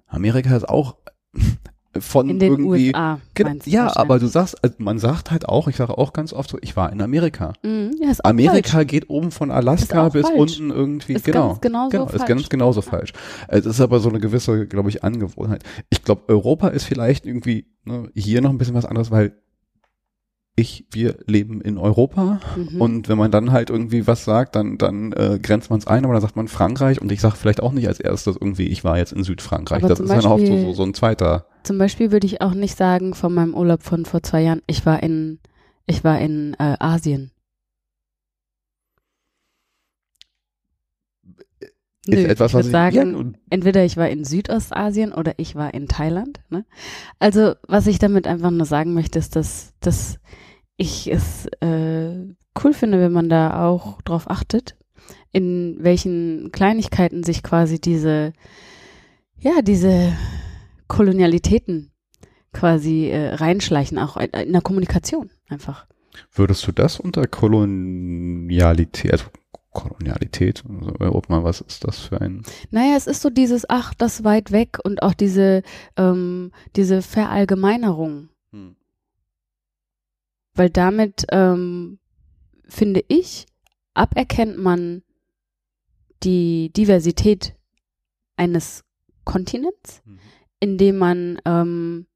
Amerika 0.09 0.55
ist 0.55 0.67
auch 0.67 0.95
von 1.99 2.29
In 2.29 2.39
den 2.39 2.51
irgendwie. 2.53 2.87
USA. 2.89 3.19
Meinst 3.41 3.65
du 3.65 3.71
ja, 3.71 3.95
aber 3.95 4.19
du 4.19 4.27
sagst, 4.27 4.63
also 4.63 4.75
man 4.79 4.99
sagt 4.99 5.31
halt 5.31 5.47
auch, 5.49 5.67
ich 5.67 5.75
sage 5.77 5.97
auch 5.97 6.13
ganz 6.13 6.33
oft 6.33 6.49
so, 6.49 6.57
ich 6.61 6.75
war 6.75 6.91
in 6.91 7.01
Amerika. 7.01 7.53
Mhm, 7.63 7.95
ja, 7.99 8.11
Amerika 8.23 8.71
falsch. 8.77 8.87
geht 8.87 9.09
oben 9.09 9.31
von 9.31 9.49
Alaska 9.49 10.09
bis 10.09 10.27
falsch. 10.27 10.37
unten 10.59 10.69
irgendwie, 10.71 11.13
Ist 11.13 11.25
genau. 11.25 11.49
ganz 11.49 11.61
genauso 11.61 11.89
genau, 11.89 12.07
ist 12.09 12.25
ganz 12.27 12.49
genauso 12.49 12.81
falsch. 12.81 13.13
Es 13.47 13.65
ist 13.65 13.81
aber 13.81 13.99
so 13.99 14.09
eine 14.09 14.19
gewisse, 14.19 14.67
glaube 14.67 14.89
ich, 14.89 15.03
Angewohnheit. 15.03 15.63
Ich 15.89 16.03
glaube, 16.03 16.23
Europa 16.27 16.67
ist 16.67 16.83
vielleicht 16.83 17.25
irgendwie 17.25 17.65
ne, 17.85 18.09
hier 18.13 18.41
noch 18.41 18.51
ein 18.51 18.57
bisschen 18.57 18.75
was 18.75 18.85
anderes, 18.85 19.09
weil 19.09 19.33
ich, 20.59 20.85
wir 20.91 21.17
leben 21.25 21.61
in 21.61 21.77
Europa 21.77 22.39
Mhm. 22.55 22.81
und 22.81 23.09
wenn 23.09 23.17
man 23.17 23.31
dann 23.31 23.51
halt 23.51 23.69
irgendwie 23.69 24.05
was 24.07 24.25
sagt, 24.25 24.55
dann, 24.55 24.77
dann 24.77 25.11
äh, 25.13 25.39
grenzt 25.41 25.69
man 25.69 25.79
es 25.79 25.87
ein, 25.87 26.03
aber 26.03 26.13
dann 26.13 26.21
sagt 26.21 26.35
man 26.35 26.47
Frankreich 26.47 27.01
und 27.01 27.11
ich 27.11 27.21
sage 27.21 27.35
vielleicht 27.35 27.61
auch 27.63 27.71
nicht 27.71 27.87
als 27.87 27.99
erstes 27.99 28.35
irgendwie, 28.35 28.67
ich 28.67 28.83
war 28.83 28.97
jetzt 28.97 29.13
in 29.13 29.23
Südfrankreich. 29.23 29.79
Aber 29.79 29.89
das 29.89 29.99
ist 29.99 30.09
dann 30.09 30.25
oft 30.25 30.45
so, 30.45 30.51
Beispiel- 30.53 30.61
so, 30.61 30.73
so 30.73 30.83
ein 30.83 30.93
zweiter. 30.93 31.45
Zum 31.63 31.77
Beispiel 31.77 32.11
würde 32.11 32.25
ich 32.27 32.41
auch 32.41 32.53
nicht 32.53 32.75
sagen 32.77 33.13
von 33.13 33.33
meinem 33.33 33.53
Urlaub 33.53 33.83
von 33.83 34.05
vor 34.05 34.21
zwei 34.23 34.41
Jahren, 34.43 34.61
ich 34.67 34.85
war 34.85 35.01
in, 35.03 35.39
ich 35.85 36.03
war 36.03 36.19
in 36.19 36.55
äh, 36.59 36.75
Asien. 36.79 37.31
Ist 42.07 42.25
etwas, 42.25 42.51
ich 42.51 42.55
was 42.55 42.65
ich, 42.65 42.71
sagen, 42.71 43.33
ja, 43.33 43.39
entweder 43.49 43.83
ich 43.83 43.97
war 43.97 44.09
in 44.09 44.23
Südostasien 44.23 45.13
oder 45.13 45.33
ich 45.37 45.55
war 45.55 45.73
in 45.73 45.87
Thailand. 45.87 46.39
Ne? 46.49 46.65
Also 47.19 47.53
was 47.67 47.85
ich 47.87 47.99
damit 47.99 48.25
einfach 48.25 48.49
nur 48.51 48.65
sagen 48.65 48.93
möchte, 48.93 49.19
ist, 49.19 49.35
dass, 49.35 49.73
dass 49.81 50.17
ich 50.79 51.11
es 51.11 51.45
äh, 51.59 52.15
cool 52.63 52.73
finde, 52.73 52.99
wenn 52.99 53.11
man 53.11 53.29
da 53.29 53.67
auch 53.67 54.01
drauf 54.01 54.29
achtet, 54.29 54.75
in 55.31 55.77
welchen 55.79 56.51
Kleinigkeiten 56.51 57.23
sich 57.23 57.43
quasi 57.43 57.79
diese, 57.79 58.33
ja, 59.37 59.61
diese 59.61 60.13
Kolonialitäten 60.87 61.91
quasi 62.53 63.09
äh, 63.09 63.35
reinschleichen, 63.35 63.99
auch 63.99 64.17
in, 64.17 64.53
der 64.53 64.61
Kommunikation 64.61 65.29
einfach. 65.49 65.85
Würdest 66.33 66.65
du 66.65 66.71
das 66.71 66.99
unter 66.99 67.27
Kolonialität, 67.27 69.11
also 69.11 69.25
Kolonialität, 69.71 70.63
also, 70.67 71.15
ob 71.15 71.29
mal, 71.29 71.43
was 71.43 71.61
ist 71.61 71.83
das 71.83 71.99
für 71.99 72.21
ein, 72.21 72.43
Naja, 72.71 72.95
es 72.95 73.05
ist 73.05 73.21
so 73.21 73.29
dieses, 73.29 73.69
ach, 73.69 73.93
das 73.93 74.23
weit 74.23 74.51
weg 74.51 74.79
und 74.83 75.03
auch 75.03 75.13
diese, 75.13 75.61
ähm, 75.97 76.51
diese 76.75 77.01
Verallgemeinerung. 77.01 78.29
Weil 80.53 80.69
damit, 80.69 81.25
ähm, 81.31 81.99
finde 82.67 83.03
ich, 83.07 83.45
aberkennt 83.93 84.57
man 84.57 85.03
die 86.23 86.71
Diversität 86.73 87.55
eines 88.35 88.83
Kontinents, 89.25 90.01
Mhm. 90.05 90.19
indem 90.59 90.97
man, 90.97 91.41
ähm, 91.45 92.07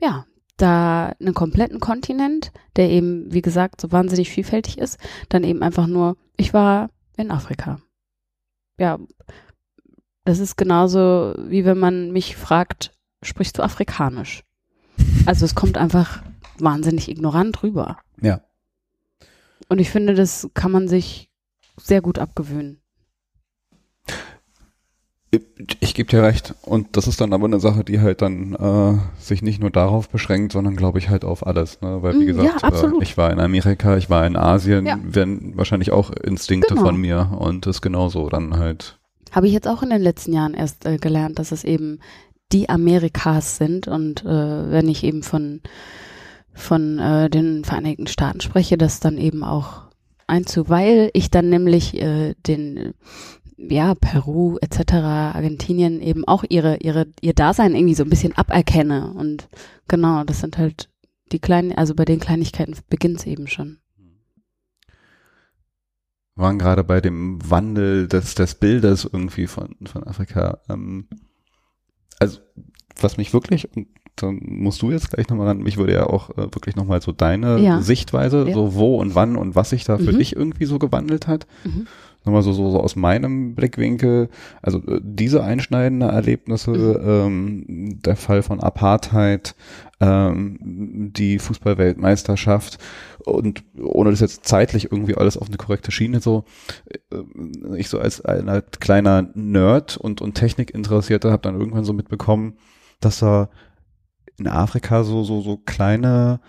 ja, 0.00 0.26
da 0.56 1.14
einen 1.20 1.34
kompletten 1.34 1.80
Kontinent, 1.80 2.52
der 2.76 2.90
eben, 2.90 3.32
wie 3.32 3.42
gesagt, 3.42 3.80
so 3.80 3.90
wahnsinnig 3.90 4.30
vielfältig 4.30 4.78
ist, 4.78 4.98
dann 5.28 5.44
eben 5.44 5.62
einfach 5.62 5.86
nur, 5.86 6.16
ich 6.36 6.54
war 6.54 6.90
in 7.16 7.30
Afrika. 7.30 7.80
Ja, 8.78 8.98
das 10.24 10.38
ist 10.38 10.56
genauso, 10.56 11.34
wie 11.38 11.64
wenn 11.64 11.78
man 11.78 12.12
mich 12.12 12.36
fragt, 12.36 12.92
sprichst 13.22 13.58
du 13.58 13.62
Afrikanisch? 13.62 14.44
Also 15.26 15.44
es 15.44 15.54
kommt 15.54 15.78
einfach 15.78 16.22
wahnsinnig 16.58 17.08
ignorant 17.08 17.62
rüber. 17.62 17.98
Ja. 18.20 18.40
Und 19.68 19.80
ich 19.80 19.90
finde, 19.90 20.14
das 20.14 20.48
kann 20.54 20.70
man 20.72 20.88
sich 20.88 21.30
sehr 21.80 22.00
gut 22.02 22.18
abgewöhnen. 22.18 22.78
Ich 25.80 25.94
gebe 25.94 26.10
dir 26.10 26.22
recht. 26.22 26.54
Und 26.62 26.94
das 26.98 27.06
ist 27.06 27.20
dann 27.22 27.32
aber 27.32 27.46
eine 27.46 27.58
Sache, 27.58 27.84
die 27.84 28.00
halt 28.00 28.20
dann 28.20 28.54
äh, 28.54 28.98
sich 29.22 29.40
nicht 29.40 29.60
nur 29.60 29.70
darauf 29.70 30.10
beschränkt, 30.10 30.52
sondern 30.52 30.76
glaube 30.76 30.98
ich 30.98 31.08
halt 31.08 31.24
auf 31.24 31.46
alles. 31.46 31.80
Ne? 31.80 32.02
Weil 32.02 32.18
wie 32.20 32.24
Mm, 32.24 32.26
gesagt, 32.36 32.62
ja. 32.62 32.68
Äh, 32.68 32.92
ich 33.02 33.16
war 33.16 33.30
in 33.32 33.40
Amerika, 33.40 33.96
ich 33.96 34.10
war 34.10 34.26
in 34.26 34.36
Asien, 34.36 34.84
Ja. 34.84 34.98
werden 35.02 35.56
wahrscheinlich 35.56 35.90
auch 35.90 36.10
Instinkte 36.10 36.74
Genau. 36.74 36.86
von 36.86 36.96
mir 36.98 37.34
und 37.38 37.66
ist 37.66 37.80
genauso 37.80 38.28
dann 38.28 38.58
halt. 38.58 38.98
Habe 39.30 39.46
ich 39.46 39.54
jetzt 39.54 39.68
auch 39.68 39.82
in 39.82 39.88
den 39.88 40.02
letzten 40.02 40.34
Jahren 40.34 40.52
erst 40.52 40.84
äh, 40.84 40.98
gelernt, 40.98 41.38
dass 41.38 41.50
es 41.50 41.64
eben 41.64 42.00
die 42.52 42.68
Amerikas 42.68 43.56
sind. 43.56 43.88
Und 43.88 44.26
äh, 44.26 44.70
wenn 44.70 44.86
ich 44.86 45.02
eben 45.02 45.22
von, 45.22 45.62
von 46.54 46.98
äh, 46.98 47.30
den 47.30 47.64
Vereinigten 47.64 48.06
Staaten 48.06 48.40
spreche, 48.40 48.76
das 48.76 49.00
dann 49.00 49.18
eben 49.18 49.42
auch 49.44 49.82
einzu, 50.26 50.68
weil 50.68 51.10
ich 51.14 51.30
dann 51.30 51.48
nämlich 51.48 52.00
äh, 52.00 52.34
den 52.46 52.94
ja, 53.56 53.94
Peru 53.94 54.58
etc., 54.60 54.94
Argentinien 54.94 56.00
eben 56.00 56.26
auch 56.26 56.44
ihre, 56.48 56.78
ihre, 56.78 57.06
ihr 57.20 57.34
Dasein 57.34 57.74
irgendwie 57.74 57.94
so 57.94 58.02
ein 58.02 58.10
bisschen 58.10 58.36
aberkenne. 58.36 59.12
Und 59.14 59.48
genau, 59.88 60.24
das 60.24 60.40
sind 60.40 60.58
halt 60.58 60.88
die 61.30 61.38
kleinen, 61.38 61.72
also 61.72 61.94
bei 61.94 62.04
den 62.04 62.20
Kleinigkeiten 62.20 62.76
beginnt 62.88 63.20
es 63.20 63.26
eben 63.26 63.46
schon. 63.46 63.78
Wir 66.34 66.44
waren 66.44 66.58
gerade 66.58 66.82
bei 66.82 67.00
dem 67.00 67.38
Wandel 67.48 68.08
des, 68.08 68.34
des 68.34 68.54
Bildes 68.54 69.08
irgendwie 69.10 69.46
von, 69.46 69.76
von 69.84 70.04
Afrika. 70.04 70.60
Ähm, 70.68 71.08
also, 72.18 72.40
was 73.00 73.16
mich 73.16 73.32
wirklich, 73.32 73.68
dann 74.16 74.40
musst 74.44 74.82
du 74.82 74.90
jetzt 74.90 75.10
gleich 75.10 75.28
nochmal 75.28 75.48
ran, 75.48 75.58
mich 75.58 75.76
würde 75.78 75.94
ja 75.94 76.06
auch 76.06 76.30
äh, 76.30 76.42
wirklich 76.54 76.76
nochmal 76.76 77.00
so 77.00 77.12
deine 77.12 77.58
Ja. 77.60 77.80
Sichtweise, 77.80 78.44
Ja. 78.46 78.54
so 78.54 78.74
wo 78.74 78.96
und 78.96 79.14
wann 79.14 79.36
und 79.36 79.54
was 79.54 79.70
sich 79.70 79.84
da 79.84 79.98
für 79.98 80.12
Mhm. 80.12 80.18
dich 80.18 80.36
irgendwie 80.36 80.66
so 80.66 80.78
gewandelt 80.78 81.26
hat. 81.26 81.46
Mhm. 81.64 81.86
Nochmal 82.24 82.42
so, 82.42 82.52
so, 82.52 82.70
so 82.70 82.78
aus 82.78 82.94
meinem 82.94 83.56
Blickwinkel, 83.56 84.28
also 84.62 84.78
äh, 84.86 85.00
diese 85.02 85.42
einschneidende 85.42 86.06
Erlebnisse, 86.06 86.70
Mhm. 86.70 87.08
ähm, 87.08 88.00
der 88.04 88.14
Fall 88.16 88.42
von 88.42 88.60
Apartheid, 88.60 89.56
ähm, 90.00 91.10
die 91.16 91.38
Fußballweltmeisterschaft 91.40 92.78
und 93.24 93.64
ohne 93.80 94.10
das 94.10 94.20
jetzt 94.20 94.44
zeitlich 94.46 94.90
irgendwie 94.92 95.16
alles 95.16 95.36
auf 95.36 95.48
eine 95.48 95.56
korrekte 95.56 95.90
Schiene 95.90 96.20
so, 96.20 96.44
äh, 97.10 97.76
ich 97.76 97.88
so 97.88 97.98
als 97.98 98.20
ein 98.24 98.62
kleiner 98.80 99.28
Nerd 99.34 99.96
und, 99.96 100.20
und 100.20 100.34
Technikinteressierter 100.34 101.30
habe 101.32 101.42
dann 101.42 101.58
irgendwann 101.58 101.84
so 101.84 101.92
mitbekommen, 101.92 102.54
dass 103.00 103.18
da 103.18 103.48
in 104.42 104.48
Afrika 104.48 105.04
so, 105.04 105.22
so, 105.24 105.40
so 105.40 105.56
kleine 105.56 106.40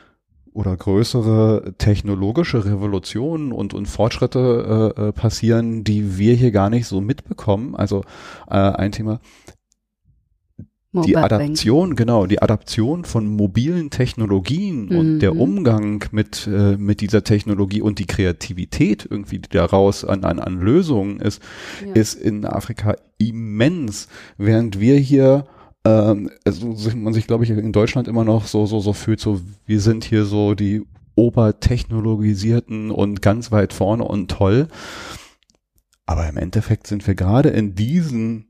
oder 0.51 0.75
größere 0.77 1.73
technologische 1.77 2.65
Revolutionen 2.65 3.51
und, 3.51 3.73
und 3.73 3.87
Fortschritte 3.87 4.93
äh, 4.97 5.01
äh, 5.07 5.11
passieren, 5.11 5.83
die 5.83 6.17
wir 6.17 6.35
hier 6.35 6.51
gar 6.51 6.69
nicht 6.69 6.85
so 6.87 7.01
mitbekommen. 7.01 7.75
Also 7.75 8.03
äh, 8.49 8.55
ein 8.55 8.91
Thema, 8.91 9.19
die 10.93 10.99
Mobile. 11.15 11.23
Adaption, 11.23 11.95
genau, 11.95 12.27
die 12.27 12.39
Adaption 12.39 13.03
von 13.03 13.25
mobilen 13.27 13.89
Technologien 13.89 14.89
und 14.89 15.15
Mhm. 15.15 15.19
der 15.19 15.35
Umgang 15.35 16.05
mit, 16.11 16.45
äh, 16.47 16.77
mit 16.77 17.01
dieser 17.01 17.23
Technologie 17.23 17.81
und 17.81 17.97
die 17.97 18.05
Kreativität 18.05 19.07
irgendwie, 19.09 19.39
die 19.39 19.49
daraus 19.49 20.05
an, 20.05 20.23
an, 20.23 20.39
an 20.39 20.59
Lösungen 20.59 21.19
ist, 21.19 21.41
Ja. 21.83 21.93
ist 21.93 22.13
in 22.13 22.45
Afrika 22.45 22.95
immens, 23.17 24.07
während 24.37 24.79
wir 24.79 24.97
hier 24.97 25.47
ähm, 25.85 26.29
also 26.45 26.75
man 26.95 27.13
sich, 27.13 27.27
glaube 27.27 27.43
ich, 27.43 27.49
in 27.49 27.71
Deutschland 27.71 28.07
immer 28.07 28.23
noch 28.23 28.45
so, 28.45 28.65
so, 28.65 28.79
so 28.79 28.93
fühlt, 28.93 29.19
so, 29.19 29.41
wir 29.65 29.79
sind 29.81 30.03
hier 30.03 30.25
so 30.25 30.55
die 30.55 30.83
obertechnologisierten 31.15 32.89
und 32.91 33.21
ganz 33.21 33.51
weit 33.51 33.73
vorne 33.73 34.03
und 34.03 34.31
toll. 34.31 34.67
Aber 36.05 36.27
im 36.27 36.37
Endeffekt 36.37 36.87
sind 36.87 37.05
wir 37.07 37.15
gerade 37.15 37.49
in 37.49 37.75
diesen 37.75 38.47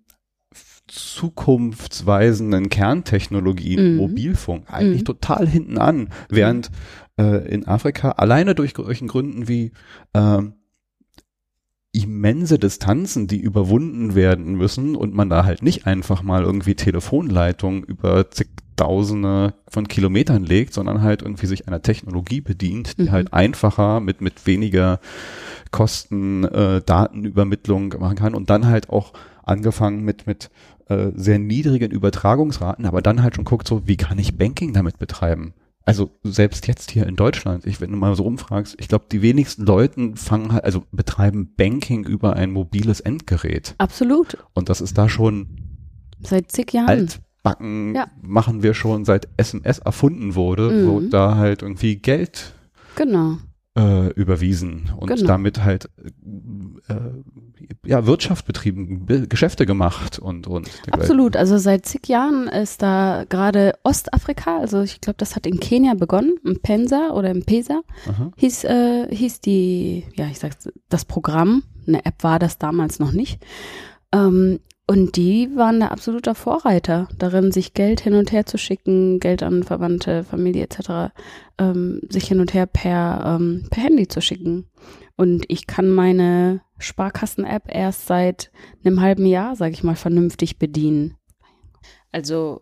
zukunftsweisenden 0.87 2.69
Kerntechnologien, 2.69 3.93
Mhm. 3.93 3.97
Mobilfunk, 3.97 4.71
eigentlich 4.71 5.01
Mhm. 5.01 5.05
total 5.05 5.47
hinten 5.47 5.77
an, 5.77 6.09
während 6.29 6.69
äh, 7.17 7.47
in 7.47 7.67
Afrika 7.67 8.11
alleine 8.11 8.53
durch 8.55 8.73
solchen 8.75 9.07
Gründen 9.07 9.47
wie 9.47 9.71
ähm, 10.13 10.53
immense 11.93 12.57
Distanzen, 12.57 13.27
die 13.27 13.39
überwunden 13.39 14.15
werden 14.15 14.55
müssen 14.55 14.95
und 14.95 15.13
man 15.13 15.29
da 15.29 15.45
halt 15.45 15.61
nicht 15.61 15.85
einfach 15.85 16.23
mal 16.23 16.43
irgendwie 16.43 16.73
Telefonleitungen 16.73 17.83
über 17.83 18.31
zigtausende 18.31 19.53
von 19.67 19.87
Kilometern 19.87 20.43
legt, 20.43 20.73
sondern 20.73 21.03
halt 21.03 21.21
irgendwie 21.21 21.45
sich 21.45 21.67
einer 21.67 21.83
Technologie 21.83 22.41
bedient, 22.41 22.97
die 22.97 23.03
Mhm. 23.03 23.11
halt 23.11 23.33
einfacher 23.33 23.99
mit, 23.99 24.21
mit 24.21 24.47
weniger 24.47 24.99
Kosten 25.69 26.43
äh, 26.45 26.81
Datenübermittlung 26.83 27.93
machen 27.99 28.17
kann 28.17 28.33
und 28.33 28.49
dann 28.49 28.65
halt 28.65 28.89
auch 28.89 29.13
angefangen 29.43 30.03
mit, 30.03 30.25
mit 30.25 30.49
äh, 30.89 31.11
sehr 31.15 31.37
niedrigen 31.37 31.91
Übertragungsraten, 31.91 32.87
aber 32.87 33.03
dann 33.03 33.21
halt 33.21 33.35
schon 33.35 33.45
guckt 33.45 33.67
so, 33.67 33.87
wie 33.87 33.97
kann 33.97 34.17
ich 34.17 34.35
Banking 34.37 34.73
damit 34.73 34.97
betreiben? 34.97 35.53
Also 35.85 36.11
selbst 36.23 36.67
jetzt 36.67 36.91
hier 36.91 37.05
in 37.07 37.15
Deutschland, 37.17 37.65
ich, 37.65 37.81
wenn 37.81 37.91
du 37.91 37.97
mal 37.97 38.15
so 38.15 38.23
umfragst, 38.23 38.75
ich 38.79 38.87
glaube, 38.87 39.05
die 39.11 39.21
wenigsten 39.21 39.65
Leuten 39.65 40.15
fangen 40.15 40.53
halt, 40.53 40.63
also 40.63 40.83
betreiben 40.91 41.53
Banking 41.57 42.05
über 42.05 42.35
ein 42.37 42.51
mobiles 42.51 43.01
Endgerät. 43.01 43.75
Absolut. 43.79 44.37
Und 44.53 44.69
das 44.69 44.79
ist 44.79 44.97
da 44.97 45.09
schon 45.09 45.47
Seit 46.21 46.51
zig 46.51 46.71
Jahren. 46.71 46.87
alt. 46.87 47.19
Backen 47.43 47.93
Ja. 47.93 48.07
machen 48.21 48.63
wir 48.63 48.73
schon 48.73 49.03
seit 49.03 49.27
SMS 49.35 49.79
erfunden 49.79 50.35
wurde, 50.35 50.71
Mhm. 50.71 50.87
wo 50.87 50.99
da 51.01 51.35
halt 51.35 51.61
irgendwie 51.61 51.97
Geld 51.97 52.53
Genau. 52.95 53.37
äh, 53.77 54.07
überwiesen 54.13 54.91
und 54.95 55.07
Genau. 55.07 55.27
damit 55.27 55.61
halt 55.65 55.89
äh, 56.87 56.93
ja 57.85 58.05
Wirtschaft 58.05 58.45
betrieben, 58.45 59.05
Be- 59.05 59.27
Geschäfte 59.27 59.65
gemacht 59.65 60.19
und 60.19 60.47
und. 60.47 60.69
Absolut. 60.91 61.35
Also 61.35 61.57
seit 61.57 61.85
zig 61.85 62.07
Jahren 62.07 62.47
ist 62.47 62.81
da 62.81 63.25
gerade 63.29 63.73
Ostafrika, 63.83 64.57
also 64.57 64.81
ich 64.81 65.01
glaube, 65.01 65.17
das 65.17 65.35
hat 65.35 65.45
in 65.45 65.59
Kenia 65.59 65.93
begonnen, 65.93 66.35
im 66.43 66.59
Pensa 66.61 67.11
oder 67.11 67.31
im 67.31 67.43
Pesa, 67.43 67.81
Aha. 68.07 68.31
hieß, 68.37 68.63
äh, 68.65 69.07
hieß 69.15 69.41
die, 69.41 70.05
ja, 70.15 70.27
ich 70.27 70.39
sag's, 70.39 70.69
das 70.89 71.05
Programm. 71.05 71.63
Eine 71.87 72.05
App 72.05 72.23
war 72.23 72.39
das 72.39 72.57
damals 72.57 72.99
noch 72.99 73.11
nicht. 73.11 73.41
Ähm, 74.13 74.59
und 74.85 75.15
die 75.15 75.49
waren 75.55 75.79
da 75.79 75.87
absoluter 75.87 76.35
Vorreiter 76.35 77.07
darin, 77.17 77.51
sich 77.51 77.73
Geld 77.73 78.01
hin 78.01 78.15
und 78.15 78.31
her 78.31 78.45
zu 78.45 78.57
schicken, 78.57 79.19
Geld 79.19 79.41
an 79.43 79.63
Verwandte, 79.63 80.23
Familie 80.23 80.63
etc., 80.63 81.13
ähm, 81.57 82.01
sich 82.09 82.27
hin 82.27 82.39
und 82.39 82.53
her 82.53 82.65
per, 82.65 83.37
ähm, 83.39 83.65
per 83.69 83.83
Handy 83.83 84.07
zu 84.07 84.21
schicken. 84.21 84.65
Und 85.15 85.45
ich 85.47 85.67
kann 85.67 85.89
meine 85.89 86.61
Sparkassen-App 86.79 87.63
erst 87.67 88.07
seit 88.07 88.51
einem 88.83 89.01
halben 89.01 89.25
Jahr, 89.25 89.55
sage 89.55 89.73
ich 89.73 89.83
mal, 89.83 89.95
vernünftig 89.95 90.57
bedienen. 90.57 91.15
Also 92.11 92.61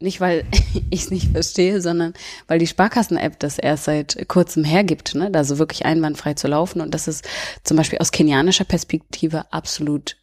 nicht, 0.00 0.20
weil 0.20 0.44
ich 0.90 1.02
es 1.02 1.10
nicht 1.10 1.30
verstehe, 1.30 1.80
sondern 1.80 2.14
weil 2.48 2.58
die 2.58 2.66
Sparkassen-App 2.66 3.38
das 3.38 3.58
erst 3.58 3.84
seit 3.84 4.28
kurzem 4.28 4.64
hergibt, 4.64 5.14
ne? 5.14 5.30
da 5.30 5.44
so 5.44 5.58
wirklich 5.58 5.84
einwandfrei 5.86 6.34
zu 6.34 6.48
laufen. 6.48 6.80
Und 6.80 6.94
das 6.94 7.08
ist 7.08 7.26
zum 7.62 7.76
Beispiel 7.76 7.98
aus 8.00 8.12
kenianischer 8.12 8.64
Perspektive 8.64 9.52
absolut 9.52 10.16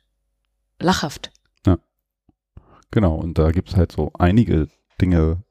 lachhaft. 0.79 1.31
Genau, 2.91 3.15
und 3.15 3.37
da 3.37 3.51
gibt's 3.51 3.75
halt 3.75 3.93
so 3.93 4.11
einige 4.19 4.67
Dinge, 4.99 5.43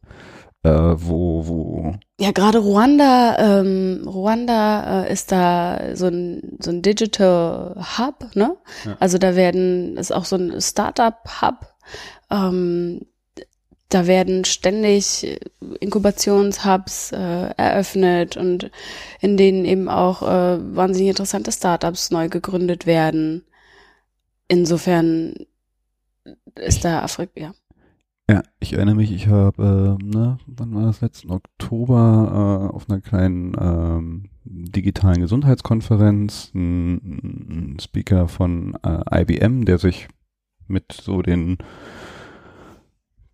äh, 0.62 0.70
wo, 0.70 1.46
wo, 1.46 1.94
Ja, 2.20 2.32
gerade 2.32 2.58
Ruanda, 2.58 3.60
ähm, 3.60 4.02
Ruanda 4.06 5.04
äh, 5.04 5.12
ist 5.12 5.32
da 5.32 5.96
so 5.96 6.08
ein, 6.08 6.58
so 6.60 6.70
ein 6.70 6.82
Digital 6.82 7.76
Hub, 7.98 8.34
ne? 8.34 8.56
Ja. 8.84 8.96
Also 9.00 9.18
da 9.18 9.36
werden, 9.36 9.96
ist 9.96 10.12
auch 10.12 10.24
so 10.24 10.36
ein 10.36 10.60
Startup-Hub. 10.60 11.66
Ähm, 12.30 13.06
da 13.88 14.06
werden 14.06 14.44
ständig 14.44 15.40
Inkubationshubs 15.80 17.12
äh, 17.12 17.50
eröffnet 17.56 18.36
und 18.36 18.70
in 19.20 19.36
denen 19.36 19.64
eben 19.64 19.88
auch 19.88 20.22
äh, 20.22 20.76
wahnsinnig 20.76 21.10
interessante 21.10 21.50
Startups 21.50 22.10
neu 22.10 22.28
gegründet 22.28 22.86
werden. 22.86 23.44
Insofern 24.46 25.34
ist 26.54 26.84
da 26.84 27.02
Afrika, 27.02 27.40
ja. 27.40 27.52
Ja, 28.30 28.42
ich 28.60 28.74
erinnere 28.74 28.94
mich, 28.94 29.10
ich 29.10 29.26
habe, 29.26 29.98
äh, 30.00 30.04
ne, 30.04 30.38
wann 30.46 30.72
war 30.72 30.82
das? 30.82 31.00
Letzten 31.00 31.32
Oktober 31.32 32.68
äh, 32.70 32.74
auf 32.74 32.88
einer 32.88 33.00
kleinen 33.00 33.56
ähm, 33.60 34.24
digitalen 34.44 35.20
Gesundheitskonferenz 35.20 36.52
ein, 36.54 37.76
Speaker 37.80 38.28
von 38.28 38.76
äh, 38.84 39.22
IBM, 39.22 39.64
der 39.64 39.78
sich 39.78 40.06
mit 40.68 40.92
so 40.92 41.22
den 41.22 41.58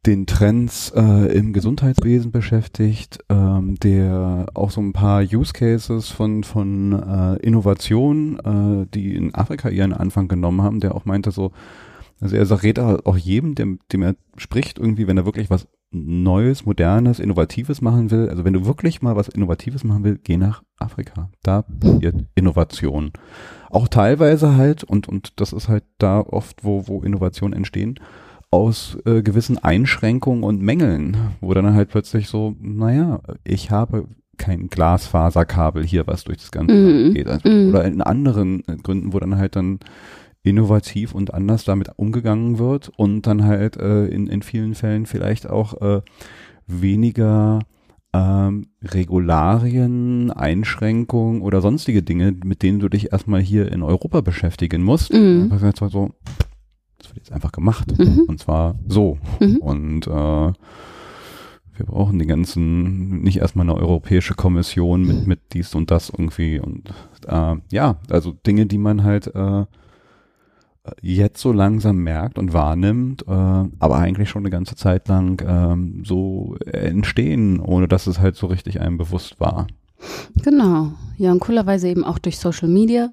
den 0.06 0.24
Trends 0.26 0.92
äh, 0.94 1.36
im 1.36 1.52
Gesundheitswesen 1.52 2.30
beschäftigt, 2.30 3.18
ähm, 3.28 3.74
der 3.74 4.46
auch 4.54 4.70
so 4.70 4.80
ein 4.80 4.92
paar 4.92 5.20
Use 5.20 5.52
Cases 5.52 6.08
von 6.08 6.42
von 6.42 6.92
äh, 6.92 7.34
Innovation, 7.44 8.38
äh, 8.38 8.86
die 8.94 9.14
in 9.14 9.34
Afrika 9.34 9.68
ihren 9.68 9.92
Anfang 9.92 10.28
genommen 10.28 10.62
haben, 10.62 10.80
der 10.80 10.94
auch 10.94 11.04
meinte 11.04 11.32
so, 11.32 11.50
also 12.20 12.36
er 12.36 12.46
sagt, 12.46 12.62
redet 12.62 13.06
auch 13.06 13.16
jedem, 13.16 13.54
dem, 13.54 13.80
dem 13.92 14.02
er 14.02 14.14
spricht, 14.36 14.78
irgendwie, 14.78 15.06
wenn 15.06 15.18
er 15.18 15.26
wirklich 15.26 15.50
was 15.50 15.68
Neues, 15.90 16.66
Modernes, 16.66 17.20
Innovatives 17.20 17.80
machen 17.80 18.10
will, 18.10 18.28
also 18.28 18.44
wenn 18.44 18.52
du 18.52 18.66
wirklich 18.66 19.02
mal 19.02 19.16
was 19.16 19.28
Innovatives 19.28 19.84
machen 19.84 20.04
will, 20.04 20.18
geh 20.22 20.36
nach 20.36 20.62
Afrika. 20.78 21.30
Da 21.42 21.62
passiert 21.62 22.24
Innovation. 22.34 23.12
Auch 23.70 23.88
teilweise 23.88 24.56
halt, 24.56 24.84
und, 24.84 25.08
und 25.08 25.40
das 25.40 25.52
ist 25.52 25.68
halt 25.68 25.84
da 25.98 26.20
oft, 26.20 26.64
wo, 26.64 26.88
wo 26.88 27.02
Innovationen 27.02 27.56
entstehen, 27.56 28.00
aus 28.50 28.96
äh, 29.04 29.22
gewissen 29.22 29.58
Einschränkungen 29.58 30.42
und 30.44 30.60
Mängeln, 30.60 31.16
wo 31.40 31.52
dann 31.54 31.74
halt 31.74 31.88
plötzlich 31.90 32.28
so, 32.28 32.54
naja, 32.60 33.20
ich 33.44 33.70
habe 33.70 34.08
kein 34.38 34.68
Glasfaserkabel 34.68 35.84
hier, 35.84 36.06
was 36.06 36.24
durch 36.24 36.38
das 36.38 36.50
ganze. 36.50 36.74
Land 36.74 37.14
geht. 37.14 37.26
Also, 37.26 37.48
Mhm. 37.48 37.68
Oder 37.70 37.84
in 37.84 38.02
anderen 38.02 38.62
Gründen, 38.82 39.12
wo 39.12 39.18
dann 39.18 39.36
halt 39.36 39.56
dann 39.56 39.80
innovativ 40.46 41.12
und 41.12 41.34
anders 41.34 41.64
damit 41.64 41.90
umgegangen 41.96 42.58
wird 42.58 42.90
und 42.96 43.22
dann 43.22 43.44
halt 43.44 43.76
äh, 43.76 44.06
in, 44.06 44.28
in 44.28 44.42
vielen 44.42 44.74
Fällen 44.74 45.06
vielleicht 45.06 45.50
auch 45.50 45.80
äh, 45.82 46.02
weniger 46.68 47.60
ähm, 48.12 48.68
Regularien, 48.82 50.30
Einschränkungen 50.30 51.42
oder 51.42 51.60
sonstige 51.60 52.04
Dinge, 52.04 52.32
mit 52.44 52.62
denen 52.62 52.78
du 52.78 52.88
dich 52.88 53.12
erstmal 53.12 53.40
hier 53.40 53.72
in 53.72 53.82
Europa 53.82 54.20
beschäftigen 54.20 54.84
musst. 54.84 55.12
Mhm. 55.12 55.48
Das 55.50 55.62
ist 55.62 55.80
halt 55.80 55.92
so, 55.92 56.10
das 56.98 57.08
wird 57.08 57.18
jetzt 57.18 57.32
einfach 57.32 57.52
gemacht. 57.52 57.98
Mhm. 57.98 58.24
Und 58.28 58.38
zwar 58.38 58.76
so. 58.86 59.18
Mhm. 59.40 59.56
Und 59.56 60.06
äh, 60.06 60.10
wir 60.10 61.86
brauchen 61.86 62.20
die 62.20 62.26
ganzen, 62.26 63.20
nicht 63.22 63.38
erstmal 63.38 63.68
eine 63.68 63.74
europäische 63.74 64.34
Kommission 64.34 65.04
mit, 65.04 65.26
mit 65.26 65.40
dies 65.52 65.74
und 65.74 65.90
das 65.90 66.08
irgendwie. 66.08 66.60
Und 66.60 66.90
äh, 67.26 67.56
ja, 67.72 67.96
also 68.08 68.30
Dinge, 68.30 68.66
die 68.66 68.78
man 68.78 69.02
halt 69.02 69.26
äh, 69.34 69.66
jetzt 71.02 71.40
so 71.40 71.52
langsam 71.52 71.98
merkt 71.98 72.38
und 72.38 72.52
wahrnimmt, 72.52 73.22
äh, 73.22 73.30
aber 73.30 73.98
eigentlich 73.98 74.28
schon 74.30 74.42
eine 74.42 74.50
ganze 74.50 74.76
Zeit 74.76 75.08
lang 75.08 75.42
ähm, 75.46 76.02
so 76.04 76.56
entstehen, 76.64 77.60
ohne 77.60 77.88
dass 77.88 78.06
es 78.06 78.20
halt 78.20 78.36
so 78.36 78.46
richtig 78.46 78.80
einem 78.80 78.98
bewusst 78.98 79.40
war. 79.40 79.66
Genau. 80.42 80.92
Ja, 81.16 81.32
und 81.32 81.40
coolerweise 81.40 81.88
eben 81.88 82.04
auch 82.04 82.18
durch 82.18 82.38
Social 82.38 82.68
Media. 82.68 83.10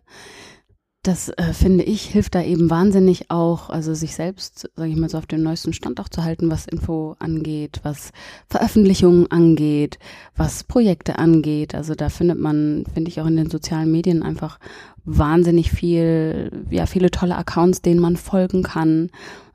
Das 1.06 1.28
äh, 1.28 1.52
finde 1.52 1.84
ich, 1.84 2.04
hilft 2.06 2.34
da 2.34 2.42
eben 2.42 2.70
wahnsinnig 2.70 3.30
auch, 3.30 3.70
also 3.70 3.94
sich 3.94 4.16
selbst, 4.16 4.70
sage 4.78 4.90
ich 4.90 4.96
mal 4.96 5.10
so, 5.10 5.18
auf 5.18 5.26
dem 5.26 5.44
neuesten 5.44 5.74
Stand 5.74 6.00
auch 6.00 6.08
zu 6.08 6.24
halten, 6.24 6.50
was 6.50 6.66
Info 6.66 7.18
angeht, 7.20 7.82
was 7.84 8.12
Veröffentlichungen 8.48 9.30
angeht, 9.30 10.00
was 10.38 10.64
Projekte 10.64 11.20
angeht. 11.20 11.76
Also 11.76 11.94
da 11.94 12.08
findet 12.08 12.40
man, 12.40 12.86
finde 12.94 13.10
ich, 13.12 13.20
auch 13.20 13.26
in 13.26 13.36
den 13.36 13.50
sozialen 13.50 13.92
Medien 13.92 14.24
einfach 14.24 14.60
wahnsinnig 15.04 15.72
viel, 15.72 16.64
ja, 16.70 16.86
viele 16.86 17.12
tolle 17.12 17.36
Accounts, 17.36 17.82
denen 17.82 18.00
man 18.00 18.16
folgen 18.16 18.64
kann. 18.64 19.10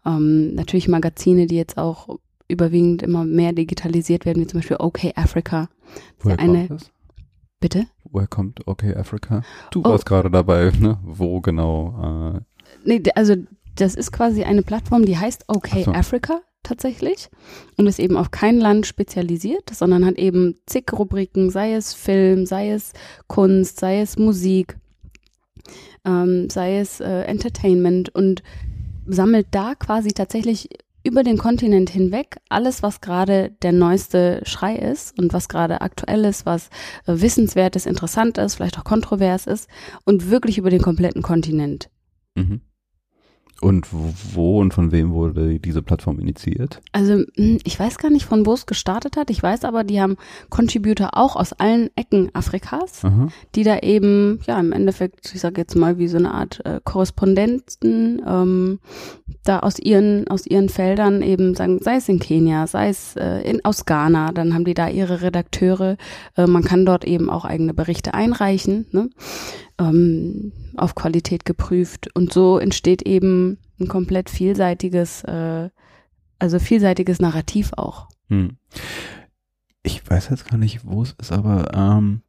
Ähm, 0.05 0.55
natürlich 0.55 0.87
Magazine, 0.87 1.47
die 1.47 1.57
jetzt 1.57 1.79
auch 1.79 2.19
überwiegend 2.47 3.03
immer 3.03 3.25
mehr 3.25 3.55
digitalisiert 3.55 4.27
werden, 4.27 4.43
wie 4.43 4.47
zum 4.47 4.61
Beispiel 4.61 4.77
OK 4.81 5.13
Africa. 5.17 5.71
Woher 6.21 6.39
eine- 6.39 6.67
kommt 6.69 6.83
das? 6.83 6.91
Bitte? 7.61 7.87
Woher 8.05 8.27
kommt 8.29 8.67
Okay 8.67 8.95
Africa? 8.95 9.43
Du 9.71 9.81
Oh. 9.81 9.91
warst 9.91 10.07
gerade 10.07 10.31
dabei, 10.31 10.71
ne? 10.79 10.99
Wo 11.03 11.41
genau? 11.41 12.35
Äh, 12.37 12.41
Nee, 12.85 13.03
also 13.15 13.35
das 13.77 13.95
ist 13.95 14.13
quasi 14.13 14.45
eine 14.45 14.63
Plattform, 14.63 15.05
die 15.05 15.17
heißt 15.17 15.45
OK 15.49 15.69
Ach 15.73 15.79
so. 15.85 15.93
Africa 15.93 16.41
tatsächlich 16.63 17.31
und 17.77 17.87
ist 17.87 17.99
eben 17.99 18.17
auf 18.17 18.31
kein 18.31 18.59
Land 18.59 18.87
spezialisiert, 18.87 19.71
sondern 19.73 20.05
hat 20.05 20.17
eben 20.17 20.57
zig 20.67 20.85
Rubriken, 20.93 21.51
sei 21.51 21.73
es 21.75 21.95
Film, 21.95 22.45
sei 22.47 22.71
es 22.73 22.93
Kunst, 23.27 23.81
sei 23.81 24.01
es 24.01 24.19
Musik, 24.19 24.77
ähm, 26.05 26.51
sei 26.51 26.79
es 26.79 27.01
äh, 27.01 27.23
Entertainment 27.23 28.09
und 28.15 28.43
sammelt 29.07 29.47
da 29.53 29.75
quasi 29.75 30.11
tatsächlich 30.11 30.69
über 31.05 31.23
den 31.23 31.39
Kontinent 31.39 31.91
hinweg 31.91 32.39
alles, 32.49 32.83
was 32.83 33.01
gerade 33.01 33.51
der 33.63 33.73
neueste 33.73 34.41
Schrei 34.45 34.77
ist 34.77 35.19
und 35.19 35.33
was 35.33 35.49
gerade 35.49 35.81
aktuell 35.81 36.25
ist, 36.25 36.47
was 36.47 36.69
äh, 37.07 37.15
wissenswert 37.21 37.77
ist, 37.77 37.87
interessant 37.87 38.39
ist, 38.39 38.57
vielleicht 38.57 38.79
auch 38.79 38.85
kontrovers 38.85 39.47
ist 39.47 39.69
und 40.05 40.31
wirklich 40.31 40.59
über 40.59 40.71
den 40.71 40.83
kompletten 40.83 41.23
Kontinent. 41.23 41.91
mhm. 42.35 42.61
Und 43.61 43.89
wo- 43.93 44.61
und 44.61 44.73
von 44.73 44.93
wem 44.93 45.13
wurde 45.13 45.59
diese 45.59 45.83
Plattform 45.83 46.21
initiiert? 46.21 46.81
Also 46.93 47.25
hm, 47.35 47.59
ich 47.65 47.79
weiß 47.79 47.99
gar 47.99 48.11
nicht, 48.11 48.25
von 48.25 48.47
wo 48.47 48.53
es 48.53 48.67
gestartet 48.67 49.17
hat. 49.17 49.31
Ich 49.31 49.43
weiß 49.43 49.65
aber, 49.65 49.83
die 49.83 50.01
haben 50.01 50.17
Contributor 50.49 51.11
auch 51.15 51.35
aus 51.35 51.53
allen 51.55 51.91
Ecken 51.97 52.31
Afrikas, 52.35 53.05
Aha. 53.05 53.29
die 53.57 53.65
da 53.65 53.79
eben, 53.79 54.39
ja, 54.47 54.61
im 54.61 54.71
Endeffekt, 54.71 55.33
ich 55.35 55.41
sage 55.41 55.61
jetzt 55.61 55.75
mal, 55.75 55.99
wie 55.99 56.07
so 56.07 56.19
eine 56.19 56.33
Art 56.33 56.65
äh, 56.65 56.81
Korrespondenten 56.85 58.23
ähm, 58.25 58.79
da 59.43 59.59
aus 59.59 59.81
ihren, 59.81 60.29
aus 60.29 60.47
ihren 60.47 60.69
Feldern 60.69 61.23
eben 61.23 61.55
sagen, 61.57 61.81
sei 61.83 61.97
es 61.97 62.09
in 62.09 62.21
Kenia, 62.21 62.69
sei 62.69 62.91
es 62.91 63.17
äh, 63.17 63.41
in, 63.41 63.65
aus 63.65 63.87
Ghana, 63.87 64.31
dann 64.31 64.55
haben 64.55 64.65
die 64.65 64.75
da 64.75 64.89
ihre 64.89 65.21
Redakteure. 65.21 65.97
Äh, 66.37 66.47
man 66.47 66.63
kann 66.63 66.87
dort 66.87 67.05
eben 67.05 67.29
auch 67.29 67.45
eigene 67.45 67.75
Berichte 67.75 68.15
einreichen, 68.15 68.87
ne? 68.93 69.11
Ähm, 69.79 70.53
auf 70.76 70.95
Qualität 70.95 71.45
geprüft. 71.45 72.09
Und 72.14 72.33
so 72.33 72.59
entsteht 72.59 73.03
eben 73.03 73.59
ein 73.81 73.89
komplett 73.89 74.31
vielseitiges, 74.31 75.24
äh, 75.24 75.70
also 76.39 76.59
vielseitiges 76.59 77.20
Narrativ 77.20 77.72
auch. 77.76 78.09
Hm. 78.29 78.57
Ich 79.83 80.09
weiß 80.09 80.29
jetzt 80.31 80.49
gar 80.51 80.59
nicht, 80.59 80.85
wo 80.85 81.03
es 81.03 81.14
ist, 81.18 81.33
aber 81.33 81.72
ähm, 81.74 82.22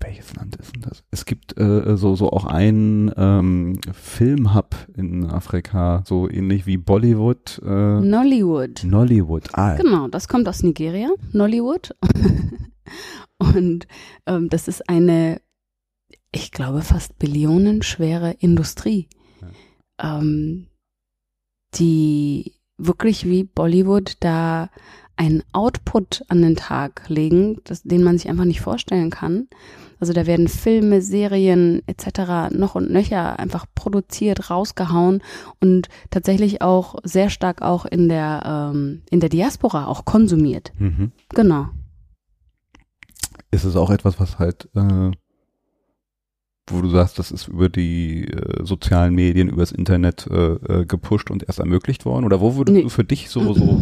welches 0.00 0.34
Land 0.36 0.56
ist 0.56 0.74
denn 0.74 0.82
das? 0.82 1.02
Es 1.10 1.24
gibt 1.24 1.58
äh, 1.58 1.96
so 1.96 2.16
so 2.16 2.30
auch 2.30 2.44
einen 2.44 3.10
ähm, 3.16 3.78
Filmhub 3.92 4.74
in 4.94 5.26
Afrika, 5.26 6.02
so 6.06 6.28
ähnlich 6.28 6.66
wie 6.66 6.76
Bollywood. 6.76 7.60
Äh, 7.64 8.00
Nollywood. 8.00 8.84
Nollywood. 8.84 9.48
Ah, 9.52 9.74
Genau, 9.74 10.08
das 10.08 10.28
kommt 10.28 10.48
aus 10.48 10.62
Nigeria, 10.62 11.08
Nollywood. 11.32 11.94
Und 13.38 13.86
ähm, 14.26 14.48
das 14.48 14.68
ist 14.68 14.88
eine, 14.88 15.40
ich 16.36 16.52
glaube, 16.52 16.82
fast 16.82 17.18
billionenschwere 17.18 18.32
Industrie, 18.38 19.08
ähm, 19.98 20.66
die 21.74 22.52
wirklich 22.76 23.24
wie 23.24 23.44
Bollywood 23.44 24.18
da 24.20 24.68
einen 25.16 25.42
Output 25.52 26.24
an 26.28 26.42
den 26.42 26.54
Tag 26.54 27.08
legen, 27.08 27.58
das, 27.64 27.82
den 27.82 28.02
man 28.02 28.18
sich 28.18 28.28
einfach 28.28 28.44
nicht 28.44 28.60
vorstellen 28.60 29.08
kann. 29.08 29.48
Also 29.98 30.12
da 30.12 30.26
werden 30.26 30.46
Filme, 30.48 31.00
Serien 31.00 31.80
etc. 31.86 32.54
noch 32.54 32.74
und 32.74 32.90
nöcher 32.90 33.38
einfach 33.38 33.64
produziert, 33.74 34.50
rausgehauen 34.50 35.22
und 35.62 35.88
tatsächlich 36.10 36.60
auch 36.60 36.96
sehr 37.02 37.30
stark 37.30 37.62
auch 37.62 37.86
in 37.86 38.10
der 38.10 38.42
ähm, 38.74 39.04
in 39.10 39.20
der 39.20 39.30
Diaspora 39.30 39.86
auch 39.86 40.04
konsumiert. 40.04 40.74
mhm. 40.78 41.12
Genau. 41.30 41.68
Ist 43.50 43.64
es 43.64 43.74
auch 43.74 43.88
etwas, 43.88 44.20
was 44.20 44.38
halt, 44.38 44.68
äh, 44.74 45.12
wo 46.68 46.80
du 46.80 46.88
sagst, 46.90 47.18
das 47.18 47.30
ist 47.30 47.48
über 47.48 47.68
die 47.68 48.24
äh, 48.28 48.64
sozialen 48.64 49.14
Medien, 49.14 49.48
übers 49.48 49.72
Internet 49.72 50.26
äh, 50.30 50.54
äh, 50.80 50.84
gepusht 50.86 51.30
und 51.30 51.44
erst 51.44 51.60
ermöglicht 51.60 52.04
worden? 52.04 52.24
Oder 52.24 52.40
wo 52.40 52.56
würdest 52.56 52.74
Nee. 52.76 52.82
du 52.82 52.88
für 52.88 53.04
dich 53.04 53.30
so, 53.30 53.52
so 53.54 53.80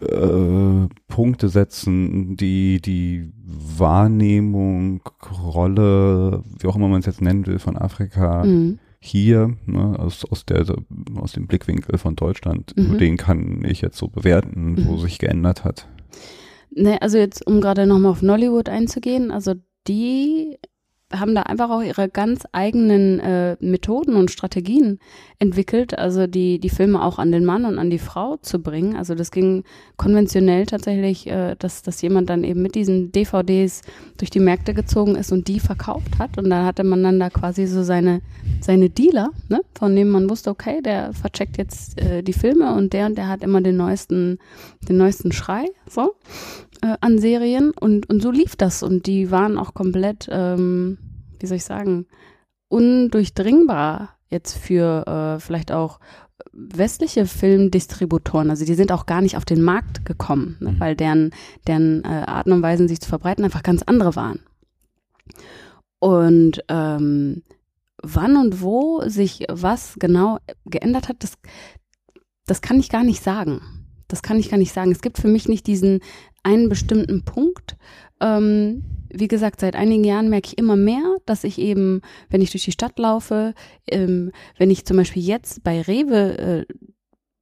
äh, 0.00 0.88
Punkte 1.08 1.48
setzen, 1.48 2.36
die 2.36 2.80
die 2.82 3.32
Wahrnehmung, 3.44 5.00
Rolle, 5.42 6.42
wie 6.60 6.66
auch 6.66 6.76
immer 6.76 6.88
man 6.88 7.00
es 7.00 7.06
jetzt 7.06 7.22
nennen 7.22 7.46
will, 7.46 7.58
von 7.58 7.76
Afrika 7.78 8.44
Mhm. 8.44 8.78
hier, 9.00 9.56
ne, 9.66 9.98
aus, 9.98 10.24
aus, 10.30 10.44
der, 10.44 10.66
aus 11.18 11.32
dem 11.32 11.46
Blickwinkel 11.46 11.96
von 11.98 12.16
Deutschland, 12.16 12.74
Mhm. 12.76 12.98
den 12.98 13.16
kann 13.16 13.64
ich 13.64 13.80
jetzt 13.80 13.96
so 13.96 14.08
bewerten, 14.08 14.76
wo 14.86 14.92
Mhm. 14.92 14.98
sich 15.00 15.18
geändert 15.18 15.64
hat. 15.64 15.88
Ne, 16.74 17.00
also 17.00 17.16
jetzt, 17.16 17.46
um 17.46 17.60
gerade 17.62 17.86
nochmal 17.86 18.12
auf 18.12 18.20
Nollywood 18.20 18.68
einzugehen, 18.68 19.30
also 19.30 19.54
die 19.88 20.58
haben 21.12 21.36
da 21.36 21.42
einfach 21.42 21.70
auch 21.70 21.82
ihre 21.82 22.08
ganz 22.08 22.44
eigenen 22.50 23.20
äh, 23.20 23.56
Methoden 23.60 24.16
und 24.16 24.30
Strategien 24.30 24.98
entwickelt, 25.38 25.96
also 25.96 26.26
die, 26.26 26.58
die 26.58 26.68
Filme 26.68 27.04
auch 27.04 27.18
an 27.20 27.30
den 27.30 27.44
Mann 27.44 27.64
und 27.64 27.78
an 27.78 27.90
die 27.90 28.00
Frau 28.00 28.38
zu 28.38 28.60
bringen. 28.60 28.96
Also 28.96 29.14
das 29.14 29.30
ging 29.30 29.62
konventionell 29.96 30.66
tatsächlich, 30.66 31.28
äh, 31.28 31.54
dass, 31.58 31.82
dass 31.82 32.02
jemand 32.02 32.28
dann 32.28 32.42
eben 32.42 32.60
mit 32.60 32.74
diesen 32.74 33.12
DVDs 33.12 33.82
durch 34.16 34.30
die 34.30 34.40
Märkte 34.40 34.74
gezogen 34.74 35.14
ist 35.14 35.30
und 35.30 35.46
die 35.46 35.60
verkauft 35.60 36.18
hat. 36.18 36.38
Und 36.38 36.50
da 36.50 36.64
hatte 36.64 36.82
man 36.82 37.04
dann 37.04 37.20
da 37.20 37.30
quasi 37.30 37.66
so 37.66 37.84
seine, 37.84 38.20
seine 38.60 38.90
Dealer, 38.90 39.30
ne, 39.48 39.60
von 39.78 39.94
denen 39.94 40.10
man 40.10 40.28
wusste, 40.28 40.50
okay, 40.50 40.82
der 40.82 41.12
vercheckt 41.12 41.56
jetzt 41.56 42.00
äh, 42.00 42.22
die 42.22 42.32
Filme 42.32 42.74
und 42.74 42.92
der 42.92 43.06
und 43.06 43.16
der 43.16 43.28
hat 43.28 43.44
immer 43.44 43.60
den 43.60 43.76
neuesten, 43.76 44.38
den 44.88 44.96
neuesten 44.96 45.30
Schrei, 45.30 45.66
so 45.88 46.14
äh, 46.86 46.96
an 47.00 47.18
Serien 47.18 47.72
und, 47.72 48.08
und 48.08 48.22
so 48.22 48.30
lief 48.30 48.56
das 48.56 48.82
und 48.82 49.06
die 49.06 49.30
waren 49.30 49.58
auch 49.58 49.74
komplett, 49.74 50.28
ähm, 50.30 50.98
wie 51.38 51.46
soll 51.46 51.56
ich 51.56 51.64
sagen, 51.64 52.06
undurchdringbar 52.68 54.10
jetzt 54.28 54.56
für 54.56 55.06
äh, 55.06 55.40
vielleicht 55.40 55.72
auch 55.72 56.00
westliche 56.52 57.26
Filmdistributoren. 57.26 58.50
Also 58.50 58.64
die 58.64 58.74
sind 58.74 58.92
auch 58.92 59.06
gar 59.06 59.20
nicht 59.20 59.36
auf 59.36 59.44
den 59.44 59.62
Markt 59.62 60.04
gekommen, 60.04 60.56
ne, 60.60 60.72
Mhm. 60.72 60.80
weil 60.80 60.96
deren, 60.96 61.30
deren 61.66 62.04
äh, 62.04 62.24
Arten 62.26 62.52
und 62.52 62.62
Weisen, 62.62 62.88
sich 62.88 63.00
zu 63.00 63.08
verbreiten, 63.08 63.44
einfach 63.44 63.62
ganz 63.62 63.82
andere 63.82 64.16
waren. 64.16 64.40
Und 65.98 66.62
ähm, 66.68 67.42
wann 68.02 68.36
und 68.36 68.60
wo 68.62 69.02
sich 69.06 69.44
was 69.50 69.96
genau 69.98 70.38
geändert 70.64 71.08
hat, 71.08 71.16
das, 71.20 71.34
das 72.46 72.60
kann 72.60 72.78
ich 72.78 72.88
gar 72.90 73.02
nicht 73.04 73.22
sagen. 73.22 73.60
Das 74.08 74.22
kann 74.22 74.38
ich 74.38 74.50
gar 74.50 74.56
nicht 74.58 74.72
sagen. 74.72 74.92
Es 74.92 75.02
gibt 75.02 75.18
für 75.18 75.28
mich 75.28 75.48
nicht 75.48 75.66
diesen 75.66 76.00
einen 76.42 76.68
bestimmten 76.68 77.24
Punkt. 77.24 77.76
Ähm, 78.20 78.84
wie 79.10 79.28
gesagt, 79.28 79.60
seit 79.60 79.76
einigen 79.76 80.04
Jahren 80.04 80.30
merke 80.30 80.48
ich 80.48 80.58
immer 80.58 80.76
mehr, 80.76 81.16
dass 81.26 81.44
ich 81.44 81.58
eben, 81.58 82.02
wenn 82.30 82.40
ich 82.40 82.50
durch 82.50 82.64
die 82.64 82.72
Stadt 82.72 82.98
laufe, 82.98 83.54
ähm, 83.88 84.30
wenn 84.58 84.70
ich 84.70 84.84
zum 84.84 84.96
Beispiel 84.96 85.22
jetzt 85.22 85.64
bei 85.64 85.80
Rewe 85.82 86.38
äh, 86.38 86.66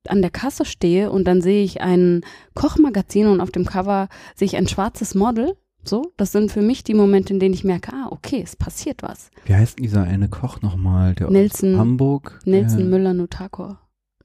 an 0.08 0.20
der 0.20 0.30
Kasse 0.30 0.64
stehe 0.64 1.10
und 1.10 1.24
dann 1.24 1.40
sehe 1.40 1.64
ich 1.64 1.80
ein 1.80 2.22
Kochmagazin 2.54 3.26
und 3.26 3.40
auf 3.40 3.50
dem 3.50 3.64
Cover 3.64 4.08
sehe 4.34 4.46
ich 4.46 4.56
ein 4.56 4.68
schwarzes 4.68 5.14
Model. 5.14 5.54
So, 5.82 6.12
das 6.16 6.32
sind 6.32 6.50
für 6.50 6.62
mich 6.62 6.82
die 6.82 6.94
Momente, 6.94 7.34
in 7.34 7.40
denen 7.40 7.54
ich 7.54 7.64
merke, 7.64 7.92
ah, 7.92 8.08
okay, 8.10 8.40
es 8.42 8.56
passiert 8.56 9.02
was. 9.02 9.30
Wie 9.44 9.54
heißt 9.54 9.78
denn 9.78 9.82
dieser 9.82 10.02
eine 10.04 10.28
Koch 10.28 10.62
nochmal, 10.62 11.14
der 11.14 11.30
Nelson- 11.30 11.74
aus 11.74 11.80
Hamburg? 11.80 12.40
Nelson 12.46 12.78
der, 12.78 12.86
Müller 12.86 13.12
Nutakor. 13.14 13.80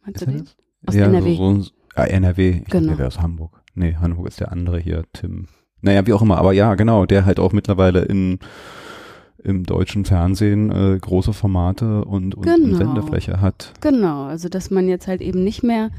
Meinst 0.05 0.21
Ist 0.21 0.27
du 0.27 0.31
den? 0.31 0.45
das? 0.45 0.55
Aus 0.87 0.95
ja, 0.95 1.05
NRW. 1.07 1.35
So, 1.35 1.61
so, 1.61 1.71
ah, 2.01 2.05
NRW. 2.05 2.61
Ich 2.65 2.71
Genau. 2.71 2.89
Der 2.89 2.97
wäre 2.97 3.07
aus 3.07 3.19
Hamburg. 3.21 3.61
Nee, 3.75 3.95
Hamburg 3.95 4.27
ist 4.27 4.39
der 4.39 4.51
andere 4.51 4.79
hier, 4.79 5.03
Tim. 5.13 5.47
Naja, 5.81 6.05
wie 6.05 6.13
auch 6.13 6.21
immer. 6.21 6.37
Aber 6.37 6.51
ja, 6.53 6.75
genau, 6.75 7.05
der 7.05 7.25
halt 7.25 7.39
auch 7.39 7.53
mittlerweile 7.53 8.01
in 8.01 8.39
im 9.41 9.63
deutschen 9.63 10.03
Fernsehen 10.03 10.69
äh, 10.69 10.97
große 10.99 11.31
Formate 11.31 12.03
und, 12.03 12.35
und, 12.35 12.45
und 12.45 12.61
Genau. 12.63 12.75
Sendefläche 12.77 13.39
hat. 13.39 13.71
Genau, 13.79 14.25
also 14.25 14.49
dass 14.49 14.69
man 14.69 14.89
jetzt 14.89 15.07
halt 15.07 15.21
eben 15.21 15.45
nicht 15.45 15.63
mehr 15.63 15.91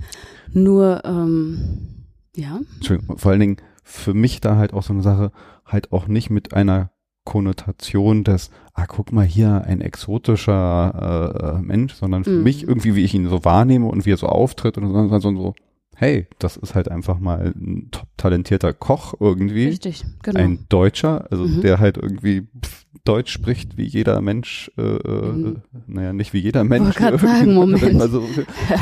nur, 0.53 1.01
ähm, 1.07 2.05
ja, 2.37 2.61
Entschuldigung, 2.77 3.17
vor 3.17 3.31
allen 3.31 3.41
Dingen 3.41 3.57
für 3.83 4.13
mich 4.13 4.43
da 4.43 4.57
halt 4.57 4.75
auch 4.75 4.83
so 4.83 4.93
eine 4.93 5.01
Sache, 5.01 5.33
halt 5.65 5.91
auch 5.91 6.07
nicht 6.07 6.29
mit 6.29 6.53
einer 6.53 6.91
Konnotation 7.25 8.25
des, 8.25 8.51
ah, 8.75 8.85
guck 8.87 9.11
mal 9.11 9.25
hier, 9.25 9.65
ein 9.65 9.81
exotischer 9.81 11.57
äh, 11.59 11.63
Mensch, 11.63 11.95
sondern 11.95 12.25
für 12.25 12.31
Mhm. 12.31 12.43
mich 12.43 12.69
irgendwie, 12.69 12.95
wie 12.95 13.05
ich 13.05 13.15
ihn 13.15 13.29
so 13.29 13.45
wahrnehme 13.45 13.87
und 13.87 14.05
wie 14.05 14.13
er 14.13 14.17
so 14.19 14.27
auftritt 14.27 14.77
und 14.77 14.93
so, 14.93 15.19
so, 15.19 15.35
so 15.35 15.55
hey, 16.01 16.27
das 16.39 16.57
ist 16.57 16.75
halt 16.75 16.91
einfach 16.91 17.19
mal 17.19 17.53
ein 17.55 17.89
top 17.91 18.09
talentierter 18.17 18.73
Koch 18.73 19.13
irgendwie, 19.21 19.67
richtig, 19.67 20.03
genau. 20.23 20.41
ein 20.41 20.65
Deutscher, 20.71 21.27
also 21.31 21.45
Mhm. 21.45 21.61
der 21.61 21.79
halt 21.79 21.99
irgendwie 21.99 22.49
pff, 22.65 22.87
Deutsch 23.05 23.31
spricht 23.31 23.77
wie 23.77 23.85
jeder 23.85 24.21
Mensch, 24.23 24.71
äh, 24.79 24.83
äh, 24.83 25.33
Mhm. 25.33 25.57
naja, 25.87 26.15
nicht 26.15 26.33
wie 26.33 26.39
jeder 26.39 26.65
Mensch. 26.65 26.97
irgendwie, 26.99 27.19
sagen, 27.27 27.55
Moment. 27.55 28.01
Also, 28.01 28.27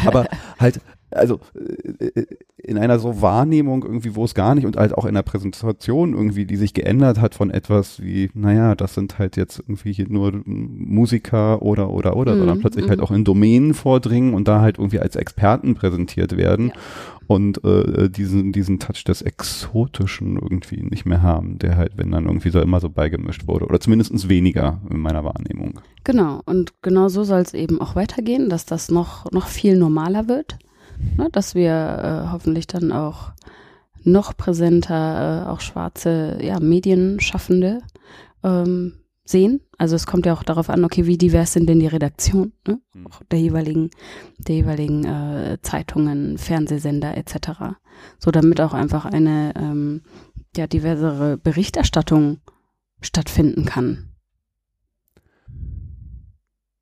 aber 0.07 0.27
halt, 0.61 0.81
also 1.11 1.41
äh, 1.55 2.25
in 2.59 2.77
einer 2.77 2.99
so 2.99 3.23
Wahrnehmung 3.23 3.85
irgendwie, 3.85 4.15
wo 4.15 4.25
es 4.25 4.35
gar 4.35 4.55
nicht 4.55 4.67
und 4.67 4.77
halt 4.77 4.93
auch 4.95 5.05
in 5.05 5.15
der 5.15 5.23
Präsentation 5.23 6.13
irgendwie, 6.15 6.45
die 6.45 6.57
sich 6.57 6.75
geändert 6.75 7.21
hat 7.21 7.35
von 7.35 7.51
etwas 7.51 8.03
wie, 8.03 8.31
naja, 8.35 8.75
das 8.75 8.95
sind 8.95 9.19
halt 9.19 9.37
jetzt 9.37 9.61
irgendwie 9.61 9.93
hier 9.93 10.09
nur 10.09 10.33
Musiker 10.45 11.63
oder 11.63 11.91
oder 11.91 12.17
oder, 12.17 12.35
Mhm, 12.35 12.39
sondern 12.39 12.61
plötzlich 12.61 12.85
mhm. 12.87 12.91
halt 12.91 13.01
auch 13.01 13.11
in 13.11 13.25
Domänen 13.25 13.75
vordringen 13.75 14.35
und 14.35 14.49
da 14.49 14.61
halt 14.61 14.79
irgendwie 14.79 15.01
als 15.01 15.17
Experten 15.17 15.75
präsentiert 15.75 16.37
werden 16.37 16.69
Ja. 16.69 16.75
und 17.27 17.65
äh, 17.65 18.11
diesen 18.11 18.53
diesen 18.53 18.79
Touch 18.79 19.05
des 19.05 19.23
Exotischen 19.23 20.37
irgendwie 20.37 20.83
nicht 20.83 21.07
mehr 21.07 21.23
haben, 21.23 21.59
der 21.59 21.77
halt, 21.77 21.93
wenn 21.97 22.11
dann 22.11 22.27
irgendwie 22.27 22.51
so 22.51 22.61
immer 22.61 22.81
so 22.81 22.91
beigemischt 22.91 23.47
wurde 23.47 23.65
oder 23.67 23.81
zumindestens 23.81 24.29
weniger 24.29 24.81
in 24.91 24.99
meiner 24.99 25.25
Wahrnehmung. 25.25 25.75
Genau, 26.05 26.41
und 26.47 26.73
genau 26.83 27.09
so 27.09 27.25
soll 27.25 27.41
es 27.41 27.55
eben 27.55 27.81
auch 27.81 27.95
weitergehen, 27.97 28.49
dass 28.49 28.67
das 28.67 28.91
noch, 28.91 29.31
noch 29.31 29.47
viel 29.47 29.77
normaler 29.79 30.29
wird, 30.29 30.59
ne, 31.17 31.29
dass 31.33 31.55
wir 31.55 31.71
äh, 32.29 32.33
hoffentlich 32.33 32.67
dann 32.67 32.93
auch 32.93 33.33
noch 34.05 34.37
präsenter 34.37 35.45
äh, 35.47 35.49
auch 35.49 35.61
schwarze 35.61 36.39
ja, 36.43 36.61
Medienschaffende 36.61 37.81
ähm, 38.43 38.95
sehen. 39.25 39.61
Also 39.77 39.95
es 39.97 40.07
kommt 40.07 40.27
ja 40.27 40.33
auch 40.33 40.43
darauf 40.43 40.71
an, 40.71 40.85
okay, 40.85 41.07
wie 41.07 41.19
divers 41.19 41.53
sind 41.53 41.69
denn 41.69 41.81
die 41.81 41.87
Redaktionen 41.87 42.53
ne? 42.67 42.81
Mhm. 42.95 43.07
auch 43.07 43.23
der 43.31 43.41
jeweiligen, 43.41 43.91
der 44.39 44.57
jeweiligen 44.57 45.05
äh, 45.05 45.59
Zeitungen, 45.63 46.39
Fernsehsender 46.39 47.17
etc. 47.17 47.77
So 48.19 48.31
damit 48.31 48.61
auch 48.61 48.75
einfach 48.75 49.05
eine 49.05 49.53
ähm, 49.57 50.03
ja, 50.57 50.67
diversere 50.67 51.37
Berichterstattung 51.37 52.39
stattfinden 53.01 53.65
kann. 53.65 54.08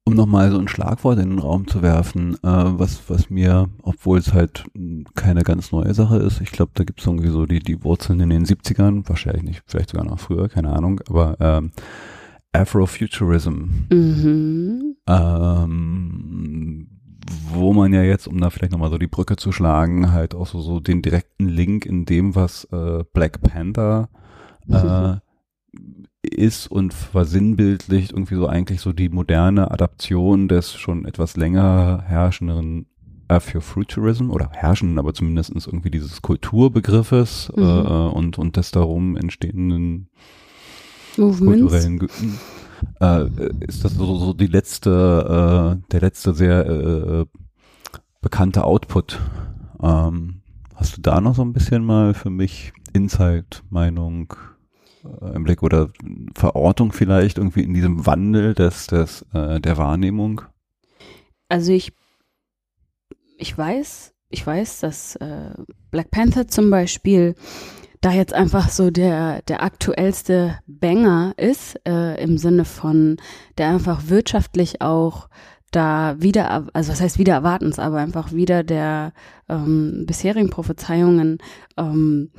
Um 0.08 0.14
nochmal 0.14 0.52
so 0.52 0.58
ein 0.58 0.68
Schlagwort 0.68 1.18
in 1.18 1.30
den 1.30 1.38
Raum 1.40 1.66
zu 1.66 1.82
werfen, 1.82 2.34
äh, 2.36 2.38
was, 2.44 3.10
was 3.10 3.28
mir, 3.28 3.68
obwohl 3.82 4.18
es 4.18 4.32
halt 4.32 4.64
keine 5.16 5.42
ganz 5.42 5.72
neue 5.72 5.94
Sache 5.94 6.18
ist, 6.18 6.40
ich 6.40 6.52
glaube, 6.52 6.70
da 6.74 6.84
gibt 6.84 7.00
es 7.00 7.06
irgendwie 7.06 7.28
so 7.30 7.44
die, 7.44 7.58
die 7.58 7.82
Wurzeln 7.82 8.20
in 8.20 8.30
den 8.30 8.44
70ern, 8.46 9.08
wahrscheinlich 9.08 9.42
nicht, 9.42 9.62
vielleicht 9.66 9.90
sogar 9.90 10.06
noch 10.06 10.20
früher, 10.20 10.48
keine 10.48 10.72
Ahnung, 10.72 11.00
aber 11.08 11.36
ähm, 11.40 11.72
Afrofuturism, 12.52 13.64
Mhm. 13.92 14.94
ähm, 15.08 16.86
wo 17.52 17.72
man 17.72 17.92
ja 17.92 18.02
jetzt, 18.02 18.28
um 18.28 18.40
da 18.40 18.50
vielleicht 18.50 18.72
nochmal 18.72 18.90
so 18.90 18.98
die 18.98 19.08
Brücke 19.08 19.34
zu 19.36 19.50
schlagen, 19.50 20.12
halt 20.12 20.34
auch 20.36 20.46
so, 20.46 20.60
so 20.60 20.78
den 20.78 21.02
direkten 21.02 21.48
Link 21.48 21.84
in 21.84 22.04
dem, 22.04 22.34
was 22.36 22.64
äh, 22.70 23.02
Black 23.12 23.40
Panther 23.42 24.08
äh, 24.68 25.16
ist 26.26 26.66
und 26.66 26.92
versinnbildlicht 26.92 28.12
irgendwie 28.12 28.34
so 28.34 28.46
eigentlich 28.46 28.80
so 28.80 28.92
die 28.92 29.08
moderne 29.08 29.70
Adaption 29.70 30.48
des 30.48 30.74
schon 30.74 31.04
etwas 31.04 31.36
länger 31.36 32.02
herrschenden 32.06 32.86
Afrofuturism 33.28 34.30
oder 34.30 34.50
herrschenden, 34.52 34.98
aber 34.98 35.14
zumindestens 35.14 35.66
irgendwie 35.66 35.90
dieses 35.90 36.22
Kulturbegriffes 36.22 37.52
Mhm. 37.56 37.62
äh, 37.62 37.66
und, 37.66 38.38
und 38.38 38.56
des 38.56 38.70
darum 38.70 39.16
entstehenden 39.16 40.08
kulturellen 41.16 42.08
äh, 43.00 43.26
ist 43.60 43.84
das 43.84 43.94
so, 43.94 44.16
so 44.16 44.32
die 44.32 44.46
letzte, 44.46 45.78
äh, 45.80 45.92
der 45.92 46.00
letzte 46.00 46.34
sehr 46.34 46.66
äh, 46.66 47.24
bekannte 48.20 48.64
Output. 48.64 49.20
Ähm, 49.82 50.42
hast 50.74 50.96
du 50.96 51.00
da 51.00 51.20
noch 51.20 51.34
so 51.34 51.42
ein 51.42 51.52
bisschen 51.52 51.84
mal 51.84 52.14
für 52.14 52.30
mich 52.30 52.72
Insight, 52.92 53.62
Meinung 53.70 54.32
äh, 54.32 54.55
im 55.34 55.44
Blick 55.44 55.62
oder 55.62 55.90
Verortung 56.34 56.92
vielleicht 56.92 57.38
irgendwie 57.38 57.62
in 57.62 57.74
diesem 57.74 58.06
Wandel 58.06 58.54
des, 58.54 58.86
des 58.86 59.24
äh, 59.32 59.60
der 59.60 59.76
Wahrnehmung? 59.76 60.42
Also 61.48 61.72
ich 61.72 61.92
ich 63.38 63.56
weiß, 63.56 64.14
ich 64.30 64.46
weiß, 64.46 64.80
dass 64.80 65.16
äh, 65.16 65.50
Black 65.90 66.10
Panther 66.10 66.48
zum 66.48 66.70
Beispiel 66.70 67.34
da 68.00 68.12
jetzt 68.12 68.34
einfach 68.34 68.68
so 68.68 68.90
der, 68.90 69.42
der 69.42 69.62
aktuellste 69.62 70.58
Banger 70.66 71.34
ist, 71.36 71.80
äh, 71.86 72.22
im 72.22 72.38
Sinne 72.38 72.64
von, 72.64 73.16
der 73.58 73.68
einfach 73.68 74.08
wirtschaftlich 74.08 74.80
auch 74.80 75.28
da 75.70 76.16
wieder, 76.18 76.68
also 76.72 76.92
was 76.92 77.00
heißt 77.00 77.18
wieder 77.18 77.34
erwartens, 77.34 77.78
aber 77.78 77.98
einfach 77.98 78.32
wieder 78.32 78.62
der 78.62 79.12
ähm, 79.48 80.04
bisherigen 80.06 80.50
Prophezeiungen, 80.50 81.38
ähm, 81.76 82.30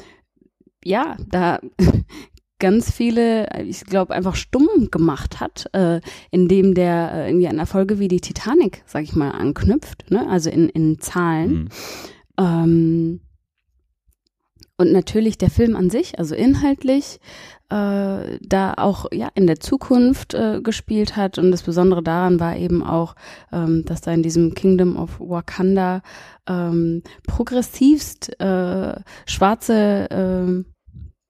ja, 0.84 1.18
da 1.28 1.60
ganz 2.60 2.92
viele, 2.92 3.48
ich 3.64 3.86
glaube, 3.86 4.14
einfach 4.14 4.36
stumm 4.36 4.90
gemacht 4.92 5.40
hat, 5.40 5.70
äh, 5.74 6.02
indem 6.32 6.74
der 6.74 7.12
äh, 7.14 7.30
irgendwie 7.30 7.48
an 7.48 7.60
Erfolge 7.60 8.00
wie 8.00 8.08
die 8.08 8.22
Titanic, 8.22 8.84
sag 8.86 9.04
ich 9.04 9.16
mal, 9.16 9.32
anknüpft, 9.32 10.10
ne? 10.10 10.28
also 10.28 10.50
in, 10.50 10.70
in 10.70 11.00
Zahlen. 11.00 11.52
Mhm. 11.52 11.70
Ähm, 12.40 13.20
und 14.80 14.92
natürlich 14.92 15.40
der 15.40 15.50
Film 15.50 15.76
an 15.76 15.90
sich, 15.90 16.20
also 16.20 16.36
inhaltlich, 16.36 17.20
äh, 17.70 18.38
da 18.42 18.74
auch 18.78 19.08
ja 19.12 19.30
in 19.34 19.48
der 19.48 19.60
Zukunft 19.60 20.36
äh, 20.36 20.62
gespielt 20.62 21.16
hat. 21.16 21.40
Und 21.40 21.52
das 21.52 21.64
Besondere 21.64 22.04
daran 22.04 22.40
war 22.40 22.56
eben 22.56 22.84
auch, 22.84 23.16
ähm, 23.52 23.84
dass 23.86 24.02
da 24.02 24.12
in 24.12 24.22
diesem 24.22 24.54
Kingdom 24.54 24.96
of 24.96 25.20
Wakanda 25.20 26.02
ähm, 26.48 27.02
progressivst 27.26 28.40
äh, 28.40 28.96
schwarze 29.26 30.10
äh, 30.12 30.77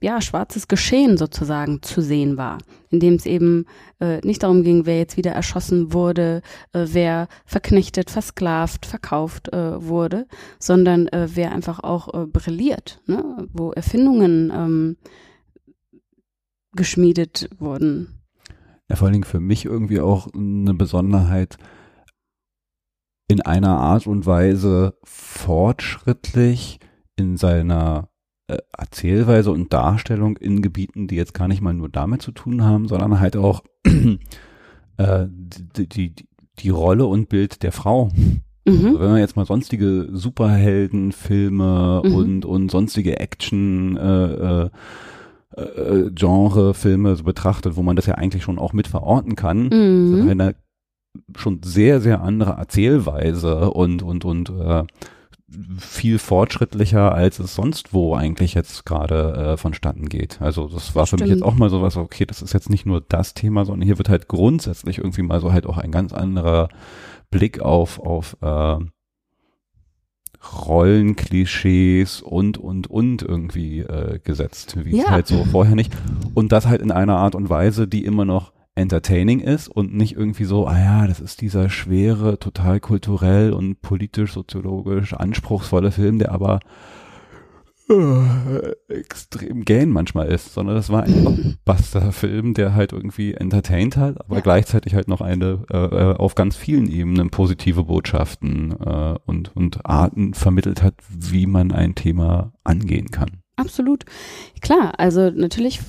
ja, 0.02 0.22
schwarzes 0.22 0.68
Geschehen 0.68 1.18
sozusagen 1.18 1.82
zu 1.82 2.02
sehen 2.02 2.38
war, 2.38 2.60
in 2.90 3.00
dem 3.00 3.16
es 3.16 3.26
eben 3.26 3.66
äh, 4.00 4.20
nicht 4.26 4.44
darum 4.44 4.64
ging, 4.64 4.86
wer 4.86 4.98
jetzt 4.98 5.18
wieder 5.18 5.32
erschossen 5.32 5.92
wurde, 5.92 6.42
äh, 6.74 6.86
wer 6.92 7.28
verknechtet, 7.46 8.12
versklavt, 8.12 8.86
verkauft 8.86 9.52
äh, 9.54 9.84
wurde, 9.84 10.28
sondern 10.60 11.08
äh, 11.08 11.28
wer 11.34 11.52
einfach 11.52 11.80
auch 11.80 12.14
äh, 12.14 12.28
brilliert, 12.28 13.02
ne? 13.08 13.48
wo 13.52 13.72
Erfindungen 13.72 14.52
ähm, 14.54 14.98
geschmiedet 16.76 17.50
wurden. 17.58 18.22
Ja, 18.90 18.96
vor 18.96 19.08
allen 19.08 19.14
Dingen 19.14 19.24
für 19.24 19.40
mich 19.40 19.66
irgendwie 19.66 20.00
auch 20.00 20.28
eine 20.34 20.74
Besonderheit, 20.76 21.58
in 23.28 23.42
einer 23.42 23.78
Art 23.78 24.08
und 24.08 24.26
Weise 24.26 24.98
fortschrittlich 25.04 26.80
in 27.18 27.36
seiner 27.36 28.10
äh, 28.48 28.58
Erzählweise 28.78 29.52
und 29.52 29.74
Darstellung 29.74 30.38
in 30.38 30.62
Gebieten, 30.62 31.08
die 31.08 31.16
jetzt 31.16 31.34
gar 31.34 31.48
nicht 31.48 31.62
mal 31.62 31.74
nur 31.74 31.90
damit 31.90 32.22
zu 32.22 32.32
tun 32.32 32.64
haben, 32.64 32.88
sondern 32.88 33.20
halt 33.20 33.36
auch 33.36 33.64
äh, 34.98 35.26
die, 35.28 35.88
die, 35.88 36.14
die 36.60 36.70
Rolle 36.70 37.06
und 37.06 37.30
Bild 37.30 37.64
der 37.64 37.72
Frau. 37.72 38.10
Mhm. 38.66 38.86
Also 38.86 39.00
wenn 39.00 39.12
man 39.12 39.20
jetzt 39.20 39.36
mal 39.36 39.46
sonstige 39.46 40.10
Superheldenfilme 40.12 42.02
mhm. 42.04 42.14
und, 42.14 42.46
und 42.46 42.72
sonstige 42.72 43.20
Action 43.20 43.98
äh, 43.98 44.64
äh, 44.66 44.70
äh, 45.58 46.12
Genre-Filme 46.12 47.16
so 47.16 47.24
betrachtet, 47.24 47.76
wo 47.76 47.84
man 47.84 47.96
das 47.96 48.06
ja 48.06 48.16
eigentlich 48.16 48.44
schon 48.44 48.60
auch 48.60 48.74
mit 48.74 48.88
verorten 48.88 49.36
kann, 49.36 49.68
mhm. 49.68 50.28
eine 50.30 50.56
schon 51.36 51.62
sehr, 51.64 52.00
sehr 52.00 52.22
andere 52.22 52.52
Erzählweise 52.52 53.72
und, 53.72 54.04
und, 54.04 54.24
und 54.24 54.50
äh, 54.50 54.84
viel 55.80 56.20
fortschrittlicher, 56.20 57.14
als 57.14 57.40
es 57.40 57.56
sonst 57.56 57.94
wo 57.94 58.16
eigentlich 58.16 58.54
jetzt 58.54 58.86
gerade 58.86 59.54
äh, 59.54 59.58
vonstatten 59.58 60.10
geht. 60.10 60.42
Also 60.42 60.68
das 60.68 60.94
war 60.94 61.08
Stimmt. 61.08 61.22
für 61.22 61.28
mich 61.28 61.36
jetzt 61.36 61.44
auch 61.44 61.56
mal 61.56 61.70
so 61.70 61.82
was, 61.82 61.96
okay, 61.96 62.26
das 62.26 62.42
ist 62.42 62.54
jetzt 62.54 62.70
nicht 62.70 62.86
nur 62.86 63.02
das 63.02 63.34
Thema, 63.34 63.64
sondern 63.64 63.86
hier 63.86 63.98
wird 63.98 64.10
halt 64.10 64.28
grundsätzlich 64.28 64.98
irgendwie 64.98 65.22
mal 65.22 65.40
so 65.40 65.54
halt 65.54 65.66
auch 65.66 65.78
ein 65.78 65.92
ganz 65.92 66.12
anderer 66.12 66.68
Blick 67.32 67.62
auf, 67.62 68.00
auf 68.00 68.36
äh, 68.42 68.78
Rollenklischees 70.68 72.22
und, 72.22 72.58
und, 72.58 72.88
und 72.88 73.22
irgendwie 73.22 73.80
äh, 73.80 74.20
gesetzt, 74.20 74.78
wie 74.84 74.98
ja. 74.98 75.04
es 75.04 75.10
halt 75.10 75.28
so 75.28 75.46
vorher 75.46 75.76
nicht. 75.76 75.94
Und 76.34 76.52
das 76.52 76.68
halt 76.68 76.82
in 76.82 76.92
einer 76.92 77.18
Art 77.18 77.36
und 77.36 77.50
Weise, 77.50 77.88
die 77.88 78.06
immer 78.06 78.26
noch 78.26 78.52
entertaining 78.78 79.40
ist 79.40 79.68
und 79.68 79.94
nicht 79.94 80.16
irgendwie 80.16 80.46
so, 80.46 80.68
ah 80.68 80.78
ja, 80.78 81.08
das 81.08 81.20
ist 81.20 81.42
dieser 81.42 81.70
schwere, 81.70 82.40
total 82.40 82.80
kulturell 82.80 83.52
und 83.52 83.82
politisch, 83.82 84.34
soziologisch 84.34 85.14
anspruchsvolle 85.14 85.92
Film, 85.92 86.20
der 86.20 86.32
aber 86.32 86.60
äh, 87.90 88.76
extrem 88.90 89.64
gähn 89.64 89.90
manchmal 89.90 90.28
ist, 90.28 90.54
sondern 90.54 90.76
das 90.76 90.90
war 90.90 91.04
ein 91.04 91.58
Buster-Film, 91.66 92.54
der 92.54 92.76
halt 92.76 92.92
irgendwie 92.92 93.34
entertained 93.34 93.96
hat, 93.98 94.20
aber 94.20 94.36
ja. 94.36 94.42
gleichzeitig 94.42 94.94
halt 94.94 95.08
noch 95.08 95.22
eine 95.22 95.64
äh, 95.72 95.78
äh, 95.78 96.16
auf 96.16 96.36
ganz 96.36 96.56
vielen 96.56 96.90
Ebenen 96.90 97.30
positive 97.30 97.86
Botschaften 97.86 98.76
äh, 98.80 99.16
und, 99.26 99.56
und 99.56 99.86
Arten 99.86 100.34
vermittelt 100.34 100.84
hat, 100.84 100.96
wie 101.10 101.48
man 101.48 101.72
ein 101.72 101.96
Thema 101.96 102.52
angehen 102.64 103.10
kann. 103.10 103.42
Absolut. 103.56 104.04
Klar, 104.62 105.00
also 105.00 105.32
natürlich 105.32 105.80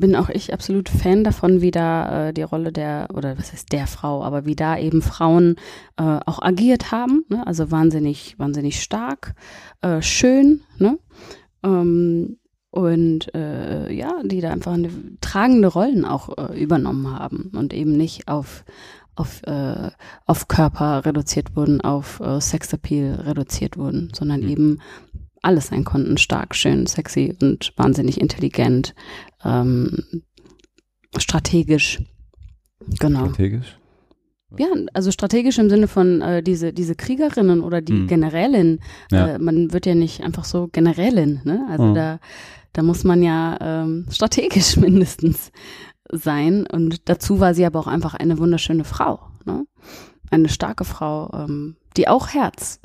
bin 0.00 0.16
auch 0.16 0.28
ich 0.28 0.52
absolut 0.52 0.88
Fan 0.88 1.22
davon, 1.24 1.60
wie 1.60 1.70
da 1.70 2.28
äh, 2.28 2.32
die 2.32 2.42
Rolle 2.42 2.72
der, 2.72 3.08
oder 3.14 3.38
was 3.38 3.52
heißt 3.52 3.72
der 3.72 3.86
Frau, 3.86 4.24
aber 4.24 4.46
wie 4.46 4.56
da 4.56 4.78
eben 4.78 5.02
Frauen 5.02 5.56
äh, 5.96 6.02
auch 6.02 6.42
agiert 6.42 6.90
haben. 6.90 7.24
Ne? 7.28 7.46
Also 7.46 7.70
wahnsinnig, 7.70 8.38
wahnsinnig 8.38 8.82
stark, 8.82 9.34
äh, 9.82 10.02
schön, 10.02 10.62
ne? 10.78 10.98
Ähm, 11.62 12.38
und 12.72 13.34
äh, 13.34 13.92
ja, 13.92 14.22
die 14.22 14.40
da 14.40 14.50
einfach 14.50 14.72
eine 14.72 14.90
tragende 15.20 15.68
Rollen 15.68 16.04
auch 16.04 16.38
äh, 16.38 16.60
übernommen 16.60 17.18
haben 17.18 17.50
und 17.56 17.74
eben 17.74 17.92
nicht 17.96 18.28
auf 18.28 18.64
auf, 19.16 19.42
äh, 19.42 19.90
auf 20.24 20.48
Körper 20.48 21.04
reduziert 21.04 21.54
wurden, 21.54 21.80
auf 21.80 22.20
äh, 22.20 22.40
Sexappeal 22.40 23.16
reduziert 23.26 23.76
wurden, 23.76 24.10
sondern 24.14 24.40
mhm. 24.40 24.48
eben 24.48 24.80
alles 25.42 25.68
sein 25.68 25.84
konnten, 25.84 26.18
stark, 26.18 26.54
schön, 26.54 26.86
sexy 26.86 27.34
und 27.40 27.72
wahnsinnig 27.76 28.20
intelligent, 28.20 28.94
ähm, 29.44 30.04
strategisch. 31.16 32.02
Genau. 32.98 33.26
Strategisch? 33.26 33.76
Ja, 34.58 34.66
also 34.94 35.12
strategisch 35.12 35.58
im 35.58 35.70
Sinne 35.70 35.86
von 35.86 36.22
äh, 36.22 36.42
diese 36.42 36.72
diese 36.72 36.96
Kriegerinnen 36.96 37.60
oder 37.60 37.80
die 37.80 37.92
hm. 37.92 38.06
Generälin. 38.08 38.80
Ja. 39.10 39.28
Äh, 39.28 39.38
man 39.38 39.72
wird 39.72 39.86
ja 39.86 39.94
nicht 39.94 40.22
einfach 40.24 40.44
so 40.44 40.68
Generälin, 40.72 41.40
ne? 41.44 41.66
Also 41.70 41.84
hm. 41.84 41.94
da 41.94 42.18
da 42.72 42.82
muss 42.82 43.04
man 43.04 43.22
ja 43.22 43.56
ähm, 43.60 44.06
strategisch 44.10 44.76
mindestens 44.76 45.52
sein. 46.10 46.66
Und 46.66 47.08
dazu 47.08 47.38
war 47.38 47.54
sie 47.54 47.64
aber 47.64 47.78
auch 47.78 47.86
einfach 47.86 48.14
eine 48.14 48.38
wunderschöne 48.38 48.84
Frau, 48.84 49.20
ne? 49.44 49.66
Eine 50.30 50.48
starke 50.48 50.84
Frau, 50.84 51.30
ähm, 51.32 51.76
die 51.96 52.08
auch 52.08 52.28
Herz 52.28 52.80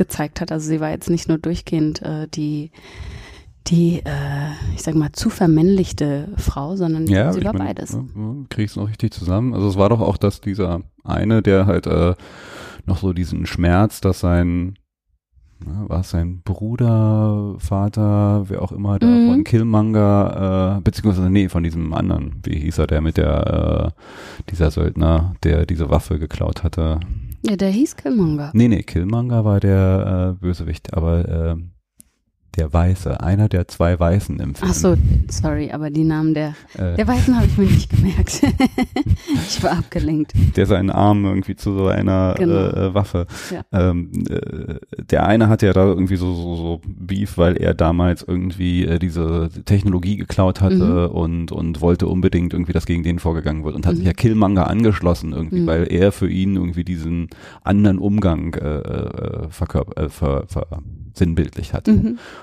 gezeigt 0.00 0.40
hat. 0.40 0.50
Also 0.50 0.66
sie 0.66 0.80
war 0.80 0.90
jetzt 0.90 1.10
nicht 1.10 1.28
nur 1.28 1.36
durchgehend 1.36 2.00
äh, 2.00 2.26
die 2.26 2.70
die, 3.66 3.98
äh, 3.98 4.50
ich 4.74 4.82
sag 4.82 4.94
mal, 4.94 5.12
zu 5.12 5.28
vermännlichte 5.28 6.28
Frau, 6.36 6.76
sondern 6.76 7.06
ja, 7.06 7.30
sie 7.30 7.44
war 7.44 7.52
mein, 7.52 7.66
beides. 7.66 7.96
Kriegst 8.48 8.74
du 8.74 8.80
noch 8.80 8.88
richtig 8.88 9.12
zusammen? 9.12 9.52
Also 9.52 9.68
es 9.68 9.76
war 9.76 9.90
doch 9.90 10.00
auch, 10.00 10.16
dass 10.16 10.40
dieser 10.40 10.80
eine, 11.04 11.42
der 11.42 11.66
halt 11.66 11.86
äh, 11.86 12.14
noch 12.86 12.96
so 12.96 13.12
diesen 13.12 13.44
Schmerz, 13.44 14.00
dass 14.00 14.20
sein 14.20 14.76
war 15.62 16.00
es 16.00 16.10
sein 16.10 16.40
Bruder, 16.42 17.54
Vater, 17.58 18.44
wer 18.48 18.62
auch 18.62 18.72
immer 18.72 18.98
da 18.98 19.06
mhm. 19.06 19.26
von 19.26 19.44
Killmonger, 19.44 20.78
äh, 20.78 20.80
beziehungsweise 20.80 21.28
nee, 21.28 21.50
von 21.50 21.62
diesem 21.62 21.92
anderen, 21.92 22.40
wie 22.44 22.58
hieß 22.58 22.78
er, 22.78 22.86
der 22.86 23.02
mit 23.02 23.18
der, 23.18 23.92
äh, 23.94 24.50
dieser 24.50 24.70
Söldner, 24.70 25.34
der 25.42 25.66
diese 25.66 25.90
Waffe 25.90 26.18
geklaut 26.18 26.64
hatte. 26.64 27.00
Ja, 27.42 27.56
der 27.56 27.70
hieß 27.70 27.96
Killmonger. 27.96 28.50
Nee, 28.54 28.68
nee, 28.68 28.82
Killmonger 28.82 29.44
war 29.44 29.60
der 29.60 30.36
äh, 30.36 30.40
Bösewicht, 30.40 30.92
aber 30.94 31.28
äh, 31.28 31.56
der 32.56 32.72
Weiße, 32.72 33.20
einer 33.20 33.48
der 33.48 33.68
zwei 33.68 33.98
Weißen 33.98 34.38
im 34.40 34.54
Film. 34.54 34.70
Ach 34.70 34.74
so, 34.74 34.96
sorry, 35.28 35.70
aber 35.70 35.90
die 35.90 36.04
Namen 36.04 36.34
der, 36.34 36.54
äh, 36.76 36.96
der 36.96 37.06
Weißen 37.06 37.34
habe 37.36 37.46
ich 37.46 37.56
mir 37.56 37.66
nicht 37.66 37.90
gemerkt. 37.90 38.42
ich 39.48 39.62
war 39.62 39.78
abgelenkt. 39.78 40.32
Der 40.56 40.66
seinen 40.66 40.90
Arm 40.90 41.24
irgendwie 41.24 41.56
zu 41.56 41.72
so 41.72 41.86
einer 41.86 42.34
genau. 42.36 42.54
äh, 42.54 42.94
Waffe. 42.94 43.26
Ja. 43.52 43.62
Ähm, 43.72 44.10
äh, 44.28 44.76
der 45.10 45.26
eine 45.26 45.48
hatte 45.48 45.66
ja 45.66 45.72
da 45.72 45.84
irgendwie 45.84 46.16
so, 46.16 46.34
so, 46.34 46.56
so 46.56 46.80
Beef, 46.84 47.38
weil 47.38 47.56
er 47.56 47.74
damals 47.74 48.22
irgendwie 48.22 48.84
äh, 48.84 48.98
diese 48.98 49.48
Technologie 49.64 50.16
geklaut 50.16 50.60
hatte 50.60 51.08
mhm. 51.08 51.14
und, 51.14 51.52
und 51.52 51.80
wollte 51.80 52.08
unbedingt 52.08 52.52
irgendwie, 52.52 52.72
dass 52.72 52.86
gegen 52.86 53.02
den 53.02 53.18
vorgegangen 53.18 53.64
wird 53.64 53.76
und 53.76 53.86
hat 53.86 53.94
mhm. 53.94 53.98
sich 53.98 54.06
ja 54.06 54.12
Killmonger 54.12 54.68
angeschlossen 54.68 55.32
irgendwie, 55.32 55.60
mhm. 55.60 55.66
weil 55.66 55.92
er 55.92 56.12
für 56.12 56.28
ihn 56.28 56.56
irgendwie 56.56 56.84
diesen 56.84 57.28
anderen 57.62 57.98
Umgang 57.98 58.54
äh, 58.54 58.78
äh, 58.78 59.48
verkörper, 59.50 60.02
äh, 60.02 60.08
ver, 60.08 60.44
ver, 60.48 60.66
sinnbildlich 61.14 61.72
hat. 61.74 61.88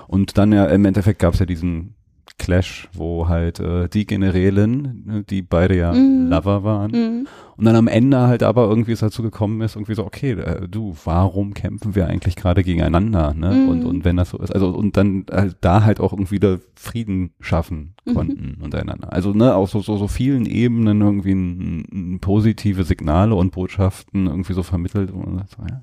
Und 0.08 0.36
dann 0.38 0.50
ja 0.52 0.64
im 0.66 0.84
Endeffekt 0.84 1.20
gab 1.20 1.34
es 1.34 1.40
ja 1.40 1.46
diesen 1.46 1.94
Clash, 2.38 2.88
wo 2.92 3.26
halt 3.28 3.58
äh, 3.58 3.88
die 3.88 4.06
Generälin, 4.06 5.02
ne, 5.06 5.24
die 5.24 5.42
beide 5.42 5.76
ja 5.76 5.92
Mhm. 5.92 6.28
Lover 6.28 6.62
waren, 6.62 6.90
Mhm. 6.92 7.26
und 7.56 7.64
dann 7.64 7.74
am 7.74 7.88
Ende 7.88 8.18
halt 8.18 8.42
aber 8.42 8.68
irgendwie 8.68 8.92
es 8.92 9.00
dazu 9.00 9.22
gekommen 9.22 9.60
ist, 9.60 9.74
irgendwie 9.76 9.94
so, 9.94 10.04
okay, 10.06 10.32
äh, 10.32 10.68
du, 10.68 10.94
warum 11.04 11.52
kämpfen 11.52 11.94
wir 11.94 12.06
eigentlich 12.06 12.36
gerade 12.36 12.62
gegeneinander, 12.62 13.34
ne? 13.34 13.54
Mhm. 13.54 13.68
Und, 13.68 13.84
und 13.84 14.04
wenn 14.04 14.16
das 14.16 14.30
so 14.30 14.38
ist, 14.38 14.52
also 14.52 14.68
und 14.68 14.96
dann 14.96 15.26
halt 15.30 15.56
da 15.62 15.82
halt 15.84 16.00
auch 16.00 16.12
irgendwie 16.12 16.36
wieder 16.36 16.60
Frieden 16.76 17.32
schaffen 17.40 17.94
Mhm. 18.06 18.14
konnten 18.14 18.58
untereinander. 18.62 19.12
Also 19.12 19.32
ne, 19.32 19.54
auf 19.54 19.70
so, 19.70 19.80
so, 19.80 19.96
so 19.96 20.06
vielen 20.06 20.46
Ebenen 20.46 21.00
irgendwie 21.00 21.32
ein, 21.32 22.14
ein 22.14 22.18
positive 22.20 22.84
Signale 22.84 23.34
und 23.34 23.50
Botschaften 23.52 24.26
irgendwie 24.26 24.52
so 24.54 24.62
vermittelt. 24.62 25.10
Und 25.10 25.42
so, 25.48 25.62
ja, 25.68 25.82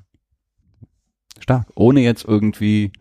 stark. 1.39 1.67
Ohne 1.75 2.01
jetzt 2.01 2.25
irgendwie 2.25 2.91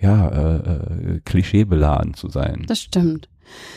ja, 0.00 0.28
äh, 0.28 0.56
äh, 0.56 1.20
klischeebeladen 1.24 2.14
zu 2.14 2.28
sein. 2.28 2.64
Das 2.66 2.80
stimmt. 2.80 3.28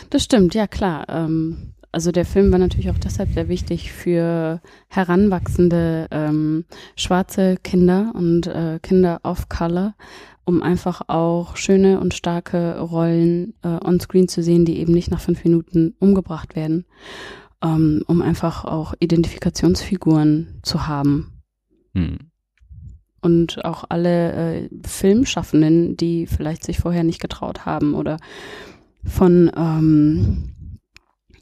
Das 0.10 0.24
stimmt, 0.24 0.54
ja 0.54 0.68
klar. 0.68 1.06
Ähm, 1.10 1.74
also 1.92 2.12
der 2.12 2.26
Film 2.26 2.52
war 2.52 2.60
natürlich 2.60 2.90
auch 2.90 2.98
deshalb 2.98 3.34
sehr 3.34 3.50
wichtig 3.50 3.92
für 3.92 4.62
heranwachsende 4.88 6.08
ähm, 6.12 6.66
schwarze 6.96 7.58
Kinder 7.64 8.14
und 8.16 8.48
äh, 8.48 8.80
Kinder 8.82 9.20
of 9.24 9.50
Color, 9.50 9.96
um 10.46 10.62
einfach 10.62 11.02
auch 11.08 11.58
schöne 11.58 12.00
und 12.00 12.14
starke 12.14 12.80
Rollen 12.80 13.54
äh, 13.64 13.68
on-screen 13.68 14.28
zu 14.28 14.42
sehen, 14.42 14.66
die 14.66 14.80
eben 14.80 14.94
nicht 14.94 15.12
nach 15.12 15.20
fünf 15.20 15.44
Minuten 15.44 15.96
umgebracht 16.00 16.56
werden, 16.56 16.86
ähm, 17.62 18.04
um 18.08 18.22
einfach 18.22 18.64
auch 18.64 18.94
Identifikationsfiguren 19.00 20.60
zu 20.64 20.88
haben 20.88 21.42
Hm. 21.94 22.31
Und 23.22 23.64
auch 23.66 23.86
alle 23.90 24.32
äh, 24.32 24.70
Filmschaffenden, 24.86 25.96
die 25.98 26.28
vielleicht 26.28 26.64
sich 26.64 26.80
vorher 26.80 27.04
nicht 27.04 27.22
getraut 27.22 27.66
haben 27.66 27.94
oder 27.94 28.18
von 29.04 29.52
ähm, 29.56 30.52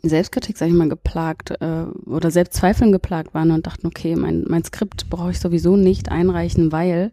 Selbstkritik, 0.02 0.58
sag 0.58 0.68
ich 0.70 0.74
mal, 0.74 0.88
geplagt 0.88 1.52
äh, 1.60 1.84
oder 2.06 2.32
Selbstzweifeln 2.32 2.92
geplagt 2.92 3.34
waren 3.34 3.52
und 3.52 3.68
dachten, 3.68 3.88
okay, 3.88 4.16
mein, 4.16 4.46
mein 4.48 4.64
Skript 4.64 5.10
brauche 5.10 5.32
ich 5.32 5.40
sowieso 5.40 5.76
nicht 5.76 6.10
einreichen, 6.10 6.72
weil 6.72 7.12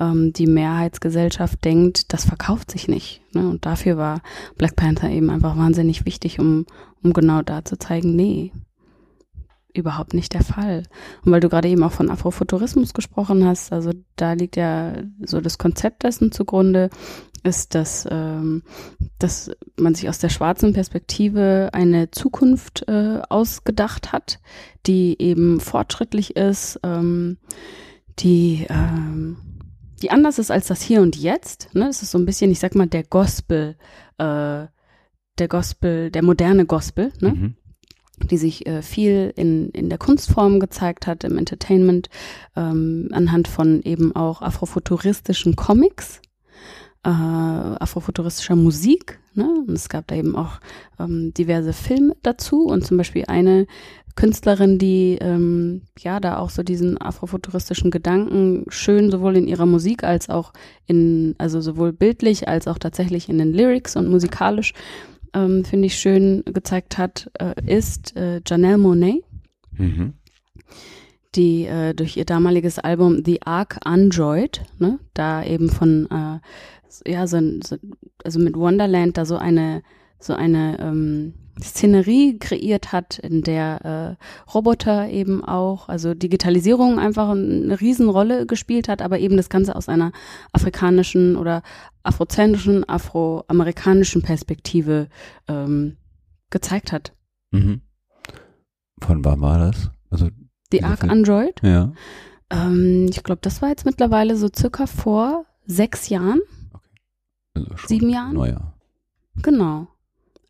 ähm, 0.00 0.32
die 0.32 0.46
Mehrheitsgesellschaft 0.46 1.62
denkt, 1.64 2.12
das 2.12 2.24
verkauft 2.24 2.70
sich 2.70 2.88
nicht. 2.88 3.20
Ne? 3.34 3.48
Und 3.48 3.66
dafür 3.66 3.98
war 3.98 4.22
Black 4.56 4.76
Panther 4.76 5.10
eben 5.10 5.28
einfach 5.28 5.56
wahnsinnig 5.58 6.06
wichtig, 6.06 6.38
um, 6.38 6.64
um 7.02 7.12
genau 7.12 7.42
da 7.42 7.64
zu 7.64 7.78
zeigen, 7.78 8.16
nee, 8.16 8.52
überhaupt 9.74 10.14
nicht 10.14 10.34
der 10.34 10.42
Fall. 10.42 10.84
Und 11.24 11.32
weil 11.32 11.40
du 11.40 11.48
gerade 11.48 11.68
eben 11.68 11.82
auch 11.82 11.92
von 11.92 12.10
Afrofuturismus 12.10 12.94
gesprochen 12.94 13.44
hast, 13.44 13.72
also 13.72 13.92
da 14.16 14.32
liegt 14.32 14.56
ja 14.56 14.94
so 15.24 15.40
das 15.40 15.58
Konzept 15.58 16.02
dessen 16.04 16.32
zugrunde, 16.32 16.90
ist, 17.42 17.74
dass, 17.74 18.06
ähm, 18.10 18.62
dass 19.18 19.50
man 19.76 19.94
sich 19.94 20.08
aus 20.08 20.18
der 20.18 20.28
schwarzen 20.28 20.72
Perspektive 20.72 21.70
eine 21.72 22.10
Zukunft 22.10 22.88
äh, 22.88 23.20
ausgedacht 23.28 24.12
hat, 24.12 24.40
die 24.86 25.16
eben 25.20 25.60
fortschrittlich 25.60 26.36
ist, 26.36 26.78
ähm, 26.84 27.38
die 28.18 28.66
ähm, 28.68 29.36
die 30.02 30.10
anders 30.10 30.38
ist 30.38 30.50
als 30.50 30.66
das 30.66 30.82
Hier 30.82 31.00
und 31.00 31.16
Jetzt. 31.16 31.74
Ne? 31.74 31.88
Es 31.88 32.02
ist 32.02 32.10
so 32.10 32.18
ein 32.18 32.26
bisschen, 32.26 32.50
ich 32.50 32.58
sag 32.58 32.74
mal, 32.74 32.88
der 32.88 33.04
Gospel, 33.04 33.76
äh, 34.18 34.66
der 35.38 35.48
Gospel, 35.48 36.10
der 36.10 36.22
moderne 36.22 36.66
Gospel, 36.66 37.12
ne? 37.20 37.30
Mhm. 37.30 37.56
Die 38.18 38.38
sich 38.38 38.66
äh, 38.66 38.82
viel 38.82 39.32
in, 39.36 39.70
in 39.70 39.88
der 39.88 39.98
Kunstform 39.98 40.60
gezeigt 40.60 41.06
hat, 41.06 41.24
im 41.24 41.38
Entertainment, 41.38 42.08
ähm, 42.56 43.08
anhand 43.12 43.48
von 43.48 43.82
eben 43.82 44.14
auch 44.14 44.42
afrofuturistischen 44.42 45.56
Comics, 45.56 46.20
äh, 47.04 47.08
afrofuturistischer 47.08 48.56
Musik. 48.56 49.18
Ne? 49.34 49.48
Und 49.66 49.74
es 49.74 49.88
gab 49.88 50.06
da 50.06 50.14
eben 50.14 50.36
auch 50.36 50.60
ähm, 51.00 51.32
diverse 51.34 51.72
Filme 51.72 52.14
dazu 52.22 52.66
und 52.66 52.86
zum 52.86 52.96
Beispiel 52.96 53.24
eine 53.26 53.66
Künstlerin, 54.14 54.78
die 54.78 55.16
ähm, 55.20 55.82
ja 55.98 56.20
da 56.20 56.38
auch 56.38 56.50
so 56.50 56.62
diesen 56.62 57.00
afrofuturistischen 57.00 57.90
Gedanken 57.90 58.66
schön 58.68 59.10
sowohl 59.10 59.36
in 59.36 59.48
ihrer 59.48 59.66
Musik 59.66 60.04
als 60.04 60.28
auch 60.28 60.52
in, 60.86 61.34
also 61.38 61.60
sowohl 61.60 61.92
bildlich 61.92 62.46
als 62.46 62.68
auch 62.68 62.78
tatsächlich 62.78 63.28
in 63.30 63.38
den 63.38 63.52
Lyrics 63.52 63.96
und 63.96 64.10
musikalisch 64.10 64.74
ähm, 65.34 65.64
finde 65.64 65.86
ich 65.86 65.96
schön 65.96 66.42
gezeigt 66.44 66.98
hat, 66.98 67.30
äh, 67.38 67.54
ist 67.66 68.16
äh, 68.16 68.40
Janelle 68.46 68.78
Monet, 68.78 69.22
Mhm. 69.78 70.14
die 71.34 71.64
äh, 71.64 71.94
durch 71.94 72.16
ihr 72.16 72.26
damaliges 72.26 72.78
Album 72.78 73.22
The 73.24 73.42
Ark 73.42 73.78
Android, 73.84 74.62
ne, 74.78 74.98
da 75.14 75.42
eben 75.44 75.70
von 75.70 76.08
äh, 76.10 77.10
ja 77.10 77.26
so, 77.26 77.40
so 77.64 77.76
also 78.22 78.38
mit 78.38 78.56
Wonderland 78.56 79.16
da 79.16 79.24
so 79.24 79.36
eine 79.36 79.82
so 80.18 80.34
eine 80.34 80.78
ähm, 80.78 81.34
Szenerie 81.60 82.38
kreiert 82.38 82.92
hat, 82.92 83.18
in 83.18 83.42
der 83.42 84.16
äh, 84.18 84.50
Roboter 84.50 85.08
eben 85.08 85.44
auch, 85.44 85.88
also 85.88 86.14
Digitalisierung 86.14 86.98
einfach 86.98 87.30
eine 87.30 87.78
Riesenrolle 87.80 88.46
gespielt 88.46 88.88
hat, 88.88 89.02
aber 89.02 89.18
eben 89.18 89.36
das 89.36 89.48
Ganze 89.48 89.76
aus 89.76 89.88
einer 89.88 90.12
afrikanischen 90.52 91.36
oder 91.36 91.62
afrozentrischen, 92.02 92.88
afroamerikanischen 92.88 94.22
Perspektive 94.22 95.08
ähm, 95.46 95.96
gezeigt 96.50 96.92
hat. 96.92 97.12
Mhm. 97.50 97.82
Von 99.00 99.24
wann 99.24 99.40
war 99.40 99.58
das? 99.58 99.90
Also, 100.10 100.28
Ark 100.82 101.00
Film? 101.00 101.10
Android, 101.10 101.60
ja. 101.62 101.92
ähm, 102.50 103.06
ich 103.10 103.22
glaube, 103.22 103.40
das 103.42 103.60
war 103.60 103.68
jetzt 103.68 103.84
mittlerweile 103.84 104.36
so 104.36 104.48
circa 104.54 104.86
vor 104.86 105.44
sechs 105.66 106.08
Jahren, 106.08 106.40
Also 107.54 107.76
schon 107.76 107.88
sieben 107.88 108.08
Jahren. 108.08 108.34
Neuer. 108.34 108.74
Genau. 109.42 109.88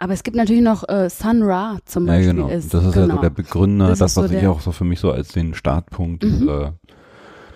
Aber 0.02 0.14
es 0.14 0.24
gibt 0.24 0.36
natürlich 0.36 0.62
noch 0.64 0.88
äh, 0.88 1.08
Sun 1.08 1.44
Ra 1.44 1.78
zum 1.84 2.08
Ja, 2.08 2.14
Beispiel. 2.14 2.34
genau. 2.34 2.48
Ist, 2.48 2.74
das 2.74 2.84
ist 2.86 2.96
ja 2.96 3.02
genau. 3.02 3.14
so 3.14 3.20
der 3.20 3.30
Begründer, 3.30 3.86
Das 3.86 4.00
das, 4.00 4.10
ist 4.10 4.14
so 4.16 4.22
was 4.24 4.32
ich 4.32 4.44
auch 4.48 4.60
so 4.60 4.72
für 4.72 4.82
mich 4.82 4.98
so 4.98 5.12
als 5.12 5.28
den 5.28 5.54
Startpunkt 5.54 6.24
Mhm. 6.24 6.48
äh, 6.48 6.72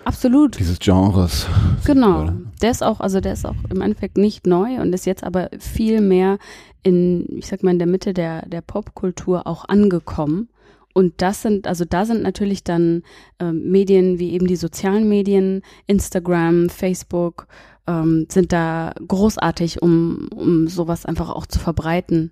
Absolut. 0.05 0.57
dieses 0.57 0.79
Genres. 0.79 1.45
Genau. 1.83 2.21
Oder? 2.21 2.37
Der 2.61 2.71
ist 2.71 2.83
auch, 2.83 3.01
also 3.01 3.19
der 3.19 3.33
ist 3.33 3.45
auch 3.45 3.55
im 3.69 3.81
Endeffekt 3.81 4.17
nicht 4.17 4.47
neu 4.47 4.79
und 4.79 4.93
ist 4.93 5.05
jetzt 5.05 5.25
aber 5.25 5.49
viel 5.59 5.99
mehr 5.99 6.37
in, 6.83 7.25
ich 7.37 7.47
sag 7.47 7.63
mal, 7.63 7.71
in 7.71 7.79
der 7.79 7.87
Mitte 7.87 8.13
der, 8.13 8.47
der 8.47 8.61
Popkultur 8.61 9.45
auch 9.45 9.65
angekommen. 9.67 10.47
Und 10.93 11.15
das 11.21 11.41
sind, 11.41 11.67
also 11.67 11.83
da 11.83 12.05
sind 12.05 12.23
natürlich 12.23 12.63
dann 12.63 13.03
ähm, 13.41 13.69
Medien 13.69 14.19
wie 14.19 14.31
eben 14.31 14.47
die 14.47 14.55
sozialen 14.55 15.09
Medien, 15.09 15.63
Instagram, 15.85 16.69
Facebook, 16.69 17.47
ähm, 17.87 18.25
sind 18.31 18.53
da 18.53 18.93
großartig, 19.05 19.81
um, 19.81 20.29
um 20.33 20.69
sowas 20.69 21.05
einfach 21.05 21.29
auch 21.29 21.45
zu 21.45 21.59
verbreiten 21.59 22.31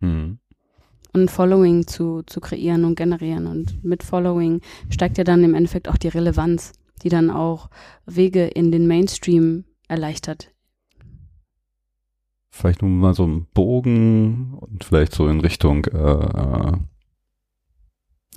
Mhm. 0.00 0.38
und 1.12 1.30
Following 1.30 1.86
zu, 1.86 2.22
zu 2.26 2.40
kreieren 2.40 2.84
und 2.84 2.96
generieren. 2.96 3.46
Und 3.46 3.84
mit 3.84 4.02
Following 4.02 4.60
steigt 4.90 5.18
ja 5.18 5.24
dann 5.24 5.44
im 5.44 5.54
Endeffekt 5.54 5.88
auch 5.88 5.96
die 5.96 6.08
Relevanz, 6.08 6.72
die 7.02 7.08
dann 7.08 7.30
auch 7.30 7.70
Wege 8.06 8.44
in 8.46 8.72
den 8.72 8.86
Mainstream 8.86 9.64
erleichtert. 9.88 10.50
Vielleicht 12.50 12.82
nur 12.82 12.90
mal 12.90 13.14
so 13.14 13.24
einen 13.24 13.46
Bogen 13.52 14.54
und 14.54 14.84
vielleicht 14.84 15.12
so 15.12 15.26
in 15.28 15.40
Richtung, 15.40 15.84
äh, 15.86 15.98
äh, 15.98 16.72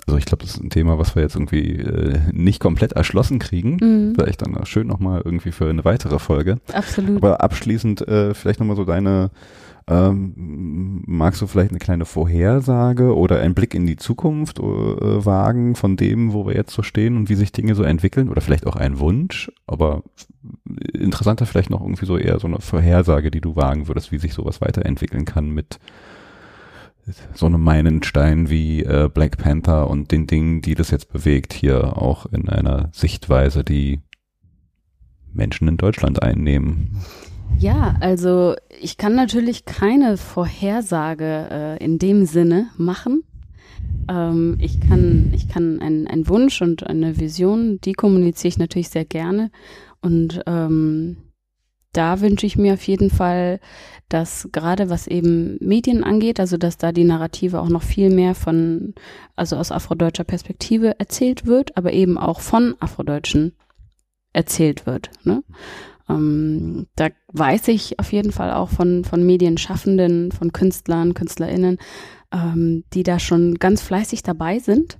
also 0.07 0.17
ich 0.17 0.25
glaube, 0.25 0.43
das 0.43 0.55
ist 0.55 0.63
ein 0.63 0.69
Thema, 0.71 0.97
was 0.97 1.15
wir 1.15 1.21
jetzt 1.21 1.35
irgendwie 1.35 1.73
äh, 1.75 2.19
nicht 2.31 2.59
komplett 2.59 2.93
erschlossen 2.93 3.39
kriegen. 3.39 3.77
Mhm, 3.79 4.15
Vielleicht 4.15 4.41
dann 4.41 4.65
schön 4.65 4.87
nochmal 4.87 5.21
irgendwie 5.23 5.51
für 5.51 5.69
eine 5.69 5.85
weitere 5.85 6.17
Folge. 6.17 6.59
absolut. 6.73 7.17
Aber 7.17 7.41
abschließend 7.41 8.07
äh, 8.07 8.33
vielleicht 8.33 8.59
nochmal 8.59 8.75
so 8.75 8.85
deine, 8.85 9.29
ähm, 9.89 11.03
magst 11.05 11.41
du 11.41 11.47
vielleicht 11.47 11.71
eine 11.71 11.79
kleine 11.79 12.05
Vorhersage 12.05 13.15
oder 13.15 13.39
einen 13.39 13.55
Blick 13.55 13.73
in 13.73 13.85
die 13.85 13.95
Zukunft 13.95 14.59
äh, 14.59 14.63
wagen 14.63 15.75
von 15.75 15.95
dem, 15.95 16.33
wo 16.33 16.45
wir 16.45 16.55
jetzt 16.55 16.73
so 16.73 16.83
stehen 16.83 17.15
und 17.15 17.29
wie 17.29 17.35
sich 17.35 17.53
Dinge 17.53 17.73
so 17.73 17.83
entwickeln? 17.83 18.29
Oder 18.29 18.41
vielleicht 18.41 18.67
auch 18.67 18.75
ein 18.75 18.99
Wunsch, 18.99 19.49
aber 19.65 20.03
interessanter 20.93 21.45
vielleicht 21.45 21.69
noch 21.69 21.81
irgendwie 21.81 22.05
so 22.05 22.17
eher 22.17 22.39
so 22.39 22.47
eine 22.47 22.59
Vorhersage, 22.59 23.31
die 23.31 23.41
du 23.41 23.55
wagen 23.55 23.87
würdest, 23.87 24.11
wie 24.11 24.17
sich 24.17 24.33
sowas 24.33 24.59
weiterentwickeln 24.59 25.25
kann 25.25 25.49
mit 25.49 25.79
so 27.33 27.45
einem 27.45 27.63
Meilenstein 27.63 28.49
wie 28.49 28.83
äh, 28.83 29.09
Black 29.13 29.37
Panther 29.37 29.89
und 29.89 30.11
den 30.11 30.27
Dingen, 30.27 30.61
die 30.61 30.75
das 30.75 30.91
jetzt 30.91 31.11
bewegt, 31.11 31.53
hier 31.53 31.97
auch 31.97 32.25
in 32.25 32.49
einer 32.49 32.89
Sichtweise, 32.91 33.63
die 33.63 34.01
Menschen 35.31 35.67
in 35.67 35.77
Deutschland 35.77 36.21
einnehmen. 36.21 36.97
Ja, 37.59 37.95
also 38.01 38.55
ich 38.79 38.97
kann 38.97 39.15
natürlich 39.15 39.65
keine 39.65 40.17
Vorhersage 40.17 41.47
äh, 41.49 41.83
in 41.83 41.97
dem 41.97 42.25
Sinne 42.25 42.67
machen. 42.77 43.23
Ähm, 44.09 44.57
ich 44.59 44.79
kann, 44.79 45.31
ich 45.33 45.49
kann 45.49 45.79
einen, 45.81 46.27
Wunsch 46.27 46.61
und 46.61 46.85
eine 46.85 47.19
Vision, 47.19 47.79
die 47.83 47.93
kommuniziere 47.93 48.49
ich 48.49 48.57
natürlich 48.57 48.89
sehr 48.89 49.05
gerne. 49.05 49.51
Und 50.01 50.41
ähm, 50.45 51.17
da 51.93 52.21
wünsche 52.21 52.45
ich 52.45 52.57
mir 52.57 52.73
auf 52.73 52.83
jeden 52.87 53.09
Fall, 53.09 53.59
dass 54.07 54.49
gerade 54.51 54.89
was 54.89 55.07
eben 55.07 55.57
Medien 55.59 56.03
angeht, 56.03 56.39
also 56.39 56.57
dass 56.57 56.77
da 56.77 56.91
die 56.91 57.03
Narrative 57.03 57.59
auch 57.59 57.69
noch 57.69 57.81
viel 57.81 58.11
mehr 58.11 58.35
von, 58.35 58.93
also 59.35 59.55
aus 59.55 59.71
afrodeutscher 59.71 60.23
Perspektive 60.23 60.99
erzählt 60.99 61.47
wird, 61.47 61.75
aber 61.75 61.93
eben 61.93 62.17
auch 62.17 62.39
von 62.39 62.75
Afrodeutschen 62.79 63.53
erzählt 64.31 64.85
wird. 64.85 65.09
Ne? 65.23 65.43
Ähm, 66.09 66.87
da 66.95 67.09
weiß 67.33 67.67
ich 67.69 67.99
auf 67.99 68.11
jeden 68.11 68.31
Fall 68.31 68.53
auch 68.53 68.69
von, 68.69 69.03
von 69.03 69.25
Medienschaffenden, 69.25 70.31
von 70.31 70.53
Künstlern, 70.53 71.13
KünstlerInnen, 71.13 71.77
ähm, 72.31 72.83
die 72.93 73.03
da 73.03 73.19
schon 73.19 73.55
ganz 73.55 73.81
fleißig 73.81 74.23
dabei 74.23 74.59
sind 74.59 74.97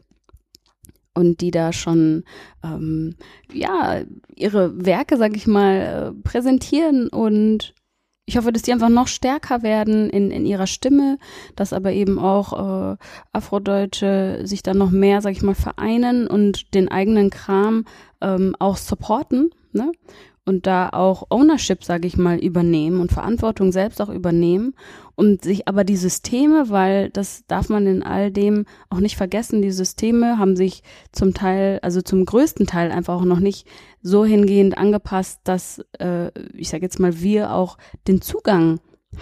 und 1.13 1.41
die 1.41 1.51
da 1.51 1.73
schon 1.73 2.23
ähm, 2.63 3.15
ja 3.51 4.01
ihre 4.35 4.85
Werke, 4.85 5.17
sag 5.17 5.35
ich 5.35 5.47
mal, 5.47 6.13
äh, 6.15 6.21
präsentieren 6.23 7.07
und 7.09 7.73
ich 8.29 8.35
hoffe, 8.35 8.51
dass 8.51 8.61
die 8.61 8.73
einfach 8.73 8.89
noch 8.89 9.07
stärker 9.07 9.63
werden 9.63 10.09
in, 10.09 10.31
in 10.31 10.45
ihrer 10.45 10.67
Stimme, 10.67 11.17
dass 11.55 11.71
aber 11.71 11.93
eben 11.93 12.19
auch 12.19 12.91
äh, 12.91 12.97
Afrodeutsche 13.31 14.41
sich 14.43 14.63
dann 14.63 14.77
noch 14.77 14.91
mehr, 14.91 15.21
sag 15.21 15.31
ich 15.31 15.41
mal, 15.41 15.55
vereinen 15.55 16.27
und 16.27 16.73
den 16.73 16.89
eigenen 16.89 17.29
Kram 17.29 17.85
ähm, 18.19 18.53
auch 18.59 18.75
supporten, 18.75 19.51
ne? 19.71 19.93
Und 20.47 20.65
da 20.65 20.89
auch 20.93 21.25
Ownership, 21.29 21.83
sage 21.83 22.07
ich 22.07 22.15
mal, 22.15 22.37
übernehmen 22.37 23.01
und 23.01 23.11
Verantwortung 23.11 23.73
selbst 23.73 24.01
auch 24.01 24.07
übernehmen 24.07 24.75
und 25.15 25.43
sich 25.43 25.67
aber 25.67 25.83
die 25.83 25.97
Systeme, 25.97 26.69
weil 26.69 27.09
das 27.09 27.43
darf 27.47 27.67
man 27.67 27.85
in 27.85 28.01
all 28.01 28.31
dem 28.31 28.63
auch 28.89 28.99
nicht 28.99 29.17
vergessen, 29.17 29.61
die 29.61 29.71
Systeme 29.71 30.37
haben 30.37 30.55
sich 30.55 30.83
zum 31.11 31.33
Teil, 31.33 31.79
also 31.81 32.01
zum 32.01 32.23
größten 32.23 32.65
Teil 32.65 32.91
einfach 32.91 33.15
auch 33.15 33.25
noch 33.25 33.41
nicht 33.41 33.67
so 34.01 34.23
hingehend 34.23 34.77
angepasst, 34.77 35.41
dass, 35.43 35.83
äh, 35.99 36.31
ich 36.53 36.69
sage 36.69 36.83
jetzt 36.83 36.99
mal, 36.99 37.19
wir 37.19 37.51
auch 37.53 37.77
den 38.07 38.21
Zugang 38.21 38.79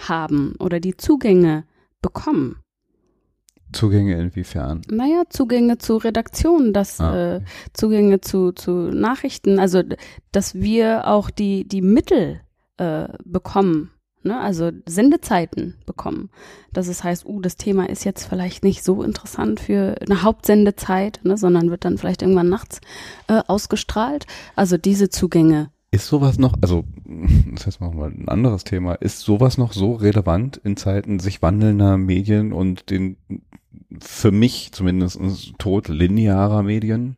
haben 0.08 0.54
oder 0.60 0.78
die 0.78 0.96
Zugänge 0.96 1.64
bekommen. 2.02 2.62
Zugänge 3.76 4.18
inwiefern? 4.18 4.82
Naja, 4.88 5.24
Zugänge 5.28 5.78
zu 5.78 5.96
Redaktionen, 5.96 6.72
dass 6.72 7.00
ah, 7.00 7.10
okay. 7.10 7.36
äh, 7.36 7.40
Zugänge 7.72 8.20
zu, 8.20 8.52
zu 8.52 8.70
Nachrichten, 8.70 9.58
also 9.58 9.82
dass 10.32 10.54
wir 10.54 11.06
auch 11.06 11.30
die, 11.30 11.66
die 11.68 11.82
Mittel 11.82 12.40
äh, 12.78 13.08
bekommen, 13.24 13.90
ne? 14.22 14.40
also 14.40 14.70
Sendezeiten 14.86 15.74
bekommen. 15.86 16.30
Dass 16.72 16.88
es 16.88 17.04
heißt, 17.04 17.26
uh, 17.26 17.40
das 17.40 17.56
Thema 17.56 17.88
ist 17.88 18.04
jetzt 18.04 18.24
vielleicht 18.24 18.64
nicht 18.64 18.84
so 18.84 19.02
interessant 19.02 19.60
für 19.60 19.96
eine 20.00 20.22
Hauptsendezeit, 20.22 21.20
ne? 21.22 21.36
sondern 21.36 21.70
wird 21.70 21.84
dann 21.84 21.98
vielleicht 21.98 22.22
irgendwann 22.22 22.48
nachts 22.48 22.80
äh, 23.28 23.42
ausgestrahlt. 23.46 24.26
Also 24.54 24.76
diese 24.76 25.08
Zugänge 25.08 25.70
ist 25.96 26.08
sowas 26.08 26.38
noch, 26.38 26.54
also 26.60 26.84
das 27.54 27.66
heißt 27.66 27.80
mal 27.80 28.10
ein 28.10 28.28
anderes 28.28 28.64
Thema, 28.64 28.94
ist 28.94 29.20
sowas 29.20 29.56
noch 29.56 29.72
so 29.72 29.94
relevant 29.94 30.60
in 30.62 30.76
Zeiten 30.76 31.18
sich 31.20 31.42
wandelnder 31.42 31.96
Medien 31.96 32.52
und 32.52 32.90
den 32.90 33.16
für 34.00 34.30
mich 34.30 34.72
zumindest 34.72 35.18
tot 35.58 35.88
linearer 35.88 36.62
Medien? 36.62 37.16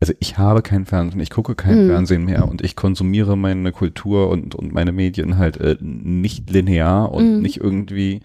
Also 0.00 0.12
ich 0.20 0.36
habe 0.38 0.62
kein 0.62 0.84
Fernsehen, 0.84 1.20
ich 1.20 1.30
gucke 1.30 1.54
kein 1.54 1.84
mhm. 1.84 1.88
Fernsehen 1.88 2.24
mehr 2.24 2.46
und 2.48 2.62
ich 2.62 2.76
konsumiere 2.76 3.36
meine 3.36 3.72
Kultur 3.72 4.28
und, 4.28 4.54
und 4.54 4.72
meine 4.72 4.92
Medien 4.92 5.38
halt 5.38 5.56
äh, 5.56 5.76
nicht 5.80 6.50
linear 6.50 7.12
und 7.12 7.36
mhm. 7.36 7.40
nicht 7.40 7.58
irgendwie 7.58 8.20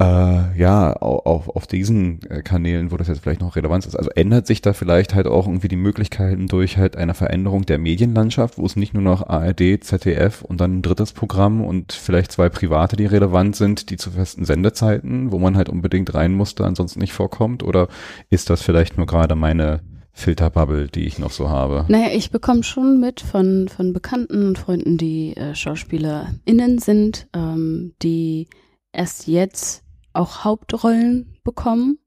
äh, 0.00 0.58
ja, 0.58 0.94
auf, 0.94 1.50
auf 1.50 1.66
diesen 1.66 2.20
äh, 2.30 2.40
Kanälen, 2.42 2.90
wo 2.90 2.96
das 2.96 3.08
jetzt 3.08 3.20
vielleicht 3.20 3.42
noch 3.42 3.54
Relevanz 3.54 3.84
ist. 3.84 3.96
Also 3.96 4.10
ändert 4.10 4.46
sich 4.46 4.62
da 4.62 4.72
vielleicht 4.72 5.14
halt 5.14 5.26
auch 5.26 5.46
irgendwie 5.46 5.68
die 5.68 5.76
Möglichkeiten 5.76 6.46
durch 6.46 6.78
halt 6.78 6.96
eine 6.96 7.12
Veränderung 7.12 7.66
der 7.66 7.78
Medienlandschaft, 7.78 8.56
wo 8.56 8.64
es 8.64 8.76
nicht 8.76 8.94
nur 8.94 9.02
noch 9.02 9.28
ARD, 9.28 9.84
ZDF 9.84 10.40
und 10.40 10.58
dann 10.60 10.78
ein 10.78 10.82
drittes 10.82 11.12
Programm 11.12 11.62
und 11.62 11.92
vielleicht 11.92 12.32
zwei 12.32 12.48
private, 12.48 12.96
die 12.96 13.04
relevant 13.04 13.56
sind, 13.56 13.90
die 13.90 13.98
zu 13.98 14.10
festen 14.10 14.46
Sendezeiten, 14.46 15.32
wo 15.32 15.38
man 15.38 15.54
halt 15.56 15.68
unbedingt 15.68 16.14
rein 16.14 16.32
muss, 16.32 16.54
da 16.54 16.64
ansonsten 16.64 17.00
nicht 17.00 17.12
vorkommt? 17.12 17.62
Oder 17.62 17.88
ist 18.30 18.48
das 18.48 18.62
vielleicht 18.62 18.96
nur 18.96 19.06
gerade 19.06 19.34
meine 19.34 19.80
Filterbubble, 20.12 20.88
die 20.88 21.04
ich 21.04 21.18
noch 21.18 21.30
so 21.30 21.48
habe. 21.48 21.86
Naja, 21.88 22.08
ich 22.12 22.30
bekomme 22.30 22.62
schon 22.62 23.00
mit 23.00 23.20
von, 23.20 23.68
von 23.68 23.92
Bekannten 23.92 24.48
und 24.48 24.58
Freunden, 24.58 24.98
die 24.98 25.36
äh, 25.36 25.54
SchauspielerInnen 25.54 26.78
sind, 26.78 27.28
ähm, 27.32 27.92
die 28.02 28.48
erst 28.92 29.28
jetzt 29.28 29.84
auch 30.12 30.44
Hauptrollen 30.44 31.38
bekommen, 31.44 31.98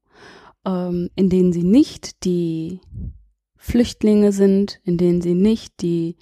ähm, 0.64 1.10
in 1.14 1.30
denen 1.30 1.52
sie 1.52 1.64
nicht 1.64 2.24
die 2.24 2.80
Flüchtlinge 3.56 4.32
sind, 4.32 4.80
in 4.84 4.98
denen 4.98 5.20
sie 5.20 5.34
nicht 5.34 5.80
die 5.80 6.16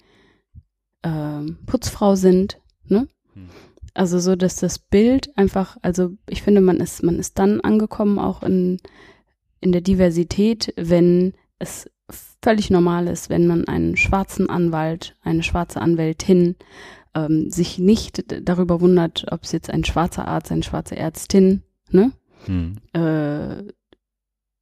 ähm, 1.03 1.59
Putzfrau 1.65 2.15
sind, 2.15 2.61
ne? 2.85 3.07
Hm. 3.33 3.49
Also 3.95 4.19
so, 4.19 4.35
dass 4.35 4.55
das 4.55 4.79
Bild 4.79 5.37
einfach, 5.37 5.77
also 5.83 6.11
ich 6.27 6.41
finde, 6.41 6.61
man 6.61 6.77
ist, 6.77 7.03
man 7.03 7.19
ist 7.19 7.37
dann 7.37 7.61
angekommen 7.61 8.17
auch 8.17 8.41
in, 8.41 8.79
in 9.59 9.71
der 9.71 9.81
Diversität, 9.81 10.73
wenn 10.77 11.33
es 11.59 11.89
völlig 12.41 12.71
normal 12.71 13.07
ist, 13.07 13.29
wenn 13.29 13.45
man 13.45 13.67
einen 13.67 13.95
schwarzen 13.95 14.49
Anwalt, 14.49 15.15
eine 15.21 15.43
schwarze 15.43 15.79
Anwältin 15.79 16.55
ähm, 17.13 17.51
sich 17.51 17.77
nicht 17.77 18.25
darüber 18.47 18.81
wundert, 18.81 19.25
ob 19.31 19.43
es 19.43 19.51
jetzt 19.51 19.69
ein 19.69 19.83
schwarzer 19.83 20.27
Arzt, 20.27 20.51
eine 20.51 20.63
schwarze 20.63 20.95
Ärztin 20.95 21.61
ne? 21.93 22.11
Hm. 22.45 22.75
Äh, 22.93 23.63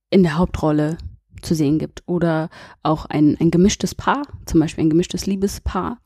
in 0.10 0.24
der 0.24 0.38
Hauptrolle 0.38 0.98
zu 1.42 1.56
sehen 1.56 1.80
gibt. 1.80 2.04
Oder 2.06 2.50
auch 2.84 3.06
ein, 3.06 3.38
ein 3.40 3.52
gemischtes 3.52 3.96
Paar, 3.96 4.24
zum 4.46 4.60
Beispiel 4.60 4.84
ein 4.84 4.90
gemischtes 4.90 5.26
Liebespaar, 5.26 6.00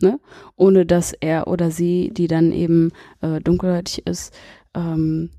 ne? 0.00 0.20
ohne 0.56 0.84
dass 0.86 1.12
er 1.12 1.46
oder 1.46 1.70
sie, 1.70 2.10
die 2.12 2.26
dann 2.26 2.52
eben 2.52 2.90
äh, 3.20 3.40
dunkelhäutig 3.40 4.06
ist, 4.06 4.34
ähm, 4.74 5.30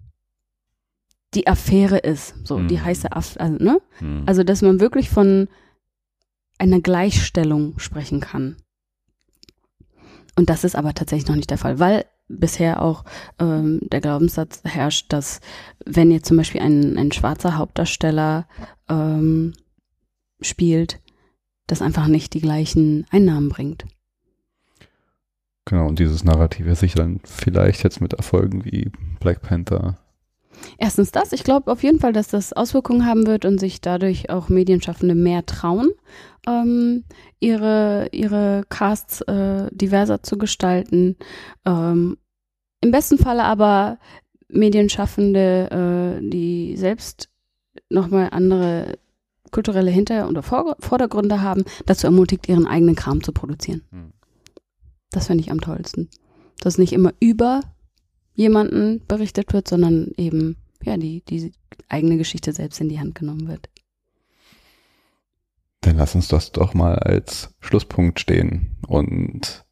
die 1.33 1.47
Affäre 1.47 1.97
ist, 1.97 2.35
so 2.45 2.57
hm. 2.57 2.67
die 2.67 2.79
heiße 2.79 3.11
Affäre, 3.11 3.43
also, 3.43 3.63
ne? 3.63 3.81
Hm. 3.97 4.23
Also, 4.27 4.43
dass 4.43 4.61
man 4.61 4.79
wirklich 4.79 5.09
von 5.09 5.47
einer 6.59 6.79
Gleichstellung 6.79 7.79
sprechen 7.79 8.19
kann. 8.19 8.57
Und 10.35 10.49
das 10.49 10.63
ist 10.63 10.75
aber 10.75 10.93
tatsächlich 10.93 11.27
noch 11.27 11.35
nicht 11.35 11.49
der 11.49 11.57
Fall, 11.57 11.79
weil 11.79 12.05
bisher 12.27 12.81
auch 12.81 13.05
ähm, 13.39 13.79
der 13.83 14.01
Glaubenssatz 14.01 14.61
herrscht, 14.63 15.11
dass 15.11 15.39
wenn 15.85 16.11
jetzt 16.11 16.27
zum 16.27 16.37
Beispiel 16.37 16.61
ein, 16.61 16.97
ein 16.97 17.11
schwarzer 17.11 17.57
Hauptdarsteller 17.57 18.47
ähm, 18.89 19.53
spielt, 20.41 20.99
das 21.67 21.81
einfach 21.81 22.07
nicht 22.07 22.33
die 22.33 22.41
gleichen 22.41 23.05
Einnahmen 23.11 23.49
bringt. 23.49 23.85
Genau, 25.65 25.87
und 25.87 25.99
dieses 25.99 26.23
Narrativ 26.23 26.65
wird 26.65 26.77
sich 26.77 26.93
dann 26.93 27.21
vielleicht 27.23 27.83
jetzt 27.83 28.01
mit 28.01 28.13
Erfolgen 28.13 28.65
wie 28.65 28.91
Black 29.19 29.41
Panther. 29.41 29.97
Erstens 30.77 31.11
das, 31.11 31.33
ich 31.33 31.43
glaube 31.43 31.71
auf 31.71 31.83
jeden 31.83 31.99
Fall, 31.99 32.13
dass 32.13 32.27
das 32.27 32.53
Auswirkungen 32.53 33.05
haben 33.05 33.27
wird 33.27 33.45
und 33.45 33.59
sich 33.59 33.81
dadurch 33.81 34.29
auch 34.29 34.49
Medienschaffende 34.49 35.15
mehr 35.15 35.45
trauen, 35.45 35.91
ähm, 36.47 37.03
ihre, 37.39 38.09
ihre 38.11 38.63
Casts 38.69 39.21
äh, 39.21 39.69
diverser 39.71 40.23
zu 40.23 40.37
gestalten. 40.37 41.17
Ähm, 41.65 42.17
Im 42.81 42.91
besten 42.91 43.17
Falle 43.17 43.43
aber 43.43 43.97
Medienschaffende, 44.47 46.19
äh, 46.21 46.29
die 46.29 46.75
selbst 46.77 47.29
nochmal 47.89 48.29
andere 48.31 48.97
kulturelle 49.51 49.91
Hinter- 49.91 50.27
oder 50.27 50.43
Vor 50.43 50.75
Vordergründe 50.79 51.41
haben, 51.41 51.63
dazu 51.85 52.07
ermutigt, 52.07 52.49
ihren 52.49 52.65
eigenen 52.65 52.95
Kram 52.95 53.23
zu 53.23 53.31
produzieren. 53.31 53.83
Hm. 53.91 54.11
Das 55.11 55.27
finde 55.27 55.43
ich 55.43 55.51
am 55.51 55.61
tollsten. 55.61 56.09
Dass 56.59 56.77
nicht 56.77 56.93
immer 56.93 57.13
über 57.19 57.61
jemanden 58.33 59.05
berichtet 59.07 59.53
wird, 59.53 59.67
sondern 59.67 60.11
eben 60.17 60.57
ja 60.83 60.97
die, 60.97 61.21
die 61.21 61.53
eigene 61.89 62.17
Geschichte 62.17 62.53
selbst 62.53 62.79
in 62.81 62.89
die 62.89 62.99
Hand 62.99 63.15
genommen 63.15 63.47
wird. 63.47 63.69
Dann 65.81 65.97
lass 65.97 66.15
uns 66.15 66.27
das 66.29 66.51
doch 66.51 66.73
mal 66.73 66.95
als 66.95 67.53
Schlusspunkt 67.59 68.19
stehen 68.19 68.77
und 68.87 69.65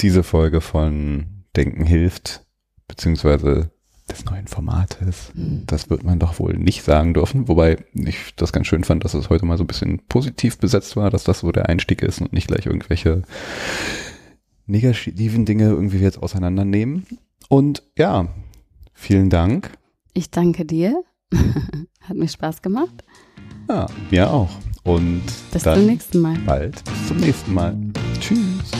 diese 0.00 0.22
Folge 0.22 0.60
von 0.60 1.44
Denken 1.54 1.84
hilft, 1.84 2.44
beziehungsweise 2.88 3.70
des 4.10 4.24
neuen 4.24 4.46
Formates. 4.46 5.30
Mhm. 5.34 5.64
Das 5.66 5.88
wird 5.88 6.04
man 6.04 6.18
doch 6.18 6.38
wohl 6.38 6.54
nicht 6.54 6.82
sagen 6.82 7.14
dürfen, 7.14 7.48
wobei 7.48 7.84
ich 7.94 8.34
das 8.36 8.52
ganz 8.52 8.66
schön 8.66 8.84
fand, 8.84 9.04
dass 9.04 9.14
es 9.14 9.30
heute 9.30 9.46
mal 9.46 9.56
so 9.56 9.64
ein 9.64 9.68
bisschen 9.68 10.00
positiv 10.08 10.58
besetzt 10.58 10.96
war, 10.96 11.10
dass 11.10 11.24
das 11.24 11.40
so 11.40 11.52
der 11.52 11.68
Einstieg 11.68 12.02
ist 12.02 12.20
und 12.20 12.32
nicht 12.32 12.48
gleich 12.48 12.66
irgendwelche 12.66 13.22
negativen 14.66 15.44
Dinge 15.44 15.68
irgendwie 15.68 15.98
jetzt 15.98 16.22
auseinandernehmen. 16.22 17.06
Und 17.48 17.82
ja, 17.98 18.28
vielen 18.92 19.30
Dank. 19.30 19.72
Ich 20.12 20.30
danke 20.30 20.64
dir. 20.64 21.02
Hat 22.00 22.16
mir 22.16 22.28
Spaß 22.28 22.62
gemacht. 22.62 23.04
Ja, 23.68 23.86
mir 24.10 24.30
auch. 24.30 24.50
Und 24.84 25.22
bis 25.52 25.62
zum 25.62 25.86
nächsten 25.86 26.20
Mal. 26.20 26.36
Bald. 26.46 26.84
Bis 26.84 27.08
zum 27.08 27.16
nächsten 27.16 27.54
Mal. 27.54 27.76
Tschüss. 28.20 28.70